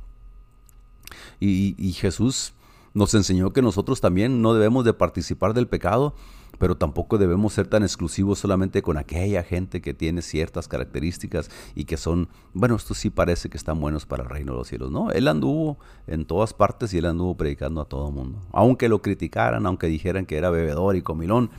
Y, 1.40 1.94
Jesús 1.94 2.54
nos 2.94 3.14
enseñó 3.14 3.54
que 3.54 3.62
nosotros 3.62 4.02
también 4.02 4.42
no 4.42 4.54
debemos 4.54 4.86
de 4.86 4.94
participar 4.94 5.54
del 5.54 5.68
pecado, 5.68 6.14
pero 6.60 6.78
tampoco 6.78 7.18
debemos 7.18 7.54
ser 7.54 7.68
tan 7.68 7.82
exclusivos 7.82 8.38
solamente 8.38 8.84
con 8.84 8.98
aquella 8.98 9.42
gente 9.42 9.82
que 9.82 9.94
tiene 9.94 10.22
ciertas 10.22 10.68
características 10.68 11.50
y 11.74 11.86
que 11.86 11.98
son, 11.98 12.30
bueno, 12.54 12.76
esto 12.76 12.94
sí 12.94 13.10
parece 13.10 13.50
que 13.50 13.58
están 13.58 13.80
buenos 13.80 14.06
para 14.06 14.24
el 14.24 14.30
reino 14.30 14.52
de 14.52 14.60
los 14.60 14.68
cielos. 14.68 14.92
No, 14.92 15.10
él 15.10 15.28
anduvo 15.28 15.80
en 16.06 16.26
todas 16.26 16.54
partes 16.54 16.94
y 16.94 17.00
él 17.00 17.06
anduvo 17.06 17.36
predicando 17.36 17.82
a 17.82 17.86
todo 17.86 18.12
mundo. 18.12 18.42
Aunque 18.52 18.88
lo 18.88 19.02
criticaran, 19.02 19.66
aunque 19.66 19.88
dijeran 19.88 20.28
que 20.28 20.38
era 20.38 20.52
bebedor 20.52 20.96
y 20.96 21.02
comilón, 21.02 21.50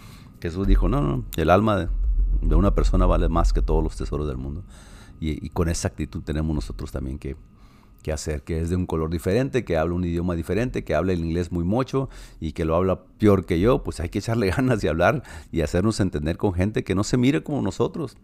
Jesús 0.40 0.66
dijo, 0.66 0.88
no, 0.88 1.02
no, 1.02 1.24
el 1.36 1.50
alma 1.50 1.76
de, 2.40 2.54
una 2.54 2.74
persona 2.74 3.06
vale 3.06 3.28
más 3.28 3.52
que 3.52 3.62
todos 3.62 3.82
los 3.82 3.96
tesoros 3.96 4.28
del 4.28 4.36
mundo. 4.36 4.62
y 5.20 5.48
con 5.50 5.68
esa 5.68 5.88
actitud 5.88 6.22
tenemos 6.22 6.54
nosotros 6.54 6.92
también 6.92 7.18
que 7.18 7.36
que 8.04 8.12
hacer, 8.12 8.42
que 8.42 8.60
es 8.60 8.68
de 8.68 8.76
un 8.76 8.84
color 8.84 9.10
diferente, 9.10 9.64
que 9.64 9.78
habla 9.78 9.94
un 9.94 10.04
idioma 10.04 10.36
diferente, 10.36 10.84
que 10.84 10.94
habla 10.94 11.14
el 11.14 11.20
inglés 11.20 11.50
muy 11.50 11.64
mucho 11.64 12.10
y 12.38 12.52
que 12.52 12.66
lo 12.66 12.76
habla 12.76 13.02
peor 13.18 13.46
que 13.46 13.58
yo, 13.58 13.82
pues 13.82 13.98
hay 13.98 14.10
que 14.10 14.18
echarle 14.18 14.50
ganas 14.56 14.84
y 14.84 14.88
hablar 14.88 15.22
y 15.50 15.62
hacernos 15.62 15.98
entender 16.00 16.36
con 16.36 16.52
gente 16.52 16.84
que 16.84 16.94
no 16.94 17.02
se 17.02 17.16
mire 17.16 17.42
como 17.42 17.62
nosotros, 17.62 18.18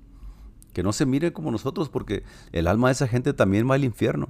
que 0.74 0.82
no 0.82 0.92
se 0.92 1.06
mire 1.06 1.32
como 1.32 1.50
nosotros, 1.50 1.88
porque 1.88 2.24
el 2.52 2.66
alma 2.66 2.88
de 2.88 2.92
esa 2.92 3.08
gente 3.08 3.32
también 3.32 3.68
va 3.68 3.74
al 3.74 3.84
infierno. 3.84 4.28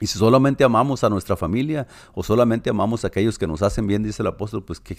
Y 0.00 0.06
si 0.06 0.16
solamente 0.18 0.62
amamos 0.62 1.02
a 1.02 1.10
nuestra 1.10 1.36
familia 1.36 1.88
o 2.14 2.22
solamente 2.22 2.70
amamos 2.70 3.02
a 3.02 3.08
aquellos 3.08 3.38
que 3.38 3.48
nos 3.48 3.62
hacen 3.62 3.88
bien, 3.88 4.04
dice 4.04 4.22
el 4.22 4.28
apóstol, 4.28 4.64
pues 4.64 4.78
que 4.78 4.98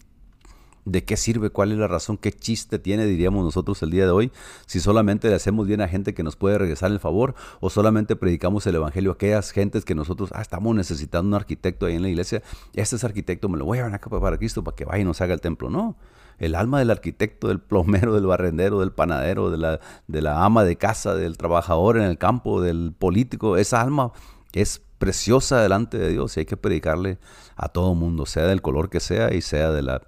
¿De 0.88 1.04
qué 1.04 1.17
sirve? 1.17 1.50
¿Cuál 1.50 1.73
es 1.73 1.78
la 1.78 1.88
razón? 1.88 2.15
¿Qué 2.15 2.32
chiste 2.32 2.80
tiene, 2.80 3.06
diríamos 3.06 3.43
nosotros 3.43 3.84
el 3.84 3.91
día 3.91 4.06
de 4.06 4.12
hoy? 4.12 4.32
Si 4.67 4.80
solamente 4.80 5.28
le 5.28 5.36
hacemos 5.36 5.67
bien 5.67 5.82
a 5.82 5.89
gente 5.89 6.13
que 6.13 6.23
nos 6.23 6.38
puede 6.38 6.58
regresar 6.58 6.91
el 6.91 7.02
favor 7.02 7.36
o 7.60 7.69
solamente 7.69 8.15
predicamos 8.15 8.65
el 8.67 8.76
evangelio 8.76 9.12
a 9.12 9.13
aquellas 9.15 9.52
gentes 9.52 9.84
que 9.84 9.95
nosotros, 9.95 10.30
ah, 10.34 10.41
estamos 10.41 10.73
necesitando 10.73 11.28
un 11.28 11.34
arquitecto 11.34 11.88
ahí 11.88 11.95
en 11.95 12.04
la 12.04 12.08
iglesia, 12.08 12.41
este 12.73 12.95
es 12.95 13.04
arquitecto, 13.04 13.50
me 13.50 13.58
lo 13.58 13.65
voy 13.65 13.80
a 13.80 13.88
acá 13.88 14.10
para 14.10 14.38
Cristo 14.38 14.63
para 14.63 14.76
que 14.78 14.86
vaya 14.86 15.02
y 15.02 15.04
nos 15.04 15.19
haga 15.19 15.34
el 15.34 15.41
templo. 15.41 15.69
No, 15.69 15.97
el 16.39 16.56
alma 16.56 16.80
del 16.80 16.89
arquitecto, 16.89 17.50
del 17.50 17.60
plomero, 17.60 18.15
del 18.15 18.26
barrendero, 18.26 18.80
del 18.80 18.93
panadero, 18.93 19.52
de 19.52 19.58
la, 19.58 19.82
de 20.08 20.21
la 20.21 20.45
ama 20.45 20.63
de 20.63 20.78
casa, 20.78 21.15
del 21.15 21.36
trabajador 21.36 21.97
en 21.97 22.04
el 22.04 22.17
campo, 22.17 22.62
del 22.62 22.93
político, 22.97 23.58
esa 23.58 23.82
alma 23.82 24.13
es 24.54 24.82
preciosa 25.00 25.62
delante 25.62 25.97
de 25.97 26.12
Dios 26.12 26.38
y 26.38 26.39
hay 26.39 26.45
que 26.45 26.56
predicarle 26.56 27.17
a 27.58 27.67
todo 27.67 27.93
mundo, 27.93 28.26
sea 28.26 28.43
del 28.43 28.62
color 28.62 28.89
que 28.89 29.02
sea 29.02 29.34
y 29.34 29.41
sea 29.41 29.71
de 29.71 29.82
la 29.82 30.02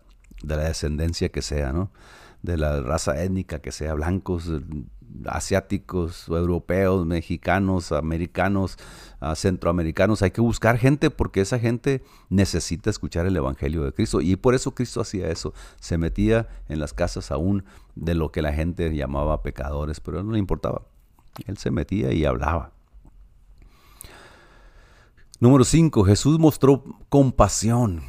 de 0.43 0.55
la 0.55 0.63
descendencia 0.63 1.29
que 1.29 1.41
sea, 1.41 1.71
¿no? 1.71 1.91
de 2.41 2.57
la 2.57 2.81
raza 2.81 3.21
étnica 3.21 3.59
que 3.59 3.71
sea, 3.71 3.93
blancos, 3.93 4.49
asiáticos, 5.25 6.27
europeos, 6.27 7.05
mexicanos, 7.05 7.91
americanos, 7.91 8.77
ah, 9.19 9.35
centroamericanos. 9.35 10.21
Hay 10.21 10.31
que 10.31 10.41
buscar 10.41 10.77
gente 10.77 11.09
porque 11.09 11.41
esa 11.41 11.59
gente 11.59 12.03
necesita 12.29 12.89
escuchar 12.89 13.25
el 13.25 13.35
Evangelio 13.35 13.83
de 13.83 13.91
Cristo. 13.91 14.21
Y 14.21 14.35
por 14.35 14.55
eso 14.55 14.73
Cristo 14.73 15.01
hacía 15.01 15.29
eso. 15.29 15.53
Se 15.79 15.97
metía 15.97 16.47
en 16.69 16.79
las 16.79 16.93
casas 16.93 17.31
aún 17.31 17.65
de 17.95 18.15
lo 18.15 18.31
que 18.31 18.41
la 18.41 18.53
gente 18.53 18.93
llamaba 18.95 19.41
pecadores, 19.41 19.99
pero 19.99 20.23
no 20.23 20.31
le 20.31 20.39
importaba. 20.39 20.83
Él 21.45 21.57
se 21.57 21.71
metía 21.71 22.13
y 22.13 22.25
hablaba. 22.25 22.71
Número 25.39 25.63
5. 25.63 26.03
Jesús 26.03 26.37
mostró 26.37 26.83
compasión 27.09 28.03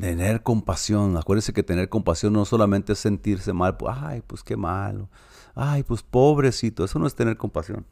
tener 0.00 0.42
compasión. 0.42 1.16
Acuérdense 1.16 1.52
que 1.52 1.62
tener 1.62 1.88
compasión 1.88 2.32
no 2.32 2.44
solamente 2.44 2.94
es 2.94 2.98
sentirse 2.98 3.52
mal, 3.52 3.76
pues, 3.76 3.94
ay, 3.98 4.22
pues 4.26 4.42
qué 4.42 4.56
malo, 4.56 5.08
ay, 5.54 5.82
pues 5.82 6.02
pobrecito, 6.02 6.84
eso 6.84 6.98
no 6.98 7.06
es 7.06 7.14
tener 7.14 7.36
compasión. 7.36 7.86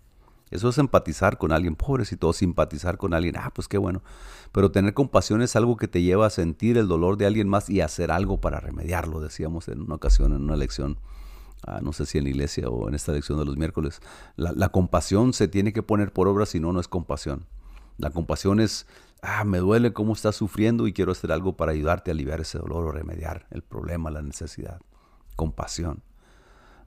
Eso 0.51 0.71
es 0.71 0.79
empatizar 0.79 1.37
con 1.37 1.53
alguien, 1.53 1.77
pobrecito, 1.77 2.29
o 2.29 2.33
simpatizar 2.33 2.97
con 2.97 3.13
alguien, 3.13 3.37
ah, 3.37 3.51
pues 3.55 3.69
qué 3.69 3.77
bueno. 3.77 4.03
Pero 4.51 4.71
tener 4.71 4.95
compasión 4.95 5.43
es 5.43 5.57
algo 5.57 5.77
que 5.77 5.89
te 5.89 6.01
lleva 6.01 6.27
a 6.27 6.31
sentir 6.31 6.79
el 6.79 6.89
dolor 6.89 7.19
de 7.19 7.27
alguien 7.27 7.49
más 7.49 7.69
y 7.69 7.83
hacer 7.83 8.11
algo 8.11 8.41
para 8.41 8.59
remediarlo, 8.59 9.21
decíamos 9.21 9.69
en 9.69 9.83
una 9.83 9.97
ocasión, 9.97 10.33
en 10.33 10.43
una 10.43 10.57
lección, 10.57 10.97
ah, 11.67 11.81
no 11.83 11.93
sé 11.93 12.07
si 12.07 12.17
en 12.17 12.25
la 12.25 12.31
iglesia 12.31 12.71
o 12.71 12.89
en 12.89 12.95
esta 12.95 13.13
lección 13.13 13.39
de 13.39 13.45
los 13.45 13.59
miércoles. 13.59 14.01
La, 14.37 14.53
la 14.53 14.71
compasión 14.71 15.35
se 15.35 15.49
tiene 15.49 15.75
que 15.75 15.83
poner 15.83 16.15
por 16.15 16.29
obra, 16.29 16.47
si 16.47 16.61
no, 16.61 16.73
no 16.73 16.81
es 16.81 16.89
compasión. 16.89 17.45
La 17.99 18.09
compasión 18.11 18.61
es 18.61 18.87
ah, 19.23 19.45
me 19.45 19.59
duele 19.59 19.93
cómo 19.93 20.13
estás 20.13 20.37
sufriendo 20.37 20.87
y 20.87 20.93
quiero 20.93 21.13
hacer 21.13 21.33
algo 21.33 21.57
para 21.57 21.73
ayudarte 21.73 22.11
a 22.11 22.15
aliviar 22.15 22.41
ese 22.41 22.59
dolor 22.59 22.87
o 22.87 22.93
remediar 22.93 23.47
el 23.51 23.63
problema, 23.63 24.11
la 24.11 24.23
necesidad. 24.23 24.81
Compasión. 25.37 26.03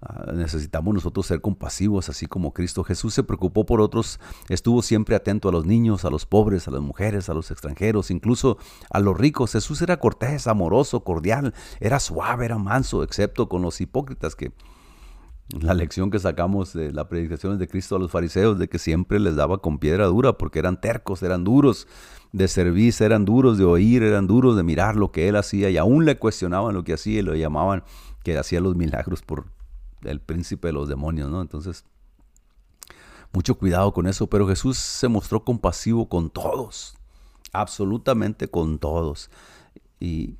Ah, 0.01 0.31
necesitamos 0.33 0.95
nosotros 0.95 1.27
ser 1.27 1.41
compasivos, 1.41 2.09
así 2.09 2.25
como 2.25 2.53
Cristo 2.53 2.83
Jesús 2.83 3.13
se 3.13 3.23
preocupó 3.23 3.67
por 3.67 3.81
otros, 3.81 4.19
estuvo 4.49 4.81
siempre 4.81 5.15
atento 5.15 5.49
a 5.49 5.51
los 5.51 5.65
niños, 5.67 6.05
a 6.05 6.09
los 6.09 6.25
pobres, 6.25 6.67
a 6.67 6.71
las 6.71 6.81
mujeres, 6.81 7.29
a 7.29 7.35
los 7.35 7.51
extranjeros, 7.51 8.09
incluso 8.09 8.57
a 8.89 8.99
los 8.99 9.15
ricos. 9.15 9.51
Jesús 9.51 9.79
era 9.83 9.97
cortés, 9.97 10.47
amoroso, 10.47 11.03
cordial, 11.03 11.53
era 11.79 11.99
suave, 11.99 12.45
era 12.45 12.57
manso, 12.57 13.03
excepto 13.03 13.47
con 13.47 13.61
los 13.61 13.79
hipócritas 13.79 14.35
que 14.35 14.51
la 15.59 15.73
lección 15.73 16.09
que 16.09 16.17
sacamos 16.17 16.73
de 16.73 16.91
las 16.93 17.05
predicaciones 17.05 17.59
de 17.59 17.67
Cristo 17.67 17.95
a 17.95 17.99
los 17.99 18.09
fariseos, 18.09 18.57
de 18.57 18.69
que 18.69 18.79
siempre 18.79 19.19
les 19.19 19.35
daba 19.35 19.59
con 19.59 19.77
piedra 19.77 20.05
dura, 20.05 20.37
porque 20.37 20.59
eran 20.59 20.79
tercos, 20.79 21.21
eran 21.21 21.43
duros 21.43 21.87
de 22.31 22.47
servir, 22.47 22.93
eran 22.99 23.25
duros 23.25 23.57
de 23.57 23.65
oír, 23.65 24.03
eran 24.03 24.27
duros 24.27 24.55
de 24.55 24.63
mirar 24.63 24.95
lo 24.95 25.11
que 25.11 25.27
él 25.27 25.35
hacía 25.35 25.69
y 25.69 25.77
aún 25.77 26.05
le 26.05 26.17
cuestionaban 26.17 26.73
lo 26.73 26.83
que 26.83 26.93
hacía 26.93 27.19
y 27.19 27.23
lo 27.23 27.35
llamaban 27.35 27.83
que 28.23 28.37
hacía 28.37 28.61
los 28.61 28.75
milagros 28.75 29.21
por 29.21 29.45
el 30.03 30.19
príncipe 30.21 30.69
de 30.69 30.73
los 30.73 30.87
demonios, 30.87 31.29
¿no? 31.29 31.41
Entonces, 31.41 31.85
mucho 33.33 33.55
cuidado 33.55 33.93
con 33.93 34.07
eso, 34.07 34.27
pero 34.27 34.47
Jesús 34.47 34.77
se 34.77 35.07
mostró 35.07 35.43
compasivo 35.43 36.07
con 36.09 36.29
todos, 36.29 36.97
absolutamente 37.53 38.47
con 38.47 38.79
todos. 38.79 39.29
Y 39.99 40.35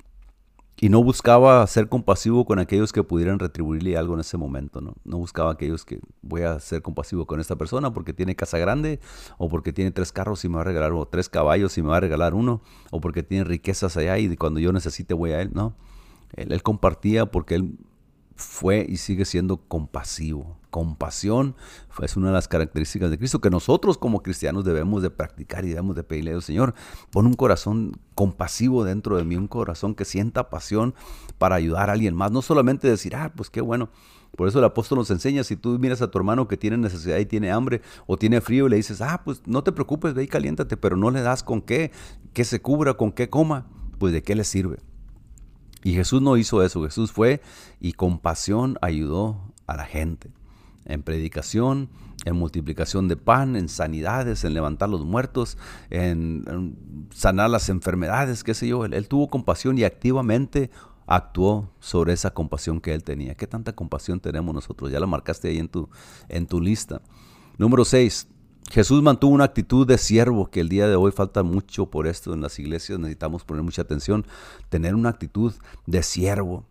y 0.82 0.88
no 0.88 1.00
buscaba 1.00 1.64
ser 1.68 1.88
compasivo 1.88 2.44
con 2.44 2.58
aquellos 2.58 2.92
que 2.92 3.04
pudieran 3.04 3.38
retribuirle 3.38 3.96
algo 3.96 4.14
en 4.14 4.20
ese 4.20 4.36
momento, 4.36 4.80
¿no? 4.80 4.96
No 5.04 5.16
buscaba 5.16 5.52
aquellos 5.52 5.84
que 5.84 6.00
voy 6.22 6.42
a 6.42 6.58
ser 6.58 6.82
compasivo 6.82 7.24
con 7.24 7.38
esta 7.38 7.54
persona 7.54 7.92
porque 7.92 8.12
tiene 8.12 8.34
casa 8.34 8.58
grande, 8.58 8.98
o 9.38 9.48
porque 9.48 9.72
tiene 9.72 9.92
tres 9.92 10.10
carros 10.10 10.44
y 10.44 10.48
me 10.48 10.56
va 10.56 10.62
a 10.62 10.64
regalar, 10.64 10.90
o 10.90 11.06
tres 11.06 11.28
caballos 11.28 11.78
y 11.78 11.82
me 11.82 11.90
va 11.90 11.98
a 11.98 12.00
regalar 12.00 12.34
uno, 12.34 12.62
o 12.90 13.00
porque 13.00 13.22
tiene 13.22 13.44
riquezas 13.44 13.96
allá 13.96 14.18
y 14.18 14.36
cuando 14.36 14.58
yo 14.58 14.72
necesite 14.72 15.14
voy 15.14 15.30
a 15.30 15.40
él, 15.40 15.50
¿no? 15.54 15.76
Él, 16.34 16.50
él 16.50 16.64
compartía 16.64 17.26
porque 17.26 17.54
él 17.54 17.78
fue 18.36 18.86
y 18.88 18.96
sigue 18.96 19.24
siendo 19.24 19.58
compasivo. 19.68 20.58
Compasión 20.70 21.54
es 22.02 22.16
una 22.16 22.28
de 22.28 22.32
las 22.32 22.48
características 22.48 23.10
de 23.10 23.18
Cristo 23.18 23.40
que 23.40 23.50
nosotros 23.50 23.98
como 23.98 24.22
cristianos 24.22 24.64
debemos 24.64 25.02
de 25.02 25.10
practicar 25.10 25.64
y 25.64 25.68
debemos 25.68 25.96
de 25.96 26.02
pedirle 26.02 26.32
al 26.32 26.42
Señor, 26.42 26.74
pon 27.10 27.26
un 27.26 27.34
corazón 27.34 28.00
compasivo 28.14 28.84
dentro 28.84 29.16
de 29.16 29.24
mí, 29.24 29.36
un 29.36 29.48
corazón 29.48 29.94
que 29.94 30.04
sienta 30.04 30.48
pasión 30.48 30.94
para 31.38 31.56
ayudar 31.56 31.90
a 31.90 31.92
alguien 31.92 32.14
más, 32.14 32.32
no 32.32 32.40
solamente 32.42 32.88
decir, 32.88 33.14
ah, 33.16 33.32
pues 33.36 33.50
qué 33.50 33.60
bueno. 33.60 33.90
Por 34.36 34.48
eso 34.48 34.60
el 34.60 34.64
apóstol 34.64 34.96
nos 34.96 35.10
enseña, 35.10 35.44
si 35.44 35.56
tú 35.56 35.78
miras 35.78 36.00
a 36.00 36.10
tu 36.10 36.16
hermano 36.16 36.48
que 36.48 36.56
tiene 36.56 36.78
necesidad 36.78 37.18
y 37.18 37.26
tiene 37.26 37.50
hambre 37.50 37.82
o 38.06 38.16
tiene 38.16 38.40
frío 38.40 38.66
y 38.66 38.70
le 38.70 38.76
dices, 38.76 39.02
ah, 39.02 39.20
pues 39.24 39.42
no 39.44 39.62
te 39.62 39.72
preocupes, 39.72 40.14
ve 40.14 40.24
y 40.24 40.28
caliéntate, 40.28 40.78
pero 40.78 40.96
no 40.96 41.10
le 41.10 41.20
das 41.20 41.42
con 41.42 41.60
qué, 41.60 41.92
que 42.32 42.44
se 42.44 42.62
cubra, 42.62 42.94
con 42.94 43.12
qué 43.12 43.28
coma, 43.28 43.66
pues 43.98 44.14
de 44.14 44.22
qué 44.22 44.34
le 44.34 44.44
sirve. 44.44 44.78
Y 45.84 45.94
Jesús 45.94 46.22
no 46.22 46.36
hizo 46.36 46.62
eso, 46.62 46.82
Jesús 46.84 47.12
fue 47.12 47.40
y 47.80 47.92
con 47.92 48.18
pasión 48.18 48.78
ayudó 48.80 49.52
a 49.66 49.76
la 49.76 49.84
gente. 49.84 50.30
En 50.84 51.02
predicación, 51.02 51.88
en 52.24 52.36
multiplicación 52.36 53.08
de 53.08 53.16
pan, 53.16 53.56
en 53.56 53.68
sanidades, 53.68 54.44
en 54.44 54.54
levantar 54.54 54.88
los 54.88 55.04
muertos, 55.04 55.58
en, 55.90 56.76
sanar 57.14 57.50
las 57.50 57.68
enfermedades, 57.68 58.44
qué 58.44 58.54
sé 58.54 58.68
yo. 58.68 58.84
Él, 58.84 59.08
tuvo 59.08 59.28
compasión 59.28 59.78
y 59.78 59.84
activamente 59.84 60.70
actuó 61.06 61.70
sobre 61.80 62.12
esa 62.12 62.32
compasión 62.32 62.80
que 62.80 62.94
él 62.94 63.02
tenía. 63.02 63.34
¿Qué 63.34 63.46
tanta 63.46 63.72
compasión 63.74 64.20
tenemos 64.20 64.54
nosotros? 64.54 64.90
Ya 64.90 65.00
la 65.00 65.06
marcaste 65.06 65.48
ahí 65.48 65.58
en 65.58 65.68
tu, 65.68 65.88
en 66.28 66.46
tu 66.46 66.60
lista. 66.60 67.02
Número 67.58 67.84
6. 67.84 68.28
Jesús 68.72 69.02
mantuvo 69.02 69.34
una 69.34 69.44
actitud 69.44 69.86
de 69.86 69.98
siervo, 69.98 70.50
que 70.50 70.60
el 70.60 70.70
día 70.70 70.88
de 70.88 70.96
hoy 70.96 71.12
falta 71.12 71.42
mucho 71.42 71.90
por 71.90 72.06
esto 72.06 72.32
en 72.32 72.40
las 72.40 72.58
iglesias, 72.58 72.98
necesitamos 72.98 73.44
poner 73.44 73.62
mucha 73.62 73.82
atención, 73.82 74.26
tener 74.70 74.94
una 74.94 75.10
actitud 75.10 75.52
de 75.84 76.02
siervo. 76.02 76.64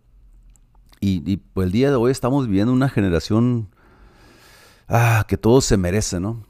Y, 0.98 1.36
pues 1.36 1.66
el 1.66 1.72
día 1.72 1.90
de 1.90 1.96
hoy 1.96 2.10
estamos 2.10 2.48
viviendo 2.48 2.72
una 2.72 2.88
generación 2.88 3.68
ah, 4.88 5.24
que 5.28 5.36
todo 5.36 5.60
se 5.60 5.76
merece, 5.76 6.18
¿no? 6.18 6.44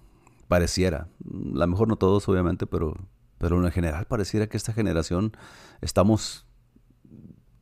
Pareciera. 0.49 1.09
La 1.23 1.67
mejor 1.67 1.87
no 1.87 1.97
todos, 1.97 2.27
obviamente, 2.31 2.67
pero, 2.67 2.95
pero 3.37 3.63
en 3.63 3.73
general 3.73 4.07
pareciera 4.07 4.47
que 4.47 4.57
esta 4.57 4.73
generación 4.73 5.33
estamos 5.83 6.47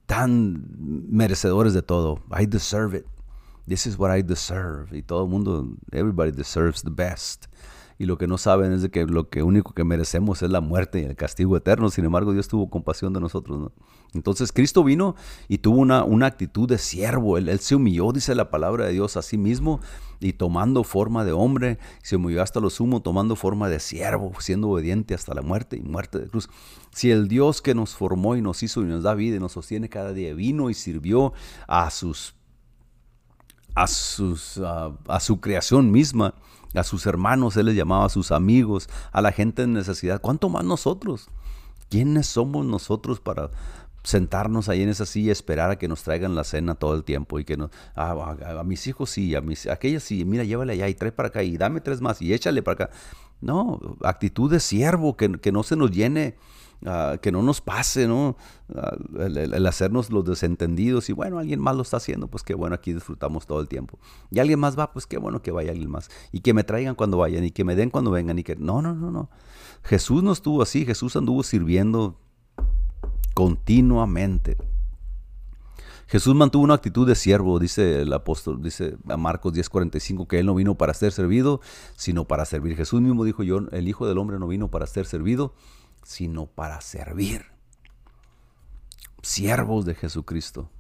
tan 0.07 0.65
merecedores 1.09 1.75
de 1.75 1.83
todo. 1.83 2.23
I 2.41 2.47
deserve 2.47 2.99
it. 2.99 3.07
This 3.67 3.87
is 3.87 3.99
what 3.99 4.17
I 4.17 4.23
deserve. 4.23 4.97
Y 4.97 5.03
todo 5.03 5.25
el 5.25 5.31
mundo, 5.31 5.69
everybody 5.91 6.31
deserves 6.31 6.83
the 6.83 6.91
best 6.91 7.47
y 8.01 8.07
lo 8.07 8.17
que 8.17 8.27
no 8.27 8.39
saben 8.39 8.73
es 8.73 8.81
de 8.81 8.91
que 8.91 9.05
lo 9.05 9.29
que 9.29 9.43
único 9.43 9.75
que 9.75 9.85
merecemos 9.85 10.41
es 10.41 10.49
la 10.49 10.63
muerte 10.63 11.03
y 11.03 11.05
el 11.05 11.17
castigo 11.17 11.55
eterno. 11.59 11.91
Sin 11.91 12.07
embargo, 12.07 12.33
Dios 12.33 12.49
tuvo 12.49 12.71
compasión 12.71 13.13
de 13.13 13.21
nosotros. 13.21 13.73
Entonces 14.15 14.53
Cristo 14.53 14.83
vino 14.83 15.17
y 15.49 15.59
tuvo 15.59 15.81
una, 15.81 16.03
una 16.05 16.25
actitud 16.25 16.67
de 16.67 16.79
siervo. 16.79 17.37
Él, 17.37 17.61
se 17.61 17.75
humilló, 17.75 18.11
dice 18.13 18.35
la 18.35 18.49
palabra 18.49 18.87
de 18.87 18.93
Dios, 18.93 19.19
a 19.19 19.23
sí 19.23 19.37
mismo 19.37 19.81
y 20.19 20.33
tomando 20.33 20.83
forma 20.83 21.27
de 21.27 21.33
hombre, 21.33 21.79
se 22.03 22.17
humilló 22.17 22.43
hasta 22.43 22.59
lo 22.59 22.71
sumo, 22.71 23.03
tomando 23.03 23.37
forma 23.37 23.69
de 23.69 23.81
siervo, 23.81 24.33
siendo 24.39 24.71
obediente 24.71 25.13
hasta 25.13 25.35
la 25.35 25.43
muerte 25.43 25.77
y 25.77 25.83
muerte 25.83 26.21
de 26.21 26.27
cruz. 26.27 26.49
Si 26.93 27.11
el 27.11 27.29
Dios 27.29 27.61
que 27.61 27.75
nos 27.75 27.95
formó 27.95 28.35
y 28.35 28.41
nos 28.41 28.63
hizo 28.63 28.81
y 28.81 28.87
nos 28.87 29.03
da 29.03 29.13
vida 29.13 29.37
y 29.37 29.41
nos 29.41 29.53
sostiene 29.53 29.91
cada 29.91 30.15
día 30.15 30.33
vino 30.33 30.71
y 30.71 30.75
sirvió 30.75 31.35
a 31.69 31.91
sus 31.91 32.35
a, 33.75 33.87
sus, 33.87 34.59
a 34.59 35.21
su 35.21 35.41
creación 35.41 35.93
misma, 35.93 36.35
a 36.75 36.85
sus 36.85 37.07
hermanos, 37.07 37.57
Él 37.57 37.67
les 37.67 37.77
llamaba 37.77 38.07
a 38.07 38.11
sus 38.11 38.33
amigos, 38.33 38.89
a 39.13 39.21
la 39.21 39.33
gente 39.33 39.63
en 39.63 39.73
necesidad. 39.73 40.21
¿Cuánto 40.21 40.49
más 40.49 40.65
nosotros? 40.65 41.29
¿Quiénes 41.89 42.27
somos 42.27 42.65
nosotros 42.65 43.21
para 43.21 43.51
sentarnos 44.03 44.69
ahí 44.69 44.83
en 44.83 44.89
esa 44.89 45.05
silla 45.05 45.29
y 45.29 45.31
esperar 45.31 45.71
a 45.71 45.79
que 45.79 45.89
nos 45.89 46.03
traigan 46.03 46.35
la 46.35 46.45
cena 46.45 46.75
todo 46.75 46.95
el 46.95 47.05
tiempo 47.05 47.39
y 47.39 47.45
que 47.45 47.57
nos, 47.57 47.71
a, 47.95 48.63
mis 48.65 48.87
hijos 48.87 49.11
sí, 49.11 49.35
a, 49.35 49.41
mis, 49.41 49.67
a 49.67 49.79
sí, 50.01 50.25
mira, 50.25 50.45
llévale 50.45 50.73
allá 50.73 50.89
y 50.89 50.95
trae 50.95 51.13
para 51.13 51.29
acá 51.29 51.43
y 51.43 51.57
dame 51.57 51.81
tres 51.81 52.01
más 52.01 52.23
y 52.23 52.33
échale 52.33 52.63
para 52.63 52.85
acá. 52.85 52.91
No, 53.41 53.81
actitud 54.03 54.51
de 54.51 54.61
siervo, 54.61 55.17
que, 55.17 55.33
que 55.41 55.53
no 55.53 55.63
se 55.63 55.77
nos 55.77 55.91
llene 55.91 56.37
Ah, 56.87 57.19
que 57.21 57.31
no 57.31 57.43
nos 57.43 57.61
pase, 57.61 58.09
¿no? 58.09 58.37
Ah, 58.75 58.97
el, 59.19 59.67
hacernos 59.67 60.11
los 60.11 60.25
desentendidos 60.25 61.11
y 61.11 61.13
bueno, 61.13 61.39
alguien 61.39 61.61
más 61.61 61.77
lo 61.77 61.83
está 61.83 61.99
haciendo, 61.99 62.29
pues 62.29 62.43
qué 62.43 62.55
bueno, 62.55 62.75
aquí 62.75 62.95
disfrutamos 62.95 63.47
todo 63.47 63.61
el 63.61 63.69
tiempo. 63.69 63.99
Y 64.31 64.39
alguien 64.39 64.59
más 64.59 64.79
va, 64.79 64.93
pues 64.93 65.07
qué 65.07 65.19
bueno 65.19 65.43
que 65.43 65.51
vaya 65.51 65.73
alguien 65.73 65.91
más. 65.91 66.09
Y 66.33 66.41
que 66.41 66.55
me 66.55 66.65
traigan 66.65 66.95
cuando 66.95 67.19
vayan 67.19 67.45
y 67.45 67.51
que 67.51 67.65
me 67.65 67.77
den 67.77 67.91
cuando 67.91 68.11
vengan 68.11 68.39
y 68.39 68.43
que... 68.43 68.57
No, 68.57 68.81
no, 68.81 68.95
no, 68.95 69.11
no. 69.11 69.31
Jesús 69.83 70.23
no 70.23 70.33
estuvo 70.33 70.63
así, 70.63 70.87
Jesús 70.87 71.17
anduvo 71.17 71.43
sirviendo 71.43 72.19
continuamente. 73.35 74.57
Jesús 76.07 76.35
mantuvo 76.35 76.65
una 76.65 76.75
actitud 76.75 77.07
de 77.07 77.15
siervo, 77.15 77.61
dice 77.61 78.03
el 78.03 78.13
apóstol, 78.13 78.61
dice 78.61 78.97
a 79.09 79.17
Marcos 79.17 79.55
10:45, 79.55 80.27
que 80.27 80.41
él 80.41 80.47
no 80.47 80.57
vino 80.57 80.75
para 80.75 80.93
ser 80.93 81.13
servido, 81.13 81.61
sino 81.95 82.27
para 82.27 82.45
servir. 82.47 82.75
Jesús 82.77 83.01
mismo 83.01 83.23
dijo, 83.23 83.45
yo, 83.45 83.59
el 83.71 83.87
Hijo 83.87 84.09
del 84.09 84.19
Hombre 84.19 84.41
no 84.41 84.49
vino 84.49 84.69
para 84.69 84.89
ser 84.89 85.07
servido, 85.07 85.55
sino 86.03 86.47
para 86.47 86.81
servir. 86.81 87.47
Siervos 89.23 89.85
de 89.85 89.95
Jesucristo, 89.95 90.71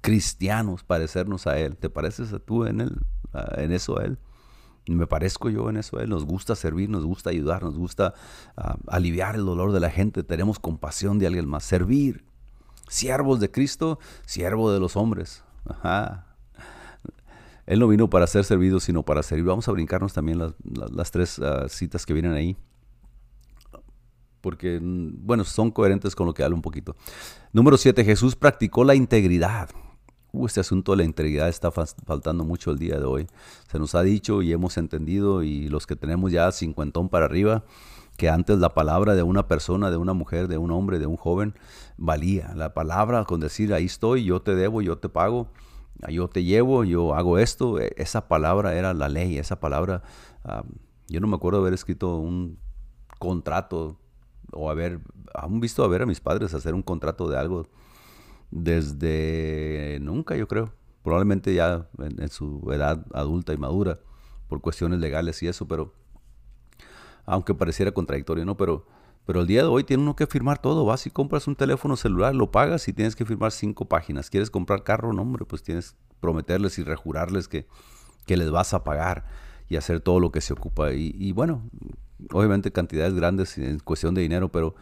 cristianos, 0.00 0.84
parecernos 0.84 1.46
a 1.46 1.58
Él. 1.58 1.76
¿Te 1.76 1.88
pareces 1.88 2.32
a 2.32 2.38
tú 2.38 2.64
en, 2.66 2.80
él, 2.80 3.00
en 3.56 3.72
eso 3.72 3.98
a 3.98 4.04
Él? 4.04 4.18
Me 4.86 5.06
parezco 5.06 5.50
yo 5.50 5.70
en 5.70 5.76
eso 5.76 5.98
a 5.98 6.02
Él. 6.02 6.10
Nos 6.10 6.24
gusta 6.24 6.56
servir, 6.56 6.90
nos 6.90 7.04
gusta 7.04 7.30
ayudar, 7.30 7.62
nos 7.62 7.78
gusta 7.78 8.14
ah, 8.56 8.76
aliviar 8.86 9.36
el 9.36 9.44
dolor 9.44 9.72
de 9.72 9.80
la 9.80 9.90
gente. 9.90 10.22
Tenemos 10.22 10.58
compasión 10.58 11.18
de 11.18 11.26
alguien 11.26 11.48
más. 11.48 11.64
Servir. 11.64 12.24
Siervos 12.88 13.40
de 13.40 13.50
Cristo, 13.50 13.98
siervo 14.26 14.72
de 14.72 14.80
los 14.80 14.96
hombres. 14.96 15.44
Él 17.66 17.78
no 17.78 17.86
vino 17.86 18.10
para 18.10 18.26
ser 18.26 18.44
servido, 18.44 18.80
sino 18.80 19.04
para 19.04 19.22
servir. 19.22 19.44
Vamos 19.44 19.68
a 19.68 19.72
brincarnos 19.72 20.12
también 20.12 20.38
las, 20.38 21.10
tres 21.12 21.38
ah, 21.38 21.68
citas 21.68 22.04
que 22.04 22.12
vienen 22.12 22.32
ahí 22.32 22.56
porque, 24.40 24.80
mm, 24.80 25.26
bueno, 25.26 25.44
son 25.44 25.70
coherentes 25.70 26.14
con 26.14 26.26
lo 26.26 26.34
que 26.34 26.42
hablo 26.42 26.56
un 26.56 26.62
poquito. 26.62 26.96
Número 27.52 27.76
7, 27.76 28.04
Jesús 28.04 28.36
practicó 28.36 28.84
la 28.84 28.94
integridad. 28.94 29.70
Uh, 30.32 30.46
este 30.46 30.60
asunto 30.60 30.92
de 30.92 30.98
la 30.98 31.04
integridad 31.04 31.48
está 31.48 31.70
faltando 31.72 32.44
mucho 32.44 32.70
el 32.70 32.78
día 32.78 32.98
de 32.98 33.04
hoy. 33.04 33.26
Se 33.70 33.78
nos 33.78 33.94
ha 33.94 34.02
dicho 34.02 34.42
y 34.42 34.52
hemos 34.52 34.76
entendido, 34.76 35.42
y 35.42 35.68
los 35.68 35.86
que 35.86 35.96
tenemos 35.96 36.30
ya 36.30 36.52
cincuentón 36.52 37.08
para 37.08 37.26
arriba, 37.26 37.64
que 38.16 38.28
antes 38.28 38.58
la 38.58 38.74
palabra 38.74 39.14
de 39.14 39.22
una 39.22 39.48
persona, 39.48 39.90
de 39.90 39.96
una 39.96 40.12
mujer, 40.12 40.46
de 40.46 40.58
un 40.58 40.70
hombre, 40.70 40.98
de 40.98 41.06
un 41.06 41.16
joven, 41.16 41.54
valía. 41.96 42.52
La 42.54 42.74
palabra 42.74 43.24
con 43.24 43.40
decir, 43.40 43.74
ahí 43.74 43.86
estoy, 43.86 44.24
yo 44.24 44.40
te 44.42 44.54
debo, 44.54 44.82
yo 44.82 44.98
te 44.98 45.08
pago, 45.08 45.48
yo 46.08 46.28
te 46.28 46.44
llevo, 46.44 46.84
yo 46.84 47.14
hago 47.14 47.38
esto, 47.38 47.80
e, 47.80 47.92
esa 47.96 48.28
palabra 48.28 48.74
era 48.74 48.94
la 48.94 49.08
ley, 49.08 49.38
esa 49.38 49.58
palabra, 49.58 50.02
yo 51.08 51.20
no 51.20 51.26
me 51.26 51.36
acuerdo 51.36 51.60
haber 51.60 51.74
escrito 51.74 52.16
un 52.16 52.58
contrato 53.18 53.98
o 54.52 54.70
haber, 54.70 55.00
han 55.34 55.60
visto 55.60 55.84
a 55.84 55.88
ver 55.88 56.02
a 56.02 56.06
mis 56.06 56.20
padres 56.20 56.54
hacer 56.54 56.74
un 56.74 56.82
contrato 56.82 57.28
de 57.28 57.38
algo 57.38 57.66
desde 58.50 59.98
nunca, 60.00 60.36
yo 60.36 60.48
creo. 60.48 60.72
Probablemente 61.02 61.54
ya 61.54 61.88
en, 61.98 62.28
su 62.28 62.70
edad 62.72 63.06
adulta 63.14 63.54
y 63.54 63.56
madura, 63.56 64.00
por 64.48 64.60
cuestiones 64.60 65.00
legales 65.00 65.42
y 65.42 65.48
eso, 65.48 65.66
pero 65.66 65.94
aunque 67.24 67.54
pareciera 67.54 67.92
contradictorio, 67.92 68.44
¿no? 68.44 68.56
Pero, 68.56 68.86
pero 69.24 69.40
el 69.40 69.46
día 69.46 69.62
de 69.62 69.68
hoy 69.68 69.84
tiene 69.84 70.02
uno 70.02 70.16
que 70.16 70.26
firmar 70.26 70.60
todo. 70.60 70.84
Vas 70.84 71.06
y 71.06 71.10
compras 71.10 71.46
un 71.46 71.56
teléfono 71.56 71.96
celular, 71.96 72.34
lo 72.34 72.50
pagas 72.50 72.86
y 72.88 72.92
tienes 72.92 73.16
que 73.16 73.24
firmar 73.24 73.52
cinco 73.52 73.86
páginas. 73.86 74.28
¿Quieres 74.28 74.50
comprar 74.50 74.82
carro? 74.82 75.12
No, 75.12 75.22
hombre, 75.22 75.44
pues 75.44 75.62
tienes 75.62 75.92
que 75.92 75.98
prometerles 76.20 76.78
y 76.78 76.82
rejurarles 76.82 77.48
que, 77.48 77.66
que 78.26 78.36
les 78.36 78.50
vas 78.50 78.74
a 78.74 78.84
pagar 78.84 79.26
y 79.68 79.76
hacer 79.76 80.00
todo 80.00 80.20
lo 80.20 80.32
que 80.32 80.40
se 80.42 80.52
ocupa. 80.52 80.92
y 80.92 81.32
bueno, 81.32 81.62
obviamente 82.32 82.72
cantidades 82.72 83.14
grandes 83.14 83.56
en 83.58 83.78
cuestión 83.80 84.14
de 84.14 84.22
dinero, 84.22 84.50
pero, 84.50 84.74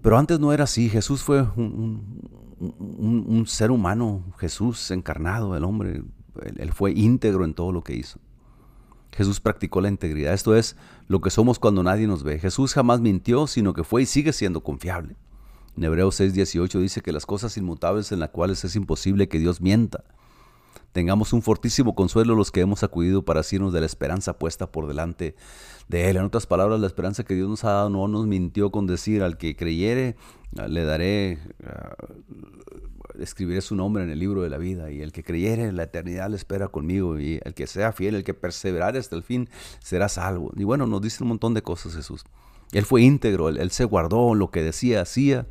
pero 0.00 0.18
antes 0.18 0.38
no 0.40 0.52
era 0.52 0.64
así. 0.64 0.88
Jesús 0.88 1.22
fue 1.22 1.42
un, 1.56 3.44
ser 3.46 3.70
humano, 3.70 4.22
Jesús 4.38 4.90
encarnado, 4.90 5.56
el 5.56 5.64
hombre, 5.64 6.02
él, 6.56 6.72
fue 6.72 6.92
íntegro 6.92 7.44
en 7.44 7.54
todo 7.54 7.72
lo 7.72 7.82
que 7.82 7.96
hizo. 7.96 8.18
Jesús 9.12 9.40
practicó 9.40 9.80
la 9.80 9.88
integridad. 9.88 10.32
Esto 10.32 10.56
es 10.56 10.76
lo 11.06 11.20
que 11.20 11.30
somos 11.30 11.58
cuando 11.58 11.82
nadie 11.82 12.06
nos 12.06 12.22
ve. 12.22 12.38
Jesús 12.38 12.72
jamás 12.72 13.00
mintió, 13.00 13.46
sino 13.46 13.74
que 13.74 13.84
fue 13.84 14.02
y 14.02 14.06
sigue 14.06 14.32
siendo 14.32 14.62
confiable. 14.62 15.16
En 15.76 15.84
Hebreos 15.84 16.18
6:18 16.18 16.80
dice 16.80 17.00
que 17.00 17.12
las 17.12 17.26
cosas 17.26 17.56
inmutables 17.56 18.12
en 18.12 18.20
las 18.20 18.30
cuales 18.30 18.64
es 18.64 18.76
imposible 18.76 19.28
que 19.28 19.38
Dios 19.38 19.60
mienta. 19.60 20.04
Tengamos 20.92 21.32
un 21.32 21.40
fortísimo 21.40 21.94
consuelo 21.94 22.34
los 22.34 22.50
que 22.50 22.60
hemos 22.60 22.82
acudido 22.82 23.24
para 23.24 23.40
asirnos 23.40 23.72
de 23.72 23.80
la 23.80 23.86
esperanza 23.86 24.38
puesta 24.38 24.70
por 24.70 24.86
delante 24.86 25.34
de 25.88 26.10
Él. 26.10 26.16
En 26.18 26.24
otras 26.24 26.46
palabras, 26.46 26.80
la 26.80 26.86
esperanza 26.86 27.24
que 27.24 27.34
Dios 27.34 27.48
nos 27.48 27.64
ha 27.64 27.70
dado 27.70 27.90
no 27.90 28.06
nos 28.08 28.26
mintió 28.26 28.70
con 28.70 28.86
decir 28.86 29.22
al 29.22 29.38
que 29.38 29.56
creyere, 29.56 30.16
ah, 30.58 30.68
le 30.68 30.84
daré, 30.84 31.38
ah, 31.64 31.94
escribiré 33.18 33.62
su 33.62 33.74
nombre 33.74 34.04
en 34.04 34.10
el 34.10 34.18
libro 34.18 34.42
de 34.42 34.50
la 34.50 34.58
vida, 34.58 34.90
y 34.90 35.00
el 35.00 35.12
que 35.12 35.24
creyere, 35.24 35.72
la 35.72 35.84
eternidad 35.84 36.28
le 36.28 36.36
espera 36.36 36.68
conmigo, 36.68 37.18
y 37.18 37.40
el 37.42 37.54
que 37.54 37.66
sea 37.66 37.92
fiel, 37.92 38.14
el 38.14 38.24
que 38.24 38.34
perseverare 38.34 38.98
hasta 38.98 39.16
el 39.16 39.22
fin, 39.22 39.48
será 39.80 40.10
salvo. 40.10 40.52
Y 40.56 40.64
bueno, 40.64 40.86
nos 40.86 41.00
dice 41.00 41.24
un 41.24 41.30
montón 41.30 41.54
de 41.54 41.62
cosas 41.62 41.94
Jesús. 41.94 42.24
Él 42.72 42.84
fue 42.84 43.02
íntegro, 43.02 43.48
él, 43.48 43.70
se 43.70 43.84
guardó 43.84 44.34
lo 44.34 44.50
que 44.50 44.62
decía, 44.62 45.00
hacía, 45.00 45.46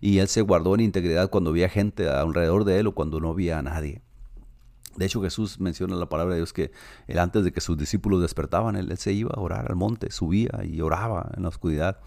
y 0.00 0.18
él 0.18 0.28
se 0.28 0.40
guardó 0.40 0.74
en 0.74 0.80
integridad 0.80 1.28
cuando 1.28 1.50
había 1.50 1.68
gente 1.68 2.08
alrededor 2.08 2.64
de 2.64 2.78
él 2.78 2.86
o 2.86 2.94
cuando 2.94 3.20
no 3.20 3.30
había 3.30 3.58
a 3.58 3.62
nadie. 3.62 4.02
De 4.96 5.06
hecho, 5.06 5.22
Jesús 5.22 5.60
menciona 5.60 5.94
en 5.94 6.00
la 6.00 6.08
palabra 6.08 6.34
de 6.34 6.40
Dios 6.40 6.52
que 6.52 6.72
él, 7.06 7.18
antes 7.18 7.44
de 7.44 7.52
que 7.52 7.60
sus 7.60 7.76
discípulos 7.76 8.22
despertaban, 8.22 8.76
él, 8.76 8.96
se 8.96 9.12
iba 9.12 9.30
a 9.34 9.40
orar 9.40 9.66
al 9.68 9.76
monte, 9.76 10.10
subía 10.10 10.62
y 10.64 10.80
oraba 10.80 11.30
en 11.36 11.42
la 11.42 11.48
oscuridad 11.48 11.98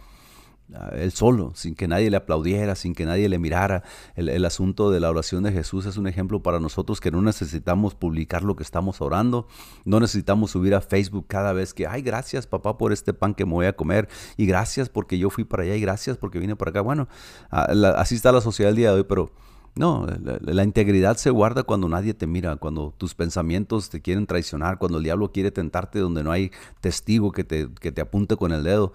él 0.93 1.11
solo, 1.11 1.51
sin 1.55 1.73
que 1.73 1.87
nadie 1.87 2.09
le 2.09 2.17
aplaudiera, 2.17 2.75
sin 2.75 2.93
que 2.93 3.05
nadie 3.05 3.27
le 3.27 3.39
mirara. 3.39 3.83
El, 4.15 4.45
asunto 4.45 4.91
de 4.91 4.99
la 4.99 5.09
oración 5.09 5.43
de 5.43 5.51
Jesús 5.51 5.85
es 5.85 5.97
un 5.97 6.07
ejemplo 6.07 6.43
para 6.43 6.59
nosotros 6.59 6.99
que 6.99 7.11
no 7.11 7.21
necesitamos 7.21 7.95
publicar 7.95 8.43
lo 8.43 8.55
que 8.55 8.63
estamos 8.63 9.01
orando, 9.01 9.47
no 9.85 9.99
necesitamos 9.99 10.51
subir 10.51 10.75
a 10.75 10.81
Facebook 10.81 11.25
cada 11.27 11.53
vez 11.53 11.73
que, 11.73 11.87
ay, 11.87 12.01
gracias 12.01 12.47
papá 12.47 12.77
por 12.77 12.93
este 12.93 13.13
pan 13.13 13.33
que 13.33 13.45
me 13.45 13.53
voy 13.53 13.65
a 13.65 13.75
comer, 13.75 14.07
y 14.37 14.45
gracias 14.45 14.89
porque 14.89 15.17
yo 15.17 15.29
fui 15.29 15.43
para 15.43 15.63
allá, 15.63 15.75
y 15.75 15.81
gracias 15.81 16.17
porque 16.17 16.39
vine 16.39 16.55
para 16.55 16.69
acá. 16.71 16.81
Bueno, 16.81 17.07
así 17.49 18.15
está 18.15 18.31
la 18.31 18.41
sociedad 18.41 18.69
el 18.69 18.75
día 18.75 18.91
de 18.91 18.97
hoy, 18.97 19.05
pero 19.07 19.31
no, 19.75 20.07
la, 20.41 20.63
integridad 20.63 21.17
se 21.17 21.29
guarda 21.29 21.63
cuando 21.63 21.87
nadie 21.87 22.13
te 22.13 22.27
mira, 22.27 22.55
cuando 22.57 22.93
tus 22.97 23.15
pensamientos 23.15 23.89
te 23.89 24.01
quieren 24.01 24.27
traicionar, 24.27 24.77
cuando 24.77 24.97
el 24.97 25.03
diablo 25.03 25.31
quiere 25.31 25.51
tentarte 25.51 25.99
donde 25.99 26.23
no 26.23 26.31
hay 26.31 26.51
testigo 26.81 27.31
que 27.31 27.43
te, 27.43 27.69
que 27.79 27.91
te 27.91 28.01
apunte 28.01 28.35
con 28.35 28.51
el 28.51 28.63
dedo 28.63 28.93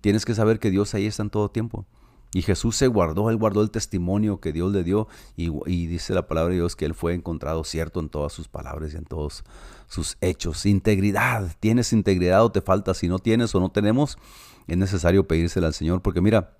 tienes 0.00 0.24
que 0.24 0.34
saber 0.34 0.58
que 0.58 0.70
Dios 0.70 0.94
ahí 0.94 1.06
está 1.06 1.22
en 1.22 1.30
todo 1.30 1.50
tiempo. 1.50 1.86
Y 2.34 2.42
Jesús 2.42 2.76
se 2.76 2.88
guardó, 2.88 3.30
él 3.30 3.36
guardó 3.36 3.62
el 3.62 3.70
testimonio 3.70 4.40
que 4.40 4.52
Dios 4.52 4.72
le 4.72 4.84
dio 4.84 5.08
y, 5.36 5.86
dice 5.86 6.12
la 6.12 6.26
palabra 6.26 6.50
de 6.50 6.56
Dios 6.56 6.76
que 6.76 6.84
él 6.84 6.94
fue 6.94 7.14
encontrado 7.14 7.64
cierto 7.64 8.00
en 8.00 8.08
todas 8.08 8.32
sus 8.32 8.48
palabras 8.48 8.92
y 8.92 8.96
en 8.96 9.04
todos 9.04 9.44
sus 9.86 10.18
hechos. 10.20 10.66
Integridad, 10.66 11.56
¿tienes 11.60 11.92
integridad 11.92 12.44
o 12.44 12.52
te 12.52 12.60
falta? 12.60 12.94
Si 12.94 13.08
no 13.08 13.20
tienes 13.20 13.54
o 13.54 13.60
no 13.60 13.70
tenemos, 13.70 14.18
es 14.66 14.76
necesario 14.76 15.26
pedírsela 15.26 15.68
al 15.68 15.74
Señor 15.74 16.02
porque 16.02 16.20
mira, 16.20 16.58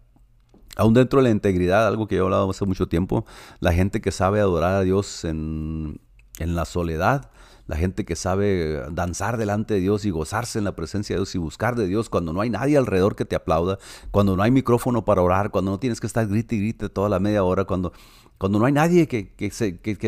aún 0.77 0.95
dentro 0.95 1.21
de 1.21 1.25
la 1.25 1.31
integridad, 1.31 1.87
algo 1.87 2.07
que 2.07 2.17
yo 2.17 2.23
he 2.23 2.25
hablado 2.25 2.49
hace 2.51 2.65
mucho 2.65 2.87
tiempo, 2.87 3.25
la 3.61 3.73
gente 3.73 4.01
que 4.01 4.13
sabe 4.13 4.41
adorar 4.41 4.75
a 4.75 4.83
Dios 4.83 5.25
en, 5.25 6.01
en 6.39 6.55
la 6.55 6.65
soledad, 6.65 7.31
la 7.67 7.77
gente 7.77 8.05
que 8.05 8.15
sabe 8.15 8.85
danzar 8.93 9.39
delante 9.39 9.75
de 9.75 9.81
Dios 9.81 10.05
y 10.05 10.11
gozarse 10.11 10.59
en 10.59 10.65
la 10.65 10.77
presencia 10.77 11.17
de 11.17 11.21
Dios 11.21 11.35
y 11.35 11.39
buscar 11.39 11.75
de 11.75 11.87
Dios 11.87 12.09
cuando 12.09 12.33
no 12.33 12.41
hay 12.41 12.51
nadie 12.51 12.77
alrededor 12.77 13.17
que 13.17 13.25
te 13.25 13.35
aplauda, 13.35 13.79
cuando 14.13 14.37
no 14.37 14.43
hay 14.43 14.53
micrófono 14.53 15.05
para 15.05 15.23
orar, 15.23 15.51
cuando 15.51 15.73
no 15.73 15.81
tienes 15.81 16.01
que 16.01 16.07
estar 16.07 16.27
grite 16.29 16.55
y 16.55 16.61
grite 16.61 16.89
toda 16.89 17.09
la 17.09 17.19
media 17.19 17.43
hora, 17.43 17.65
cuando, 17.65 17.93
cuando 18.39 18.59
no 18.59 18.67
hay 18.67 18.73
nadie 18.73 19.09
que, 19.09 19.33
que, 19.35 19.47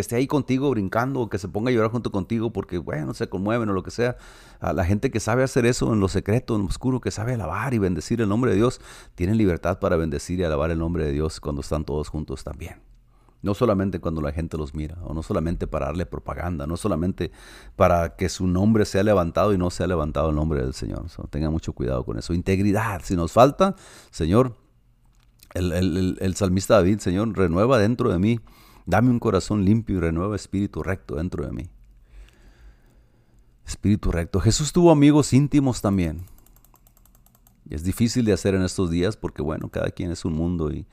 esté 0.01 0.17
ahí 0.17 0.27
contigo 0.27 0.71
brincando 0.71 1.21
o 1.21 1.29
que 1.31 1.39
se 1.39 1.49
ponga 1.49 1.71
a 1.71 1.73
llorar 1.73 1.91
junto 1.91 2.13
contigo 2.13 2.53
porque, 2.53 2.77
bueno, 2.77 3.15
se 3.15 3.29
conmueven 3.29 3.71
o 3.71 3.73
lo 3.73 3.83
que 3.83 3.91
sea. 3.91 4.17
A 4.61 4.73
la 4.75 4.85
gente 4.85 5.11
que 5.11 5.19
sabe 5.19 5.43
hacer 5.43 5.65
eso 5.65 5.93
en 5.95 6.01
lo 6.01 6.09
secreto, 6.09 6.55
en 6.57 6.63
lo 6.63 6.69
oscuro, 6.69 7.01
que 7.01 7.11
sabe 7.11 7.35
alabar 7.35 7.73
y 7.73 7.79
bendecir 7.79 8.21
el 8.21 8.29
nombre 8.29 8.51
de 8.51 8.59
Dios, 8.59 8.81
tiene 9.15 9.35
libertad 9.35 9.79
para 9.79 9.97
bendecir 9.97 10.41
y 10.41 10.45
alabar 10.45 10.71
el 10.71 10.79
nombre 10.79 11.07
de 11.07 11.13
Dios 11.13 11.41
cuando 11.41 11.63
están 11.63 11.85
todos 11.85 12.09
juntos 12.09 12.45
también. 12.45 12.83
No 13.41 13.55
solamente 13.55 14.01
cuando 14.01 14.21
la 14.21 14.33
gente 14.33 14.59
los 14.59 14.75
mira, 14.75 14.99
o 15.05 15.15
no 15.15 15.23
solamente 15.23 15.67
para 15.67 15.87
darle 15.87 16.05
propaganda, 16.05 16.67
no 16.67 16.77
solamente 16.77 17.31
para 17.77 18.17
que 18.17 18.29
su 18.29 18.47
nombre 18.47 18.85
sea 18.85 19.05
levantado 19.05 19.55
y 19.55 19.59
no 19.59 19.71
sea 19.71 19.87
levantado 19.87 20.31
el 20.31 20.37
nombre 20.37 20.61
del 20.61 20.75
Señor. 20.75 21.07
tenga 21.31 21.49
mucho 21.49 21.73
cuidado 21.73 22.05
con 22.05 22.19
eso. 22.19 22.35
Integridad, 22.35 23.01
si 23.05 23.15
nos 23.15 23.33
falta, 23.33 23.77
Señor, 24.11 24.57
el, 25.55 26.35
salmista 26.37 26.75
David, 26.75 26.99
Señor, 26.99 27.37
renueva 27.37 27.79
dentro 27.79 28.11
de 28.11 28.19
mí, 28.19 28.41
dame 28.87 29.11
un 29.11 29.19
corazón 29.19 29.65
limpio 29.65 29.97
y 29.97 30.01
renueva 30.01 30.37
espíritu 30.37 30.83
recto 30.83 31.17
dentro 31.17 31.45
de 31.45 31.53
mí. 31.53 31.71
Espíritu 33.67 34.11
recto. 34.11 34.41
Jesús 34.41 34.73
tuvo 34.73 34.91
amigos 34.91 35.33
íntimos 35.33 35.83
también. 35.83 36.25
es 37.69 37.85
difícil 37.85 38.25
de 38.25 38.33
hacer 38.33 38.55
en 38.55 38.63
estos 38.63 38.91
días 38.91 39.17
porque, 39.17 39.43
bueno, 39.43 39.69
cada 39.69 39.91
quien 39.91 40.11
es 40.11 40.25
un 40.25 40.33
mundo 40.33 40.71
y 40.71 40.87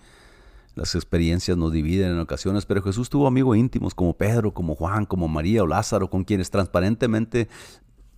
las 0.75 0.93
experiencias 0.93 1.57
nos 1.57 1.71
dividen 1.71 2.11
en 2.11 2.19
ocasiones, 2.19 2.65
pero 2.65 2.81
Jesús 2.81 3.09
tuvo 3.09 3.27
amigos 3.27 3.55
íntimos 3.55 3.95
como 3.95 4.17
Pedro, 4.17 4.53
como 4.53 4.75
Juan, 4.75 5.05
como 5.05 5.29
María 5.29 5.63
o 5.63 5.67
Lázaro, 5.67 6.09
con 6.09 6.25
quienes 6.25 6.51
transparentemente 6.51 7.47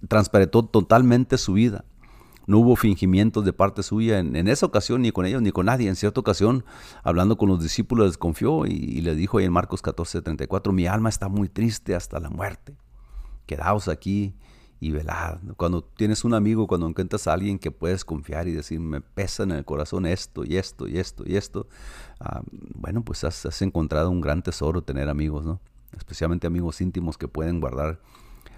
transparentó 0.08 0.66
totalmente 0.66 1.38
su 1.38 1.54
vida. 1.54 1.86
No 2.48 2.60
hubo 2.60 2.76
fingimientos 2.76 3.46
de 3.46 3.54
parte 3.54 3.84
suya 3.84 4.20
en, 4.20 4.48
esa 4.48 4.66
ocasión, 4.66 5.02
ni 5.02 5.12
con 5.12 5.26
ellos, 5.26 5.42
ni 5.42 5.52
con 5.52 5.68
nadie. 5.68 5.90
En 5.90 5.96
cierta 5.96 6.20
ocasión, 6.20 6.66
hablando 7.04 7.38
con 7.38 7.50
los 7.50 7.62
discípulos, 7.62 8.08
les 8.08 8.18
confió 8.18 8.66
y, 8.66 8.72
y 8.72 9.02
les 9.02 9.16
dijo 9.18 9.38
ahí 9.38 9.46
en 9.46 9.52
Marcos 9.52 9.82
14, 9.82 10.22
34, 10.22 10.74
mi 10.74 10.88
alma 10.88 11.10
está 11.10 11.28
muy 11.28 11.50
triste 11.50 11.94
hasta 11.94 12.20
la 12.20 12.30
muerte. 12.30 12.76
Quedaos 13.46 13.88
aquí 13.88 14.34
y 14.80 14.92
velad. 14.92 15.40
Cuando 15.56 15.84
tienes 15.84 16.24
un 16.24 16.34
amigo, 16.34 16.68
cuando 16.68 16.88
encuentras 16.88 17.28
a 17.28 17.34
alguien 17.34 17.58
que 17.58 17.72
puedes 17.72 18.06
confiar 18.06 18.48
y 18.48 18.52
decir, 18.52 18.80
me 18.80 19.02
pesa 19.02 19.44
en 19.44 19.52
el 19.52 19.66
corazón 19.66 20.06
esto 20.06 20.44
y 20.46 20.58
esto 20.58 20.88
y 20.88 21.00
esto 21.00 21.24
y 21.26 21.36
esto, 21.36 21.68
ah, 22.20 22.42
bueno, 22.76 23.04
pues 23.04 23.24
has, 23.24 23.62
encontrado 23.62 24.12
un 24.12 24.22
gran 24.22 24.44
tesoro 24.44 24.84
tener 24.84 25.10
amigos, 25.10 25.46
¿no? 25.46 25.60
Especialmente 25.98 26.46
amigos 26.48 26.82
íntimos 26.82 27.18
que 27.18 27.28
pueden 27.28 27.60
guardar 27.60 28.00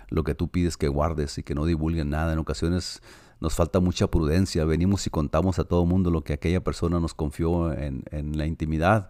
lo 0.09 0.23
que 0.23 0.35
tú 0.35 0.49
pides 0.49 0.75
que 0.75 0.87
guardes 0.87 1.37
y 1.37 1.43
que 1.43 1.55
no 1.55 1.65
divulguen 1.65 2.09
nada. 2.09 2.33
En 2.33 2.39
ocasiones 2.39 3.01
nos 3.39 3.53
falta 3.53 3.79
mucha 3.79 4.07
prudencia, 4.07 4.65
venimos 4.65 5.05
y 5.07 5.09
contamos 5.09 5.59
a 5.59 5.63
todo 5.63 5.85
mundo 5.85 6.11
lo 6.11 6.23
que 6.23 6.33
aquella 6.33 6.63
persona 6.63 6.99
nos 6.99 7.13
confió 7.13 7.71
en, 7.73 8.03
en 8.11 8.37
la 8.37 8.45
intimidad 8.45 9.09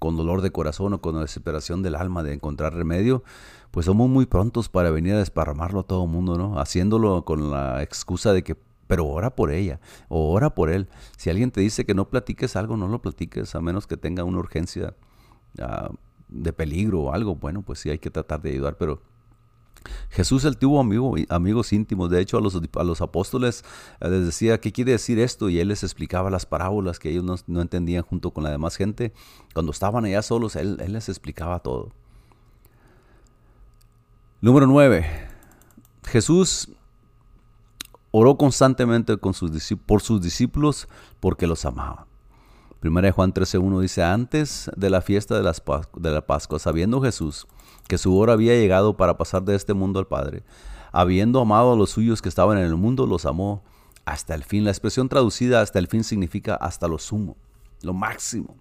con 0.00 0.16
dolor 0.16 0.40
de 0.40 0.50
corazón 0.50 0.94
o 0.94 1.00
con 1.00 1.20
desesperación 1.20 1.82
del 1.82 1.94
alma 1.94 2.24
de 2.24 2.32
encontrar 2.32 2.74
remedio, 2.74 3.22
pues 3.70 3.86
somos 3.86 4.08
muy 4.08 4.26
prontos 4.26 4.68
para 4.68 4.90
venir 4.90 5.14
a 5.14 5.18
desparramarlo 5.18 5.80
a 5.80 5.82
todo 5.84 6.04
el 6.04 6.10
mundo, 6.10 6.36
¿no? 6.36 6.58
Haciéndolo 6.58 7.24
con 7.24 7.50
la 7.50 7.82
excusa 7.82 8.32
de 8.32 8.42
que, 8.42 8.56
pero 8.86 9.06
ora 9.06 9.36
por 9.36 9.52
ella 9.52 9.78
o 10.08 10.32
ora 10.32 10.54
por 10.54 10.70
él. 10.70 10.88
Si 11.18 11.28
alguien 11.28 11.50
te 11.50 11.60
dice 11.60 11.84
que 11.84 11.94
no 11.94 12.08
platiques 12.08 12.56
algo, 12.56 12.78
no 12.78 12.88
lo 12.88 13.00
platiques, 13.02 13.54
a 13.54 13.60
menos 13.60 13.86
que 13.86 13.98
tenga 13.98 14.24
una 14.24 14.38
urgencia 14.38 14.96
ah, 15.60 15.90
de 16.28 16.52
peligro 16.54 17.02
o 17.02 17.12
algo. 17.12 17.36
Bueno, 17.36 17.60
pues 17.60 17.78
sí 17.78 17.90
hay 17.90 17.98
que 17.98 18.10
tratar 18.10 18.40
de 18.40 18.52
ayudar, 18.52 18.78
pero 18.78 19.02
Jesús 20.10 20.44
él 20.44 20.56
tuvo 20.56 20.80
amigos 20.80 21.72
íntimos, 21.72 22.10
de 22.10 22.20
hecho 22.20 22.36
a 22.36 22.40
los, 22.40 22.60
a 22.74 22.84
los 22.84 23.00
apóstoles 23.00 23.64
eh, 24.00 24.08
les 24.08 24.26
decía, 24.26 24.60
¿qué 24.60 24.72
quiere 24.72 24.92
decir 24.92 25.18
esto? 25.18 25.48
Y 25.48 25.58
él 25.58 25.68
les 25.68 25.82
explicaba 25.82 26.30
las 26.30 26.46
parábolas 26.46 26.98
que 26.98 27.10
ellos 27.10 27.44
no, 27.46 27.60
entendían 27.60 28.02
junto 28.02 28.32
con 28.32 28.44
la 28.44 28.50
demás 28.50 28.76
gente. 28.76 29.12
Cuando 29.54 29.72
estaban 29.72 30.04
allá 30.04 30.22
solos, 30.22 30.56
él, 30.56 30.76
les 30.88 31.08
explicaba 31.08 31.60
todo. 31.60 31.90
Número 34.40 34.66
9. 34.66 35.06
Jesús 36.04 36.70
oró 38.10 38.36
constantemente 38.36 39.16
con 39.18 39.34
sus, 39.34 39.50
por 39.86 40.02
sus 40.02 40.20
discípulos 40.20 40.88
porque 41.20 41.46
los 41.46 41.64
amaba. 41.64 42.06
Primera 42.80 43.06
de 43.06 43.12
Juan 43.12 43.32
13.1 43.32 43.80
dice, 43.80 44.02
antes 44.02 44.70
de 44.74 44.88
la 44.88 45.02
fiesta 45.02 45.36
de, 45.36 45.42
las, 45.42 45.62
de 45.96 46.10
la 46.10 46.26
Pascua, 46.26 46.58
sabiendo 46.58 47.02
Jesús 47.02 47.46
que 47.90 47.98
su 47.98 48.16
hora 48.16 48.34
había 48.34 48.54
llegado 48.54 48.96
para 48.96 49.18
pasar 49.18 49.42
de 49.42 49.56
este 49.56 49.74
mundo 49.74 49.98
al 49.98 50.06
Padre. 50.06 50.44
Habiendo 50.92 51.40
amado 51.40 51.72
a 51.72 51.76
los 51.76 51.90
suyos 51.90 52.22
que 52.22 52.28
estaban 52.28 52.56
en 52.56 52.64
el 52.64 52.76
mundo, 52.76 53.04
los 53.04 53.26
amó 53.26 53.64
hasta 54.04 54.36
el 54.36 54.44
fin. 54.44 54.62
La 54.62 54.70
expresión 54.70 55.08
traducida 55.08 55.60
hasta 55.60 55.80
el 55.80 55.88
fin 55.88 56.04
significa 56.04 56.54
hasta 56.54 56.86
lo 56.86 56.98
sumo, 56.98 57.36
lo 57.82 57.92
máximo. 57.92 58.54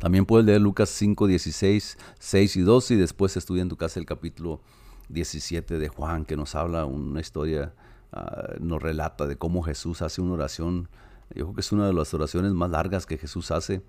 También 0.00 0.26
puedes 0.26 0.44
leer 0.44 0.60
Lucas 0.60 0.88
5, 0.88 1.28
16, 1.28 1.96
6 2.18 2.56
y 2.56 2.60
12 2.60 2.94
y 2.94 2.96
después 2.96 3.36
estudia 3.36 3.62
en 3.62 3.68
tu 3.68 3.76
casa 3.76 4.00
el 4.00 4.06
capítulo 4.06 4.60
17 5.10 5.78
de 5.78 5.88
Juan 5.88 6.24
que 6.24 6.36
nos 6.36 6.56
habla 6.56 6.86
una 6.86 7.20
historia, 7.20 7.72
ah, 8.12 8.54
nos 8.58 8.82
relata 8.82 9.28
de 9.28 9.36
cómo 9.36 9.62
Jesús 9.62 10.02
hace 10.02 10.20
una 10.20 10.34
oración. 10.34 10.88
Yo 11.36 11.44
creo 11.44 11.54
que 11.54 11.60
es 11.60 11.70
una 11.70 11.86
de 11.86 11.92
las 11.92 12.12
oraciones 12.14 12.52
más 12.52 12.70
largas 12.70 13.06
que 13.06 13.16
Jesús 13.16 13.52
hace 13.52 13.80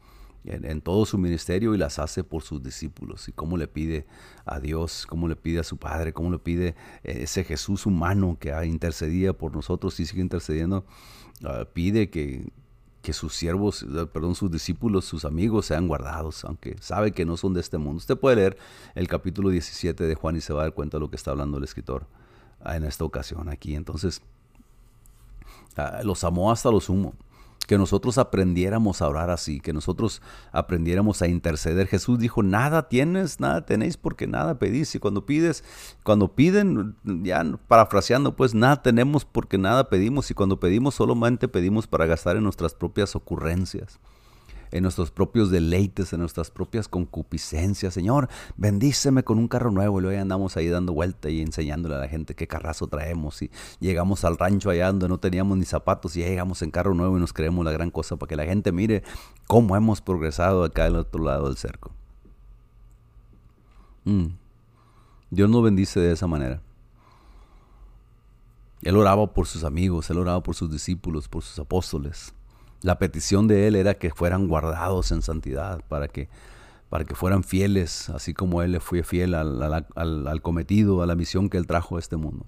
en, 0.45 0.81
todo 0.81 1.05
su 1.05 1.17
ministerio 1.17 1.75
y 1.75 1.77
las 1.77 1.99
hace 1.99 2.23
por 2.23 2.43
sus 2.43 2.61
discípulos. 2.61 3.27
Y 3.27 3.31
cómo 3.31 3.57
le 3.57 3.67
pide 3.67 4.05
a 4.45 4.59
Dios, 4.59 5.05
cómo 5.07 5.27
le 5.27 5.35
pide 5.35 5.59
a 5.59 5.63
su 5.63 5.77
Padre, 5.77 6.13
cómo 6.13 6.31
le 6.31 6.39
pide 6.39 6.75
eh, 7.03 7.19
ese 7.23 7.43
Jesús 7.43 7.85
humano 7.85 8.37
que 8.39 8.53
intercedía 8.65 9.33
por 9.33 9.53
nosotros 9.53 9.99
y 9.99 10.05
sigue 10.05 10.21
intercediendo, 10.21 10.85
ah, 11.43 11.65
pide 11.71 12.09
que, 12.09 12.51
que 13.01 13.13
sus 13.13 13.35
siervos, 13.35 13.83
eh, 13.83 14.05
perdón, 14.11 14.35
sus 14.35 14.51
discípulos, 14.51 15.05
sus 15.05 15.25
amigos 15.25 15.65
sean 15.65 15.87
guardados, 15.87 16.45
aunque 16.45 16.75
sabe 16.79 17.11
que 17.11 17.25
no 17.25 17.37
son 17.37 17.53
de 17.53 17.61
este 17.61 17.77
mundo. 17.77 17.97
Usted 17.97 18.17
puede 18.17 18.37
leer 18.37 18.57
el 18.95 19.07
capítulo 19.07 19.49
17 19.49 20.05
de 20.05 20.15
Juan 20.15 20.35
y 20.37 20.41
se 20.41 20.53
va 20.53 20.61
a 20.61 20.63
dar 20.63 20.73
cuenta 20.73 20.97
de 20.97 21.01
lo 21.01 21.09
que 21.09 21.15
está 21.15 21.31
hablando 21.31 21.57
el 21.57 21.63
escritor 21.63 22.07
ah, 22.61 22.77
en 22.77 22.85
esta 22.85 23.03
ocasión 23.03 23.49
aquí. 23.49 23.75
Entonces, 23.75 24.21
ah, 25.75 26.01
los 26.03 26.23
amó 26.23 26.51
hasta 26.51 26.71
lo 26.71 26.79
sumo 26.79 27.13
que 27.69 27.77
nosotros 27.77 28.17
aprendiéramos 28.17 28.99
a 28.99 29.07
orar 29.07 29.29
así, 29.29 29.59
que 29.59 29.73
nosotros 29.73 30.23
aprendiéramos 30.51 31.21
a 31.21 31.27
interceder. 31.27 31.85
Jesús 31.85 32.17
dijo, 32.17 32.41
nada 32.41 32.89
tienes, 32.89 33.39
nada 33.39 33.63
tenéis 33.63 33.95
porque 33.95 34.25
nada 34.25 34.57
pedís. 34.57 34.95
Y 34.95 34.99
cuando 34.99 35.27
pides, 35.27 35.63
cuando 36.01 36.33
piden, 36.33 36.95
ya 37.03 37.45
parafraseando, 37.67 38.35
pues 38.35 38.55
nada 38.55 38.81
tenemos 38.81 39.23
porque 39.23 39.59
nada 39.59 39.87
pedimos. 39.87 40.31
Y 40.31 40.33
cuando 40.33 40.59
pedimos 40.59 40.95
solamente 40.95 41.47
pedimos 41.47 41.85
para 41.85 42.07
gastar 42.07 42.37
en 42.37 42.43
nuestras 42.43 42.73
propias 42.73 43.15
ocurrencias. 43.15 43.99
En 44.71 44.83
nuestros 44.83 45.11
propios 45.11 45.51
deleites, 45.51 46.13
en 46.13 46.19
nuestras 46.19 46.51
propias 46.51 46.87
concupiscencias. 46.87 47.93
Señor, 47.93 48.29
bendíceme 48.57 49.23
con 49.23 49.37
un 49.37 49.47
carro 49.47 49.71
nuevo 49.71 49.99
y 49.99 50.03
luego 50.03 50.21
andamos 50.21 50.57
ahí 50.57 50.67
dando 50.67 50.93
vuelta 50.93 51.29
y 51.29 51.41
enseñándole 51.41 51.95
a 51.95 51.99
la 51.99 52.07
gente 52.07 52.35
qué 52.35 52.47
carrazo 52.47 52.87
traemos. 52.87 53.41
Y 53.41 53.51
llegamos 53.79 54.23
al 54.25 54.37
rancho 54.37 54.69
allá 54.69 54.87
donde 54.87 55.07
no 55.07 55.19
teníamos 55.19 55.57
ni 55.57 55.65
zapatos 55.65 56.15
y 56.15 56.19
llegamos 56.19 56.61
en 56.61 56.71
carro 56.71 56.93
nuevo 56.93 57.17
y 57.17 57.19
nos 57.19 57.33
creemos 57.33 57.65
la 57.65 57.71
gran 57.71 57.91
cosa 57.91 58.17
para 58.17 58.29
que 58.29 58.35
la 58.35 58.45
gente 58.45 58.71
mire 58.71 59.03
cómo 59.47 59.75
hemos 59.75 60.01
progresado 60.01 60.63
acá 60.63 60.85
del 60.85 60.95
otro 60.95 61.23
lado 61.23 61.47
del 61.47 61.57
cerco. 61.57 61.91
Mm. 64.05 64.27
Dios 65.31 65.49
nos 65.49 65.63
bendice 65.63 65.99
de 65.99 66.13
esa 66.13 66.27
manera. 66.27 66.61
Él 68.81 68.95
oraba 68.95 69.33
por 69.33 69.45
sus 69.45 69.63
amigos, 69.63 70.09
él 70.09 70.17
oraba 70.17 70.41
por 70.41 70.55
sus 70.55 70.71
discípulos, 70.71 71.27
por 71.27 71.43
sus 71.43 71.59
apóstoles. 71.59 72.33
La 72.81 72.97
petición 72.97 73.47
de 73.47 73.67
él 73.67 73.75
era 73.75 73.95
que 73.95 74.11
fueran 74.11 74.47
guardados 74.47 75.11
en 75.11 75.21
santidad, 75.21 75.81
para 75.89 76.07
que, 76.07 76.29
para 76.89 77.03
que 77.03 77.15
fueran 77.15 77.43
fieles, 77.43 78.09
así 78.09 78.33
como 78.33 78.61
él 78.61 78.71
le 78.71 78.79
fue 78.79 79.03
fiel 79.03 79.33
al, 79.33 79.85
al 79.95 80.41
cometido, 80.41 81.01
a 81.01 81.05
la 81.05 81.15
misión 81.15 81.49
que 81.49 81.57
él 81.57 81.67
trajo 81.67 81.97
a 81.97 81.99
este 81.99 82.15
mundo. 82.15 82.45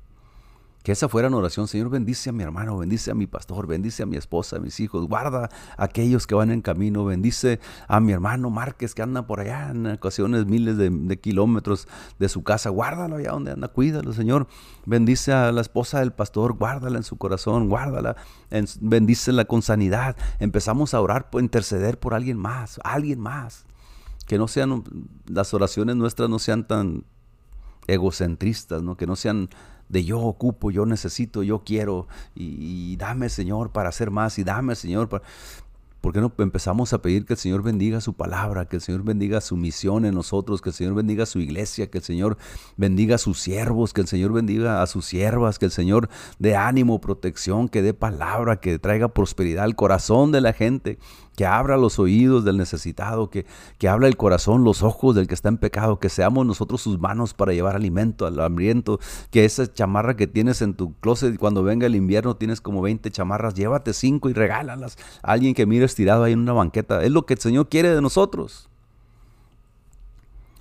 Que 0.84 0.94
esa 0.94 1.08
fuera 1.08 1.28
una 1.28 1.38
oración, 1.38 1.68
Señor, 1.68 1.90
bendice 1.90 2.32
a 2.32 2.34
mi 2.34 2.42
hermano, 2.42 2.76
bendice 2.76 3.12
a 3.12 3.14
mi 3.14 3.28
pastor, 3.28 3.68
bendice 3.68 4.02
a 4.02 4.08
mi 4.08 4.18
esposa, 4.18 4.56
a 4.58 4.60
mis 4.60 4.80
hijos, 4.80 5.08
guarda 5.08 5.50
a 5.78 5.84
aquellos 5.84 6.26
que 6.26 6.34
van 6.34 6.50
en 6.50 6.62
camino, 6.62 7.06
bendice 7.06 7.60
a 7.88 8.00
mi 8.00 8.14
hermano 8.14 8.50
Márquez 8.50 8.96
que 8.96 9.04
anda 9.04 9.28
por 9.28 9.42
allá 9.42 9.70
en 9.70 9.86
ocasiones 9.86 10.48
miles 10.48 10.78
de, 10.78 11.20
kilómetros 11.20 11.88
de 12.18 12.30
su 12.30 12.42
casa, 12.42 12.70
guárdalo 12.70 13.18
allá 13.18 13.32
donde 13.32 13.52
anda, 13.52 13.68
cuídalo, 13.68 14.12
Señor. 14.12 14.48
Bendice 14.88 15.34
a 15.34 15.52
la 15.52 15.62
esposa 15.62 16.00
del 16.00 16.14
pastor, 16.14 16.54
guárdala 16.54 16.98
en 16.98 17.04
su 17.04 17.18
corazón, 17.18 17.70
guárdala, 17.70 18.16
en, 18.50 18.66
bendícela 18.80 19.46
con 19.46 19.62
sanidad. 19.62 20.16
Empezamos 20.40 20.96
a 20.96 21.02
orar, 21.02 21.30
por 21.30 21.44
interceder 21.44 22.00
por 22.00 22.16
alguien 22.16 22.38
más, 22.38 22.80
alguien 22.84 23.20
más. 23.20 23.66
Que 24.26 24.40
no 24.40 24.48
sean, 24.48 24.84
las 25.28 25.54
oraciones 25.54 25.96
nuestras 25.96 26.28
no 26.28 26.40
sean 26.40 26.66
tan 26.66 27.04
egocentristas, 27.88 28.82
¿no? 28.82 28.96
que 28.96 29.06
no 29.06 29.16
sean 29.16 29.50
de 29.92 30.06
yo 30.06 30.20
ocupo, 30.20 30.72
yo 30.72 30.86
necesito, 30.86 31.44
yo 31.44 31.64
quiero, 31.66 32.08
y, 32.34 32.96
dame 32.96 33.30
Señor 33.30 33.72
para 33.72 33.90
hacer 33.90 34.10
más, 34.10 34.40
y 34.40 34.44
dame 34.44 34.76
Señor 34.76 35.10
para... 35.10 35.24
¿Por 36.00 36.14
qué 36.14 36.20
no 36.20 36.34
empezamos 36.40 36.94
a 36.94 37.02
pedir 37.04 37.26
que 37.26 37.34
el 37.34 37.40
Señor 37.40 37.62
bendiga 37.62 38.02
su 38.02 38.14
palabra, 38.14 38.66
que 38.66 38.78
el 38.78 38.82
Señor 38.82 39.04
bendiga 39.04 39.40
su 39.40 39.56
misión 39.56 40.04
en 40.04 40.16
nosotros, 40.16 40.60
que 40.60 40.70
el 40.70 40.74
Señor 40.74 40.96
bendiga 40.96 41.28
su 41.28 41.40
iglesia, 41.40 41.92
que 41.92 42.00
el 42.00 42.04
Señor 42.04 42.38
bendiga 42.76 43.16
a 43.16 43.18
sus 43.20 43.40
siervos, 43.40 43.94
que 43.94 44.02
el 44.02 44.08
Señor 44.08 44.34
bendiga 44.34 44.82
a 44.82 44.88
sus 44.88 45.06
siervas, 45.06 45.60
que 45.60 45.66
el 45.66 45.72
Señor 45.72 46.10
dé 46.40 46.56
ánimo, 46.56 47.00
protección, 47.02 47.70
que 47.70 47.84
dé 47.84 47.94
palabra, 47.94 48.60
que 48.60 48.80
traiga 48.80 49.10
prosperidad 49.10 49.64
al 49.64 49.76
corazón 49.76 50.32
de 50.32 50.42
la 50.42 50.54
gente, 50.54 50.98
que 51.42 51.48
abra 51.48 51.76
los 51.76 51.98
oídos 51.98 52.46
del 52.46 52.58
necesitado, 52.58 53.32
que, 53.32 53.48
que 53.80 53.90
abra 53.90 54.08
el 54.08 54.16
corazón, 54.16 54.64
los 54.64 54.84
ojos 54.84 55.16
del 55.16 55.26
que 55.26 55.34
está 55.34 55.50
en 55.50 55.58
pecado, 55.58 55.98
que 55.98 56.08
seamos 56.08 56.46
nosotros 56.46 56.84
sus 56.84 57.00
manos 57.00 57.34
para 57.34 57.52
llevar 57.52 57.76
alimento 57.76 58.28
al 58.28 58.40
hambriento, 58.40 59.00
que 59.32 59.44
esa 59.44 59.66
chamarra 59.74 60.16
que 60.16 60.28
tienes 60.28 60.62
en 60.62 60.76
tu 60.76 60.94
closet 61.00 61.40
cuando 61.40 61.64
venga 61.64 61.88
el 61.88 61.96
invierno 61.96 62.36
tienes 62.36 62.62
como 62.62 62.84
20 62.84 63.10
chamarras, 63.10 63.56
llévate 63.56 63.94
cinco 63.94 64.30
y 64.30 64.34
regálalas 64.34 65.00
a 65.24 65.32
alguien 65.32 65.56
que 65.56 65.66
mire 65.66 65.84
estirado 65.84 66.26
ahí 66.26 66.34
en 66.34 66.42
una 66.42 66.54
banqueta. 66.54 67.02
Es 67.04 67.10
lo 67.10 67.26
que 67.26 67.34
el 67.34 67.40
Señor 67.40 67.70
quiere 67.70 67.90
de 67.90 68.04
nosotros. 68.04 68.70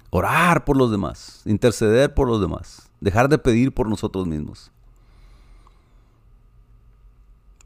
Orar 0.09 0.65
por 0.65 0.79
los 0.79 0.91
demás, 0.91 1.43
interceder 1.45 2.15
por 2.15 2.27
los 2.27 2.41
demás, 2.41 2.89
dejar 3.03 3.29
de 3.29 3.37
pedir 3.37 3.75
por 3.75 3.87
nosotros 3.87 4.27
mismos. 4.27 4.73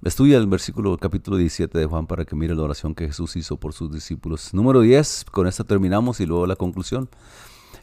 Estudia 0.04 0.36
el 0.36 0.46
versículo 0.46 0.98
capítulo 0.98 1.38
17 1.38 1.78
de 1.78 1.86
Juan 1.86 2.06
para 2.06 2.26
que 2.26 2.36
mire 2.36 2.54
la 2.54 2.60
oración 2.60 2.94
que 2.94 3.06
Jesús 3.06 3.36
hizo 3.36 3.56
por 3.56 3.72
sus 3.72 3.90
discípulos. 3.90 4.52
Número 4.52 4.82
10, 4.82 5.24
con 5.32 5.46
esta 5.46 5.64
terminamos 5.64 6.20
y 6.20 6.26
luego 6.26 6.46
la 6.46 6.56
conclusión. 6.56 7.08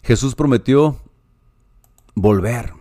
Jesús 0.03 0.35
prometió 0.35 0.99
volver. 2.13 2.73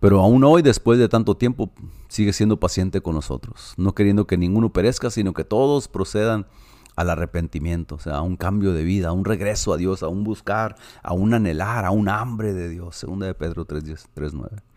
Pero 0.00 0.20
aún 0.20 0.44
hoy, 0.44 0.60
después 0.60 0.98
de 0.98 1.08
tanto 1.08 1.34
tiempo, 1.34 1.72
sigue 2.08 2.34
siendo 2.34 2.60
paciente 2.60 3.00
con 3.00 3.14
nosotros, 3.14 3.72
no 3.78 3.94
queriendo 3.94 4.26
que 4.26 4.36
ninguno 4.36 4.70
perezca, 4.70 5.08
sino 5.08 5.32
que 5.32 5.44
todos 5.44 5.88
procedan 5.88 6.46
al 6.94 7.08
arrepentimiento, 7.08 7.94
o 7.94 7.98
sea, 8.00 8.16
a 8.16 8.20
un 8.20 8.36
cambio 8.36 8.74
de 8.74 8.84
vida, 8.84 9.08
a 9.08 9.12
un 9.12 9.24
regreso 9.24 9.72
a 9.72 9.78
Dios, 9.78 10.02
a 10.02 10.08
un 10.08 10.24
buscar, 10.24 10.76
a 11.02 11.14
un 11.14 11.32
anhelar, 11.32 11.86
a 11.86 11.90
un 11.90 12.10
hambre 12.10 12.52
de 12.52 12.68
Dios. 12.68 12.96
Segunda 12.96 13.26
de 13.26 13.32
Pedro 13.32 13.66
3.9. 13.66 14.73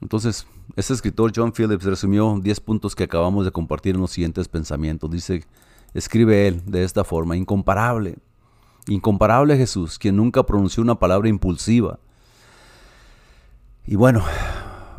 Entonces, 0.00 0.46
este 0.76 0.92
escritor 0.92 1.32
John 1.34 1.52
Phillips 1.52 1.84
resumió 1.84 2.38
10 2.40 2.60
puntos 2.60 2.94
que 2.94 3.04
acabamos 3.04 3.44
de 3.44 3.52
compartir 3.52 3.94
en 3.94 4.00
los 4.00 4.10
siguientes 4.10 4.48
pensamientos. 4.48 5.10
Dice, 5.10 5.44
escribe 5.94 6.48
él 6.48 6.62
de 6.66 6.84
esta 6.84 7.04
forma, 7.04 7.36
incomparable, 7.36 8.16
incomparable 8.86 9.56
Jesús, 9.56 9.98
quien 9.98 10.16
nunca 10.16 10.44
pronunció 10.44 10.82
una 10.82 10.98
palabra 10.98 11.28
impulsiva. 11.28 11.98
Y 13.86 13.96
bueno, 13.96 14.24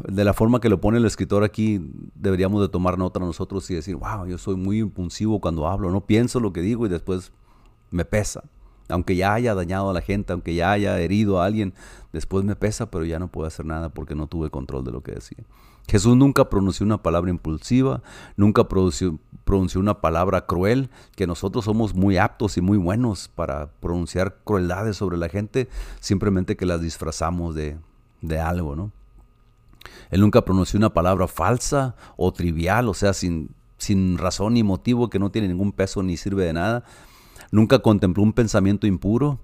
de 0.08 0.24
la 0.24 0.34
forma 0.34 0.60
que 0.60 0.70
lo 0.70 0.80
pone 0.80 0.98
el 0.98 1.06
escritor 1.06 1.44
aquí, 1.44 1.82
deberíamos 2.16 2.62
de 2.62 2.70
tomar 2.70 2.98
nota 2.98 3.20
nosotros 3.20 3.70
y 3.72 3.76
decir, 3.76 3.96
wow, 3.96 4.26
yo 4.28 4.38
soy 4.38 4.56
muy 4.56 4.80
impulsivo 4.80 5.40
cuando 5.40 5.68
hablo, 5.68 5.92
no 5.92 6.06
pienso 6.06 6.40
lo 6.40 6.54
que 6.54 6.62
digo 6.62 6.86
y 6.86 6.90
después 6.90 7.32
me 7.92 8.06
pesa. 8.06 8.44
Aunque 8.90 9.16
ya 9.16 9.34
haya 9.34 9.56
dañado 9.56 9.90
a 9.90 9.94
la 9.94 10.02
gente, 10.02 10.34
aunque 10.34 10.54
ya 10.54 10.72
haya 10.72 11.00
herido 11.00 11.42
a 11.42 11.46
alguien, 11.46 11.74
después 12.14 12.46
me 12.46 12.56
pesa, 12.56 12.92
pero 12.92 13.04
ya 13.06 13.20
no 13.20 13.28
puedo 13.28 13.48
hacer 13.48 13.66
nada 13.66 13.90
porque 13.90 14.16
no 14.16 14.28
tuve 14.28 14.50
control 14.50 14.84
de 14.84 14.92
lo 14.92 15.02
que 15.02 15.14
decía. 15.14 15.44
Jesús 15.88 16.18
nunca 16.18 16.50
pronunció 16.50 16.86
una 16.86 17.02
palabra 17.02 17.30
impulsiva, 17.30 18.02
nunca 18.38 18.68
pronunció, 18.68 19.20
una 19.76 20.02
palabra 20.02 20.46
cruel, 20.46 20.90
que 21.16 21.28
nosotros 21.28 21.66
somos 21.66 21.94
muy 21.94 22.18
aptos 22.18 22.58
y 22.58 22.62
muy 22.62 22.78
buenos 22.78 23.28
para 23.28 23.72
pronunciar 23.80 24.38
crueldades 24.44 24.98
sobre 24.98 25.18
la 25.18 25.30
gente, 25.30 25.70
simplemente 26.00 26.58
que 26.58 26.66
las 26.66 26.82
disfrazamos 26.82 27.54
de, 27.54 27.78
de 28.22 28.40
algo, 28.40 28.76
¿no? 28.76 28.92
Él 30.10 30.22
nunca 30.22 30.44
pronunció 30.44 30.78
una 30.78 30.94
palabra 30.94 31.28
falsa 31.28 31.96
o 32.18 32.34
trivial, 32.34 32.90
o 32.90 32.96
sea, 32.96 33.14
sin, 33.14 33.52
sin 33.78 34.18
razón 34.18 34.56
ni 34.56 34.64
motivo, 34.64 35.12
que 35.12 35.20
no 35.20 35.30
tiene 35.30 35.48
ningún 35.48 35.72
peso 35.72 36.02
ni 36.02 36.18
sirve 36.18 36.46
de 36.46 36.54
nada 36.54 36.84
nunca 37.56 37.80
contempló 37.80 38.22
un 38.22 38.34
pensamiento 38.34 38.86
impuro, 38.86 39.40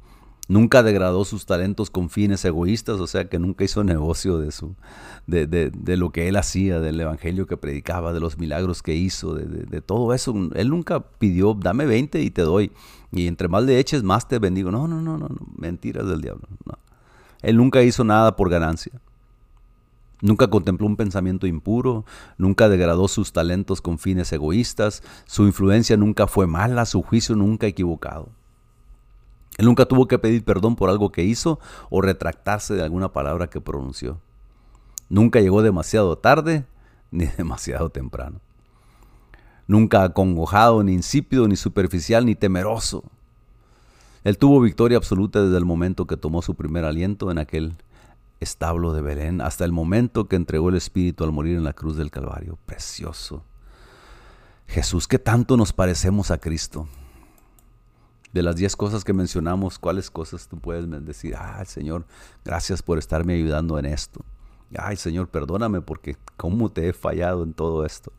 nunca 0.48 0.84
degradó 0.84 1.24
sus 1.24 1.46
talentos 1.46 1.90
con 1.90 2.10
fines 2.10 2.44
egoístas, 2.44 3.00
o 3.00 3.08
sea 3.08 3.30
que 3.30 3.40
nunca 3.40 3.64
hizo 3.64 3.84
negocio 3.84 4.38
de, 4.38 4.52
su, 4.52 4.76
de, 5.28 5.48
de, 5.48 5.98
lo 5.98 6.12
que 6.12 6.28
él 6.28 6.36
hacía, 6.36 6.80
del 6.80 7.00
evangelio 7.00 7.48
que 7.48 7.56
predicaba, 7.58 8.12
de 8.12 8.20
los 8.20 8.38
milagros 8.38 8.84
que 8.84 8.94
hizo, 8.96 9.34
de, 9.34 9.82
todo 9.82 10.14
eso. 10.14 10.36
Él 10.56 10.70
nunca 10.70 11.00
pidió, 11.00 11.54
dame 11.54 11.86
20 11.86 12.22
y 12.22 12.30
te 12.32 12.42
doy, 12.42 12.72
y 13.12 13.28
entre 13.28 13.48
más 13.48 13.64
le 13.64 13.80
eches, 13.80 14.04
más 14.04 14.28
te 14.28 14.40
bendigo. 14.40 14.72
No, 14.72 14.88
no, 14.88 15.02
no, 15.02 15.18
no, 15.18 15.30
no. 15.30 15.38
mentiras 15.58 16.06
del 16.06 16.22
diablo. 16.22 16.48
No. 16.66 16.78
Él 17.42 17.58
nunca 17.58 17.82
hizo 17.82 18.04
nada 18.04 18.36
por 18.36 18.50
ganancia. 18.50 18.92
Nunca 20.22 20.48
contempló 20.50 20.86
un 20.86 20.98
pensamiento 20.98 21.48
impuro, 21.48 22.06
nunca 22.38 22.70
degradó 22.70 23.08
sus 23.08 23.34
talentos 23.34 23.82
con 23.82 23.98
fines 23.98 24.32
egoístas, 24.32 25.02
su 25.26 25.46
influencia 25.46 25.98
nunca 25.98 26.28
fue 26.28 26.46
mala, 26.46 26.86
su 26.86 27.02
juicio 27.02 27.36
nunca 27.36 27.66
equivocado. 27.66 28.30
Él 29.58 29.66
nunca 29.66 29.86
tuvo 29.86 30.08
que 30.08 30.20
pedir 30.20 30.44
perdón 30.44 30.76
por 30.76 30.90
algo 30.90 31.12
que 31.12 31.24
hizo 31.24 31.60
o 31.90 32.02
retractarse 32.02 32.76
de 32.76 32.84
alguna 32.84 33.12
palabra 33.12 33.48
que 33.48 33.62
pronunció. 33.62 34.22
Nunca 35.10 35.42
llegó 35.42 35.62
demasiado 35.62 36.18
tarde 36.18 36.66
ni 37.12 37.26
demasiado 37.26 37.90
temprano. 37.90 38.40
Nunca 39.68 40.04
acongojado, 40.04 40.84
ni 40.84 40.94
insípido, 40.94 41.48
ni 41.48 41.56
superficial, 41.56 42.26
ni 42.26 42.36
temeroso. 42.36 43.04
Él 44.24 44.38
tuvo 44.38 44.62
victoria 44.62 44.98
absoluta 44.98 45.42
desde 45.42 45.58
el 45.58 45.66
momento 45.66 46.06
que 46.06 46.18
tomó 46.18 46.42
su 46.42 46.56
primer 46.56 46.86
aliento 46.86 47.32
en 47.32 47.40
aquel 47.40 47.74
establo 48.42 48.92
de 48.92 49.02
Belén 49.02 49.40
hasta 49.40 49.64
el 49.64 49.72
momento 49.72 50.28
que 50.28 50.36
entregó 50.36 50.70
el 50.70 50.76
Espíritu 50.76 51.24
al 51.24 51.32
morir 51.32 51.56
en 51.56 51.64
la 51.64 51.74
cruz 51.74 51.96
del 51.96 52.12
Calvario. 52.12 52.58
Precioso. 52.66 53.46
Jesús, 54.68 55.08
que 55.08 55.20
tanto 55.20 55.56
nos 55.56 55.72
parecemos 55.72 56.32
a 56.32 56.40
Cristo. 56.40 56.88
De 58.34 58.42
las 58.42 58.56
diez 58.56 58.76
cosas 58.76 59.04
que 59.04 59.14
mencionamos, 59.14 59.78
¿cuáles 59.78 60.10
cosas 60.10 60.48
tú 60.48 60.58
puedes 60.58 60.90
decir? 61.06 61.36
Ay, 61.38 61.66
Señor, 61.66 62.06
gracias 62.44 62.82
por 62.82 62.98
estarme 62.98 63.36
ayudando 63.36 63.78
en 63.78 63.86
esto. 63.86 64.26
Ay, 64.78 64.96
Señor, 64.96 65.28
perdóname 65.28 65.82
porque 65.82 66.18
cómo 66.38 66.72
te 66.72 66.88
he 66.88 66.94
fallado 66.94 67.44
en 67.44 67.54
todo 67.54 67.86
esto. 67.86 68.12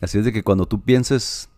Así 0.00 0.18
es 0.18 0.24
de 0.24 0.32
que 0.32 0.42
cuando 0.42 0.66
tú 0.66 0.80
pienses 0.80 1.50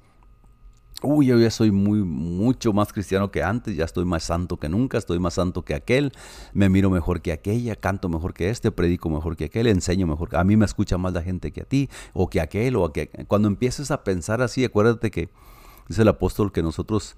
uy, 1.03 1.27
yo 1.27 1.39
ya 1.39 1.51
soy 1.51 1.71
muy, 1.71 2.03
mucho 2.03 2.73
más 2.73 2.93
cristiano 2.93 3.31
que 3.31 3.43
antes, 3.43 3.77
ya 3.77 3.85
estoy 3.85 4.05
más 4.05 4.25
santo 4.25 4.57
que 4.57 4.69
nunca, 4.69 4.99
estoy 4.99 5.19
más 5.19 5.35
santo 5.35 5.63
que 5.65 5.75
aquel, 5.75 6.13
me 6.53 6.69
miro 6.69 6.91
mejor 6.91 7.21
que 7.21 7.33
aquella, 7.33 7.77
canto 7.77 8.09
mejor 8.09 8.33
que 8.33 8.51
este, 8.51 8.73
predico 8.73 9.11
mejor 9.11 9.37
que 9.37 9.47
aquel, 9.47 9.67
enseño 9.67 10.07
mejor, 10.07 10.35
a 10.37 10.45
mí 10.45 10.57
me 10.57 10.65
escucha 10.65 10.97
más 10.99 11.13
la 11.13 11.23
gente 11.23 11.53
que 11.53 11.63
a 11.63 11.65
ti, 11.65 11.91
o 12.13 12.29
que 12.29 12.41
aquel, 12.41 12.77
o 12.77 12.93
que 12.93 13.09
cuando 13.29 13.49
empieces 13.49 13.91
a 13.91 14.05
pensar 14.05 14.41
así, 14.43 14.65
acuérdate 14.65 15.11
que 15.11 15.29
dice 15.89 16.03
el 16.03 16.09
apóstol 16.09 16.51
que 16.51 16.63
nosotros 16.63 17.17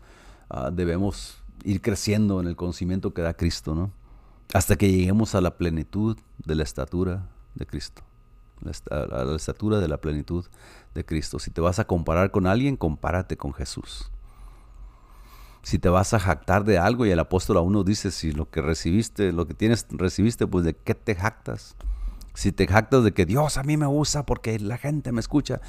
ah, 0.50 0.70
debemos 0.72 1.42
ir 1.64 1.80
creciendo 1.80 2.40
en 2.40 2.46
el 2.46 2.56
conocimiento 2.56 3.14
que 3.14 3.22
da 3.22 3.34
Cristo, 3.34 3.74
¿no? 3.74 3.92
Hasta 4.54 4.76
que 4.76 4.90
lleguemos 4.90 5.34
a 5.34 5.40
la 5.40 5.56
plenitud 5.56 6.16
de 6.38 6.54
la 6.54 6.62
estatura 6.62 7.28
de 7.54 7.66
Cristo. 7.66 8.02
a 8.90 9.24
la 9.24 9.36
estatura 9.36 9.78
de 9.78 9.88
la 9.88 9.98
plenitud 9.98 10.46
Cristo. 11.04 11.38
Si 11.38 11.50
te 11.50 11.60
vas 11.60 11.78
a 11.78 11.86
comparar 11.86 12.30
con 12.30 12.46
alguien, 12.46 12.76
compárate 12.76 13.36
con 13.36 13.52
Jesús. 13.52 14.10
Si 15.62 15.78
te 15.78 15.88
vas 15.88 16.14
a 16.14 16.20
jactar 16.20 16.64
de 16.64 16.78
algo 16.78 17.04
y 17.04 17.10
el 17.10 17.18
apóstol 17.18 17.58
a 17.58 17.60
uno 17.60 17.84
dice, 17.84 18.10
si 18.10 18.32
lo 18.32 18.48
que 18.50 18.62
recibiste, 18.62 19.32
lo 19.32 19.46
que 19.46 19.54
tienes, 19.54 19.86
recibiste, 19.90 20.46
pues 20.46 20.64
de 20.64 20.74
qué 20.74 20.94
te 20.94 21.14
jactas. 21.14 21.76
Si 22.34 22.52
te 22.52 22.66
jactas 22.66 23.04
de 23.04 23.12
que 23.12 23.26
Dios 23.26 23.58
a 23.58 23.64
mí 23.64 23.76
me 23.76 23.86
usa 23.86 24.24
porque 24.24 24.58
la 24.60 24.78
gente 24.78 25.12
me 25.12 25.20
escucha, 25.20 25.60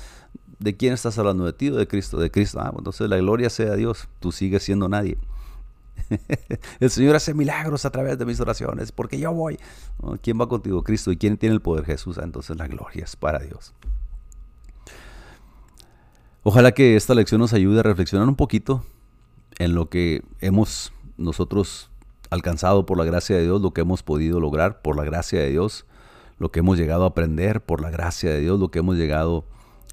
¿de 0.60 0.78
quién 0.78 0.94
estás 0.94 1.18
hablando? 1.18 1.46
¿De 1.46 1.54
ti 1.54 1.70
o 1.70 1.76
de 1.76 1.88
Cristo? 1.88 2.20
De 2.20 2.30
Cristo. 2.30 2.60
Ah, 2.60 2.70
pues 2.70 2.80
entonces 2.80 3.10
la 3.10 3.18
gloria 3.18 3.50
sea 3.50 3.72
a 3.72 3.76
Dios. 3.76 4.08
Tú 4.20 4.32
sigues 4.32 4.64
siendo 4.64 4.88
nadie. 4.88 5.18
el 6.80 6.90
Señor 6.90 7.16
hace 7.16 7.34
milagros 7.34 7.86
a 7.86 7.90
través 7.90 8.18
de 8.18 8.26
mis 8.26 8.40
oraciones 8.40 8.92
porque 8.92 9.20
yo 9.20 9.34
voy. 9.34 9.60
¿Quién 10.22 10.40
va 10.40 10.48
contigo? 10.48 10.84
Cristo. 10.84 11.12
¿Y 11.12 11.18
quién 11.18 11.38
tiene 11.38 11.56
el 11.56 11.62
poder? 11.62 11.86
Jesús. 11.86 12.18
Ah, 12.18 12.24
entonces 12.24 12.56
la 12.58 12.68
gloria 12.68 13.04
es 13.04 13.16
para 13.16 13.40
Dios. 13.40 13.74
Ojalá 16.52 16.72
que 16.72 16.96
esta 16.96 17.14
lección 17.14 17.42
nos 17.42 17.54
ayude 17.54 17.82
a 17.82 17.84
reflexionar 17.84 18.28
un 18.28 18.36
poquito 18.36 18.84
en 19.60 19.76
lo 19.76 19.88
que 19.88 20.24
hemos 20.42 20.92
nosotros 21.16 21.92
alcanzado 22.32 22.88
por 22.88 22.98
la 22.98 23.04
gracia 23.04 23.36
de 23.36 23.44
Dios, 23.44 23.62
lo 23.62 23.72
que 23.72 23.82
hemos 23.82 24.02
podido 24.02 24.40
lograr 24.40 24.82
por 24.82 24.98
la 24.98 25.04
gracia 25.04 25.40
de 25.42 25.52
Dios, 25.52 25.86
lo 26.40 26.52
que 26.52 26.62
hemos 26.62 26.80
llegado 26.80 27.04
a 27.04 27.10
aprender 27.10 27.62
por 27.62 27.82
la 27.82 27.92
gracia 27.92 28.32
de 28.32 28.40
Dios, 28.40 28.60
lo 28.60 28.72
que 28.72 28.80
hemos 28.80 28.96
llegado 28.98 29.46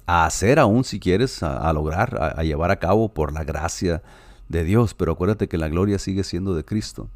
a 0.07 0.25
hacer 0.25 0.57
aún 0.57 0.83
si 0.83 0.99
quieres, 0.99 1.43
a, 1.43 1.71
lograr, 1.73 2.17
a, 2.19 2.39
a 2.39 2.43
llevar 2.43 2.71
a 2.71 2.79
cabo 2.79 3.13
por 3.13 3.33
la 3.33 3.43
gracia 3.43 4.01
de 4.49 4.63
Dios. 4.63 4.95
Pero 4.95 5.11
acuérdate 5.11 5.47
que 5.47 5.59
la 5.59 5.69
gloria 5.69 5.99
sigue 5.99 6.23
siendo 6.23 6.55
de 6.55 6.65
Cristo. 6.65 7.11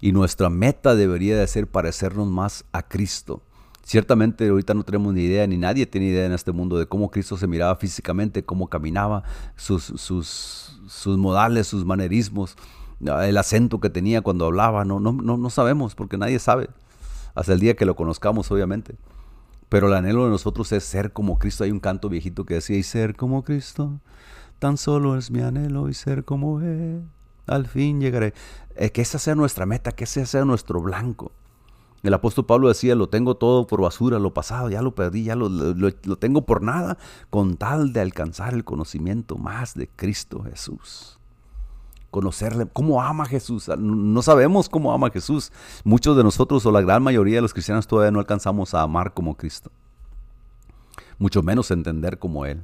Y 0.00 0.12
nuestra 0.12 0.48
meta 0.48 0.94
debería 0.94 1.36
de 1.36 1.46
ser 1.46 1.66
parecernos 1.66 2.26
más 2.26 2.64
a 2.72 2.88
Cristo. 2.88 3.42
Ciertamente 3.90 4.48
ahorita 4.48 4.72
no 4.72 4.84
tenemos 4.84 5.12
ni 5.14 5.22
idea, 5.22 5.44
ni 5.48 5.56
nadie 5.56 5.84
tiene 5.84 6.06
idea 6.06 6.24
en 6.24 6.30
este 6.30 6.52
mundo 6.52 6.78
de 6.78 6.86
cómo 6.86 7.10
Cristo 7.10 7.36
se 7.36 7.48
miraba 7.48 7.74
físicamente, 7.74 8.44
cómo 8.44 8.68
caminaba, 8.68 9.24
sus, 9.56 9.82
sus, 9.82 10.80
sus 10.86 11.18
modales, 11.18 11.66
sus 11.66 11.84
manerismos, 11.84 12.54
el 13.00 13.36
acento 13.36 13.80
que 13.80 13.90
tenía 13.90 14.22
cuando 14.22 14.46
hablaba. 14.46 14.84
No, 14.84 15.00
no, 15.00 15.10
no, 15.10 15.36
no 15.36 15.50
sabemos 15.50 15.96
porque 15.96 16.16
nadie 16.16 16.38
sabe. 16.38 16.70
Hasta 17.34 17.52
el 17.52 17.58
día 17.58 17.74
que 17.74 17.84
lo 17.84 17.96
conozcamos, 17.96 18.48
obviamente. 18.52 18.94
Pero 19.68 19.88
el 19.88 19.94
anhelo 19.94 20.22
de 20.24 20.30
nosotros 20.30 20.70
es 20.70 20.84
ser 20.84 21.12
como 21.12 21.40
Cristo. 21.40 21.64
Hay 21.64 21.72
un 21.72 21.80
canto 21.80 22.08
viejito 22.08 22.46
que 22.46 22.54
decía, 22.54 22.76
y 22.76 22.84
ser 22.84 23.16
como 23.16 23.42
Cristo, 23.42 23.98
tan 24.60 24.76
solo 24.76 25.18
es 25.18 25.32
mi 25.32 25.40
anhelo 25.40 25.88
y 25.88 25.94
ser 25.94 26.24
como 26.24 26.60
Él. 26.60 27.02
Al 27.48 27.66
fin 27.66 28.00
llegaré. 28.00 28.34
Eh, 28.76 28.92
que 28.92 29.02
esa 29.02 29.18
sea 29.18 29.34
nuestra 29.34 29.66
meta, 29.66 29.90
que 29.90 30.04
ese 30.04 30.26
sea 30.26 30.44
nuestro 30.44 30.80
blanco. 30.80 31.32
El 32.02 32.14
apóstol 32.14 32.46
Pablo 32.46 32.68
decía, 32.68 32.94
lo 32.94 33.08
tengo 33.08 33.36
todo 33.36 33.66
por 33.66 33.82
basura, 33.82 34.18
lo 34.18 34.32
pasado, 34.32 34.70
ya 34.70 34.80
lo 34.80 34.94
perdí, 34.94 35.24
ya 35.24 35.36
lo, 35.36 35.92
tengo 36.16 36.46
por 36.46 36.62
nada, 36.62 36.96
con 37.28 37.56
tal 37.56 37.92
de 37.92 38.00
alcanzar 38.00 38.54
el 38.54 38.64
conocimiento 38.64 39.36
más 39.36 39.74
de 39.74 39.88
Cristo 39.88 40.42
Jesús. 40.42 41.18
Conocerle, 42.10 42.66
cómo 42.72 43.02
ama 43.02 43.26
Jesús. 43.26 43.68
Ah, 43.68 43.76
no 43.78 44.22
sabemos 44.22 44.68
cómo 44.68 44.92
ama 44.92 45.10
Jesús. 45.10 45.52
Muchos 45.84 46.16
de 46.16 46.24
nosotros 46.24 46.64
o 46.66 46.72
la 46.72 46.80
gran 46.80 47.02
mayoría 47.02 47.36
de 47.36 47.42
los 47.42 47.52
cristianos 47.52 47.86
todavía 47.86 48.10
no 48.10 48.18
alcanzamos 48.18 48.74
a 48.74 48.80
amar 48.80 49.12
como 49.12 49.36
Cristo. 49.36 49.70
Mucho 51.18 51.42
menos 51.42 51.70
entender 51.70 52.18
como 52.18 52.46
Él. 52.46 52.62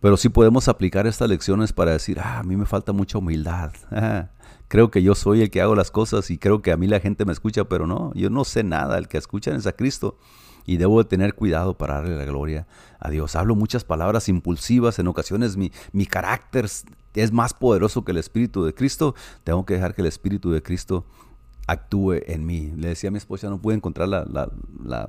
Pero 0.00 0.18
sí 0.18 0.28
podemos 0.28 0.68
aplicar 0.68 1.06
estas 1.06 1.30
lecciones 1.30 1.72
para 1.72 1.92
decir, 1.92 2.18
ah, 2.20 2.40
a 2.40 2.42
mí 2.42 2.56
me 2.56 2.66
falta 2.66 2.92
mucha 2.92 3.18
humildad. 3.18 3.72
creo 4.68 4.90
que 4.90 5.02
yo 5.02 5.14
soy 5.14 5.42
el 5.42 5.50
que 5.50 5.60
hago 5.60 5.74
las 5.74 5.90
cosas 5.90 6.30
y 6.30 6.38
creo 6.38 6.62
que 6.62 6.72
a 6.72 6.76
mí 6.76 6.86
la 6.86 7.00
gente 7.00 7.24
me 7.24 7.32
escucha, 7.32 7.64
pero 7.64 7.86
no, 7.86 8.12
yo 8.14 8.30
no 8.30 8.44
sé 8.44 8.64
nada. 8.64 8.98
El 8.98 9.08
que 9.08 9.18
escuchan 9.18 9.56
es 9.56 9.66
a 9.66 9.72
Cristo 9.72 10.16
y 10.66 10.76
debo 10.78 11.02
de 11.02 11.08
tener 11.08 11.34
cuidado 11.34 11.76
para 11.76 11.94
darle 11.94 12.16
la 12.16 12.24
gloria 12.24 12.66
a 12.98 13.10
Dios. 13.10 13.36
Hablo 13.36 13.54
muchas 13.54 13.84
palabras 13.84 14.28
impulsivas, 14.28 14.98
en 14.98 15.08
ocasiones 15.08 15.56
mi, 15.56 15.72
mi 15.92 16.06
carácter 16.06 16.68
es 17.14 17.32
más 17.32 17.54
poderoso 17.54 18.04
que 18.04 18.12
el 18.12 18.18
Espíritu 18.18 18.64
de 18.64 18.74
Cristo. 18.74 19.14
Tengo 19.44 19.64
que 19.66 19.74
dejar 19.74 19.94
que 19.94 20.02
el 20.02 20.08
Espíritu 20.08 20.50
de 20.50 20.62
Cristo 20.62 21.04
actúe 21.66 22.14
en 22.26 22.46
mí. 22.46 22.72
Le 22.76 22.88
decía 22.88 23.08
a 23.08 23.10
mi 23.10 23.18
esposa, 23.18 23.48
no 23.48 23.60
pude 23.60 23.74
encontrar 23.74 24.08
la, 24.08 24.24
la, 24.24 24.50
la, 24.82 25.08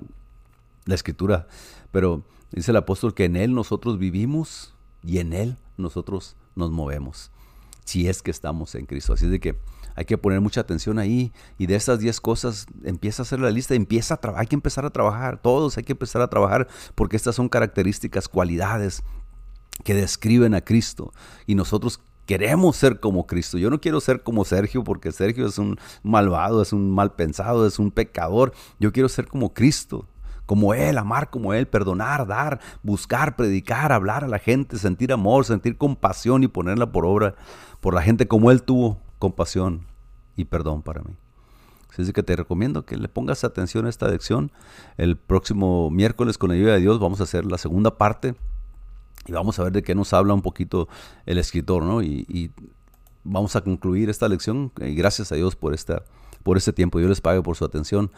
la 0.86 0.96
escritura, 0.96 1.48
pero 1.92 2.24
dice 2.52 2.72
el 2.72 2.78
apóstol 2.78 3.14
que 3.14 3.26
en 3.26 3.36
Él 3.36 3.54
nosotros 3.54 3.98
vivimos 3.98 4.74
y 5.04 5.20
en 5.20 5.34
Él 5.34 5.58
nosotros 5.78 6.36
nos 6.56 6.72
movemos, 6.72 7.32
si 7.86 8.10
es 8.10 8.22
que 8.22 8.32
estamos 8.32 8.76
en 8.76 8.86
Cristo. 8.86 9.14
Así 9.14 9.28
de 9.28 9.40
que 9.40 9.58
hay 9.96 10.04
que 10.04 10.18
poner 10.18 10.42
mucha 10.42 10.62
atención 10.62 11.00
ahí 11.00 11.32
y 11.58 11.68
de 11.68 11.76
estas 11.76 12.00
10 12.00 12.20
cosas 12.20 12.68
empieza 12.84 13.22
a 13.22 13.24
hacer 13.24 13.40
la 13.40 13.50
lista, 13.50 13.76
empieza 13.76 14.20
a 14.22 14.40
hay 14.40 14.48
que 14.48 14.56
empezar 14.56 14.86
a 14.86 14.90
trabajar, 14.90 15.42
todos 15.42 15.78
hay 15.78 15.84
que 15.84 15.94
empezar 15.94 16.22
a 16.22 16.30
trabajar 16.30 16.68
porque 16.96 17.16
estas 17.16 17.36
son 17.36 17.48
características, 17.48 18.28
cualidades 18.28 19.04
que 19.84 19.94
describen 19.94 20.54
a 20.54 20.62
Cristo 20.62 21.14
y 21.46 21.56
nosotros 21.56 22.02
queremos 22.26 22.76
ser 22.76 23.00
como 23.00 23.28
Cristo. 23.28 23.58
Yo 23.58 23.70
no 23.70 23.80
quiero 23.80 24.02
ser 24.02 24.24
como 24.24 24.44
Sergio 24.44 24.84
porque 24.84 25.12
Sergio 25.12 25.48
es 25.48 25.58
un 25.58 25.80
malvado, 26.04 26.62
es 26.62 26.74
un 26.74 26.92
mal 26.92 27.14
pensado, 27.14 27.66
es 27.68 27.80
un 27.80 27.92
pecador. 27.92 28.54
Yo 28.80 28.92
quiero 28.92 29.08
ser 29.08 29.28
como 29.28 29.54
Cristo 29.54 30.08
como 30.46 30.74
Él, 30.74 30.98
amar 30.98 31.30
como 31.30 31.54
Él, 31.54 31.68
perdonar, 31.68 32.28
dar, 32.28 32.60
buscar, 32.84 33.36
predicar, 33.36 33.92
hablar 33.92 34.24
a 34.24 34.28
la 34.28 34.40
gente, 34.40 34.78
sentir 34.78 35.12
amor, 35.12 35.46
sentir 35.46 35.78
compasión 35.78 36.44
y 36.44 36.48
ponerla 36.48 36.92
por 36.92 37.06
obra 37.06 37.36
por 37.82 37.94
la 37.94 38.02
gente 38.02 38.28
como 38.28 38.52
Él 38.52 38.64
tuvo 38.64 39.00
compasión 39.20 39.86
y 40.36 40.46
perdón 40.46 40.82
para 40.82 41.02
mí. 41.02 41.16
Así 41.98 42.12
que 42.12 42.24
te 42.24 42.36
recomiendo 42.36 42.86
que 42.86 42.98
le 42.98 43.08
pongas 43.08 43.44
atención 43.44 43.86
a 43.86 43.90
esta 43.90 44.08
lección. 44.08 44.52
El 44.98 45.16
próximo 45.16 45.90
miércoles, 45.90 46.38
con 46.38 46.50
la 46.50 46.56
ayuda 46.56 46.74
de 46.74 46.82
Dios, 46.82 47.00
vamos 47.00 47.22
a 47.22 47.24
hacer 47.24 47.46
la 47.46 47.58
segunda 47.58 47.98
parte 47.98 48.36
y 49.28 49.32
vamos 49.32 49.60
a 49.60 49.64
ver 49.64 49.72
de 49.72 49.82
qué 49.82 49.96
nos 49.96 50.14
habla 50.14 50.34
un 50.34 50.42
poquito 50.42 50.88
el 51.26 51.38
escritor, 51.38 51.84
¿no? 51.84 52.02
Y, 52.02 52.52
vamos 53.28 53.56
a 53.56 53.62
concluir 53.62 54.12
esta 54.12 54.30
lección 54.30 54.72
y 54.80 54.94
gracias 54.94 55.32
a 55.32 55.36
Dios 55.36 55.56
por 55.56 55.74
esta 55.74 56.04
por 56.44 56.58
este 56.58 56.72
tiempo. 56.72 57.00
Yo 57.00 57.08
les 57.08 57.22
pago 57.22 57.42
por 57.42 57.56
su 57.56 57.66
atención. 57.66 58.12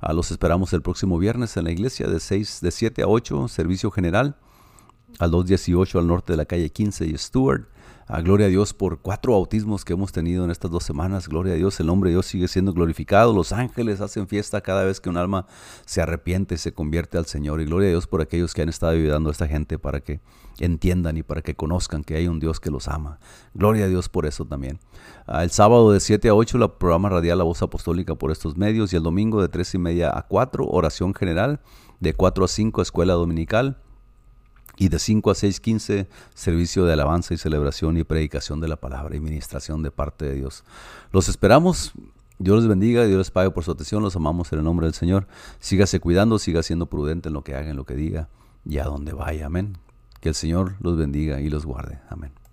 A 0.00 0.12
los 0.12 0.30
esperamos 0.30 0.72
el 0.72 0.82
próximo 0.82 1.18
viernes 1.18 1.56
en 1.56 1.64
la 1.64 1.72
iglesia 1.72 2.06
de 2.06 2.20
6, 2.20 2.60
de 2.60 2.70
7 2.70 3.02
a 3.02 3.08
8, 3.08 3.48
servicio 3.48 3.90
general, 3.90 4.36
al 5.18 5.30
218 5.30 5.98
al 5.98 6.06
norte 6.06 6.32
de 6.32 6.36
la 6.36 6.44
calle 6.44 6.70
15 6.70 7.06
y 7.06 7.16
Stewart. 7.16 7.68
Gloria 8.06 8.46
a 8.46 8.50
Dios 8.50 8.74
por 8.74 9.00
cuatro 9.00 9.32
bautismos 9.32 9.84
que 9.84 9.94
hemos 9.94 10.12
tenido 10.12 10.44
en 10.44 10.50
estas 10.50 10.70
dos 10.70 10.84
semanas. 10.84 11.26
Gloria 11.26 11.54
a 11.54 11.56
Dios, 11.56 11.80
el 11.80 11.86
nombre 11.86 12.10
de 12.10 12.16
Dios 12.16 12.26
sigue 12.26 12.48
siendo 12.48 12.74
glorificado. 12.74 13.32
Los 13.32 13.52
ángeles 13.52 14.02
hacen 14.02 14.28
fiesta 14.28 14.60
cada 14.60 14.84
vez 14.84 15.00
que 15.00 15.08
un 15.08 15.16
alma 15.16 15.46
se 15.86 16.02
arrepiente 16.02 16.58
se 16.58 16.74
convierte 16.74 17.16
al 17.16 17.24
Señor. 17.24 17.62
Y 17.62 17.64
gloria 17.64 17.88
a 17.88 17.90
Dios 17.90 18.06
por 18.06 18.20
aquellos 18.20 18.52
que 18.52 18.60
han 18.60 18.68
estado 18.68 18.92
ayudando 18.92 19.30
a 19.30 19.32
esta 19.32 19.48
gente 19.48 19.78
para 19.78 20.00
que 20.00 20.20
entiendan 20.60 21.16
y 21.16 21.22
para 21.22 21.40
que 21.40 21.54
conozcan 21.54 22.04
que 22.04 22.16
hay 22.16 22.28
un 22.28 22.40
Dios 22.40 22.60
que 22.60 22.70
los 22.70 22.88
ama. 22.88 23.18
Gloria 23.54 23.86
a 23.86 23.88
Dios 23.88 24.10
por 24.10 24.26
eso 24.26 24.44
también. 24.44 24.78
Ah, 25.26 25.42
el 25.42 25.50
sábado 25.50 25.90
de 25.90 25.98
7 25.98 26.28
a 26.28 26.34
8, 26.34 26.58
el 26.58 26.70
programa 26.72 27.08
radial 27.08 27.38
La 27.38 27.44
Voz 27.44 27.62
Apostólica 27.62 28.14
por 28.14 28.30
estos 28.30 28.56
medios. 28.56 28.92
Y 28.92 28.96
el 28.96 29.02
domingo 29.02 29.40
de 29.40 29.48
3 29.48 29.74
y 29.74 29.78
media 29.78 30.16
a 30.16 30.26
4, 30.26 30.66
oración 30.66 31.14
general. 31.14 31.60
De 32.00 32.12
4 32.12 32.44
a 32.44 32.48
5, 32.48 32.82
escuela 32.82 33.14
dominical 33.14 33.78
y 34.76 34.88
de 34.88 34.98
5 34.98 35.30
a 35.30 35.34
6, 35.34 35.60
15, 35.60 36.08
servicio 36.34 36.84
de 36.84 36.92
alabanza 36.92 37.34
y 37.34 37.38
celebración 37.38 37.96
y 37.96 38.04
predicación 38.04 38.60
de 38.60 38.68
la 38.68 38.76
palabra 38.76 39.16
y 39.16 39.20
ministración 39.20 39.82
de 39.82 39.90
parte 39.90 40.24
de 40.24 40.34
Dios. 40.34 40.64
Los 41.12 41.28
esperamos. 41.28 41.92
Dios 42.38 42.58
les 42.58 42.68
bendiga, 42.68 43.04
Dios 43.06 43.18
les 43.18 43.30
pague 43.30 43.50
por 43.52 43.62
su 43.62 43.70
atención, 43.70 44.02
los 44.02 44.16
amamos 44.16 44.52
en 44.52 44.58
el 44.58 44.64
nombre 44.64 44.86
del 44.86 44.94
Señor. 44.94 45.28
Sígase 45.60 46.00
cuidando, 46.00 46.40
siga 46.40 46.64
siendo 46.64 46.86
prudente 46.86 47.28
en 47.28 47.32
lo 47.32 47.44
que 47.44 47.54
haga, 47.54 47.70
en 47.70 47.76
lo 47.76 47.84
que 47.84 47.94
diga 47.94 48.28
y 48.64 48.78
a 48.78 48.84
donde 48.84 49.12
vaya. 49.12 49.46
Amén. 49.46 49.78
Que 50.20 50.30
el 50.30 50.34
Señor 50.34 50.74
los 50.80 50.96
bendiga 50.96 51.40
y 51.40 51.48
los 51.48 51.64
guarde. 51.64 52.00
Amén. 52.08 52.32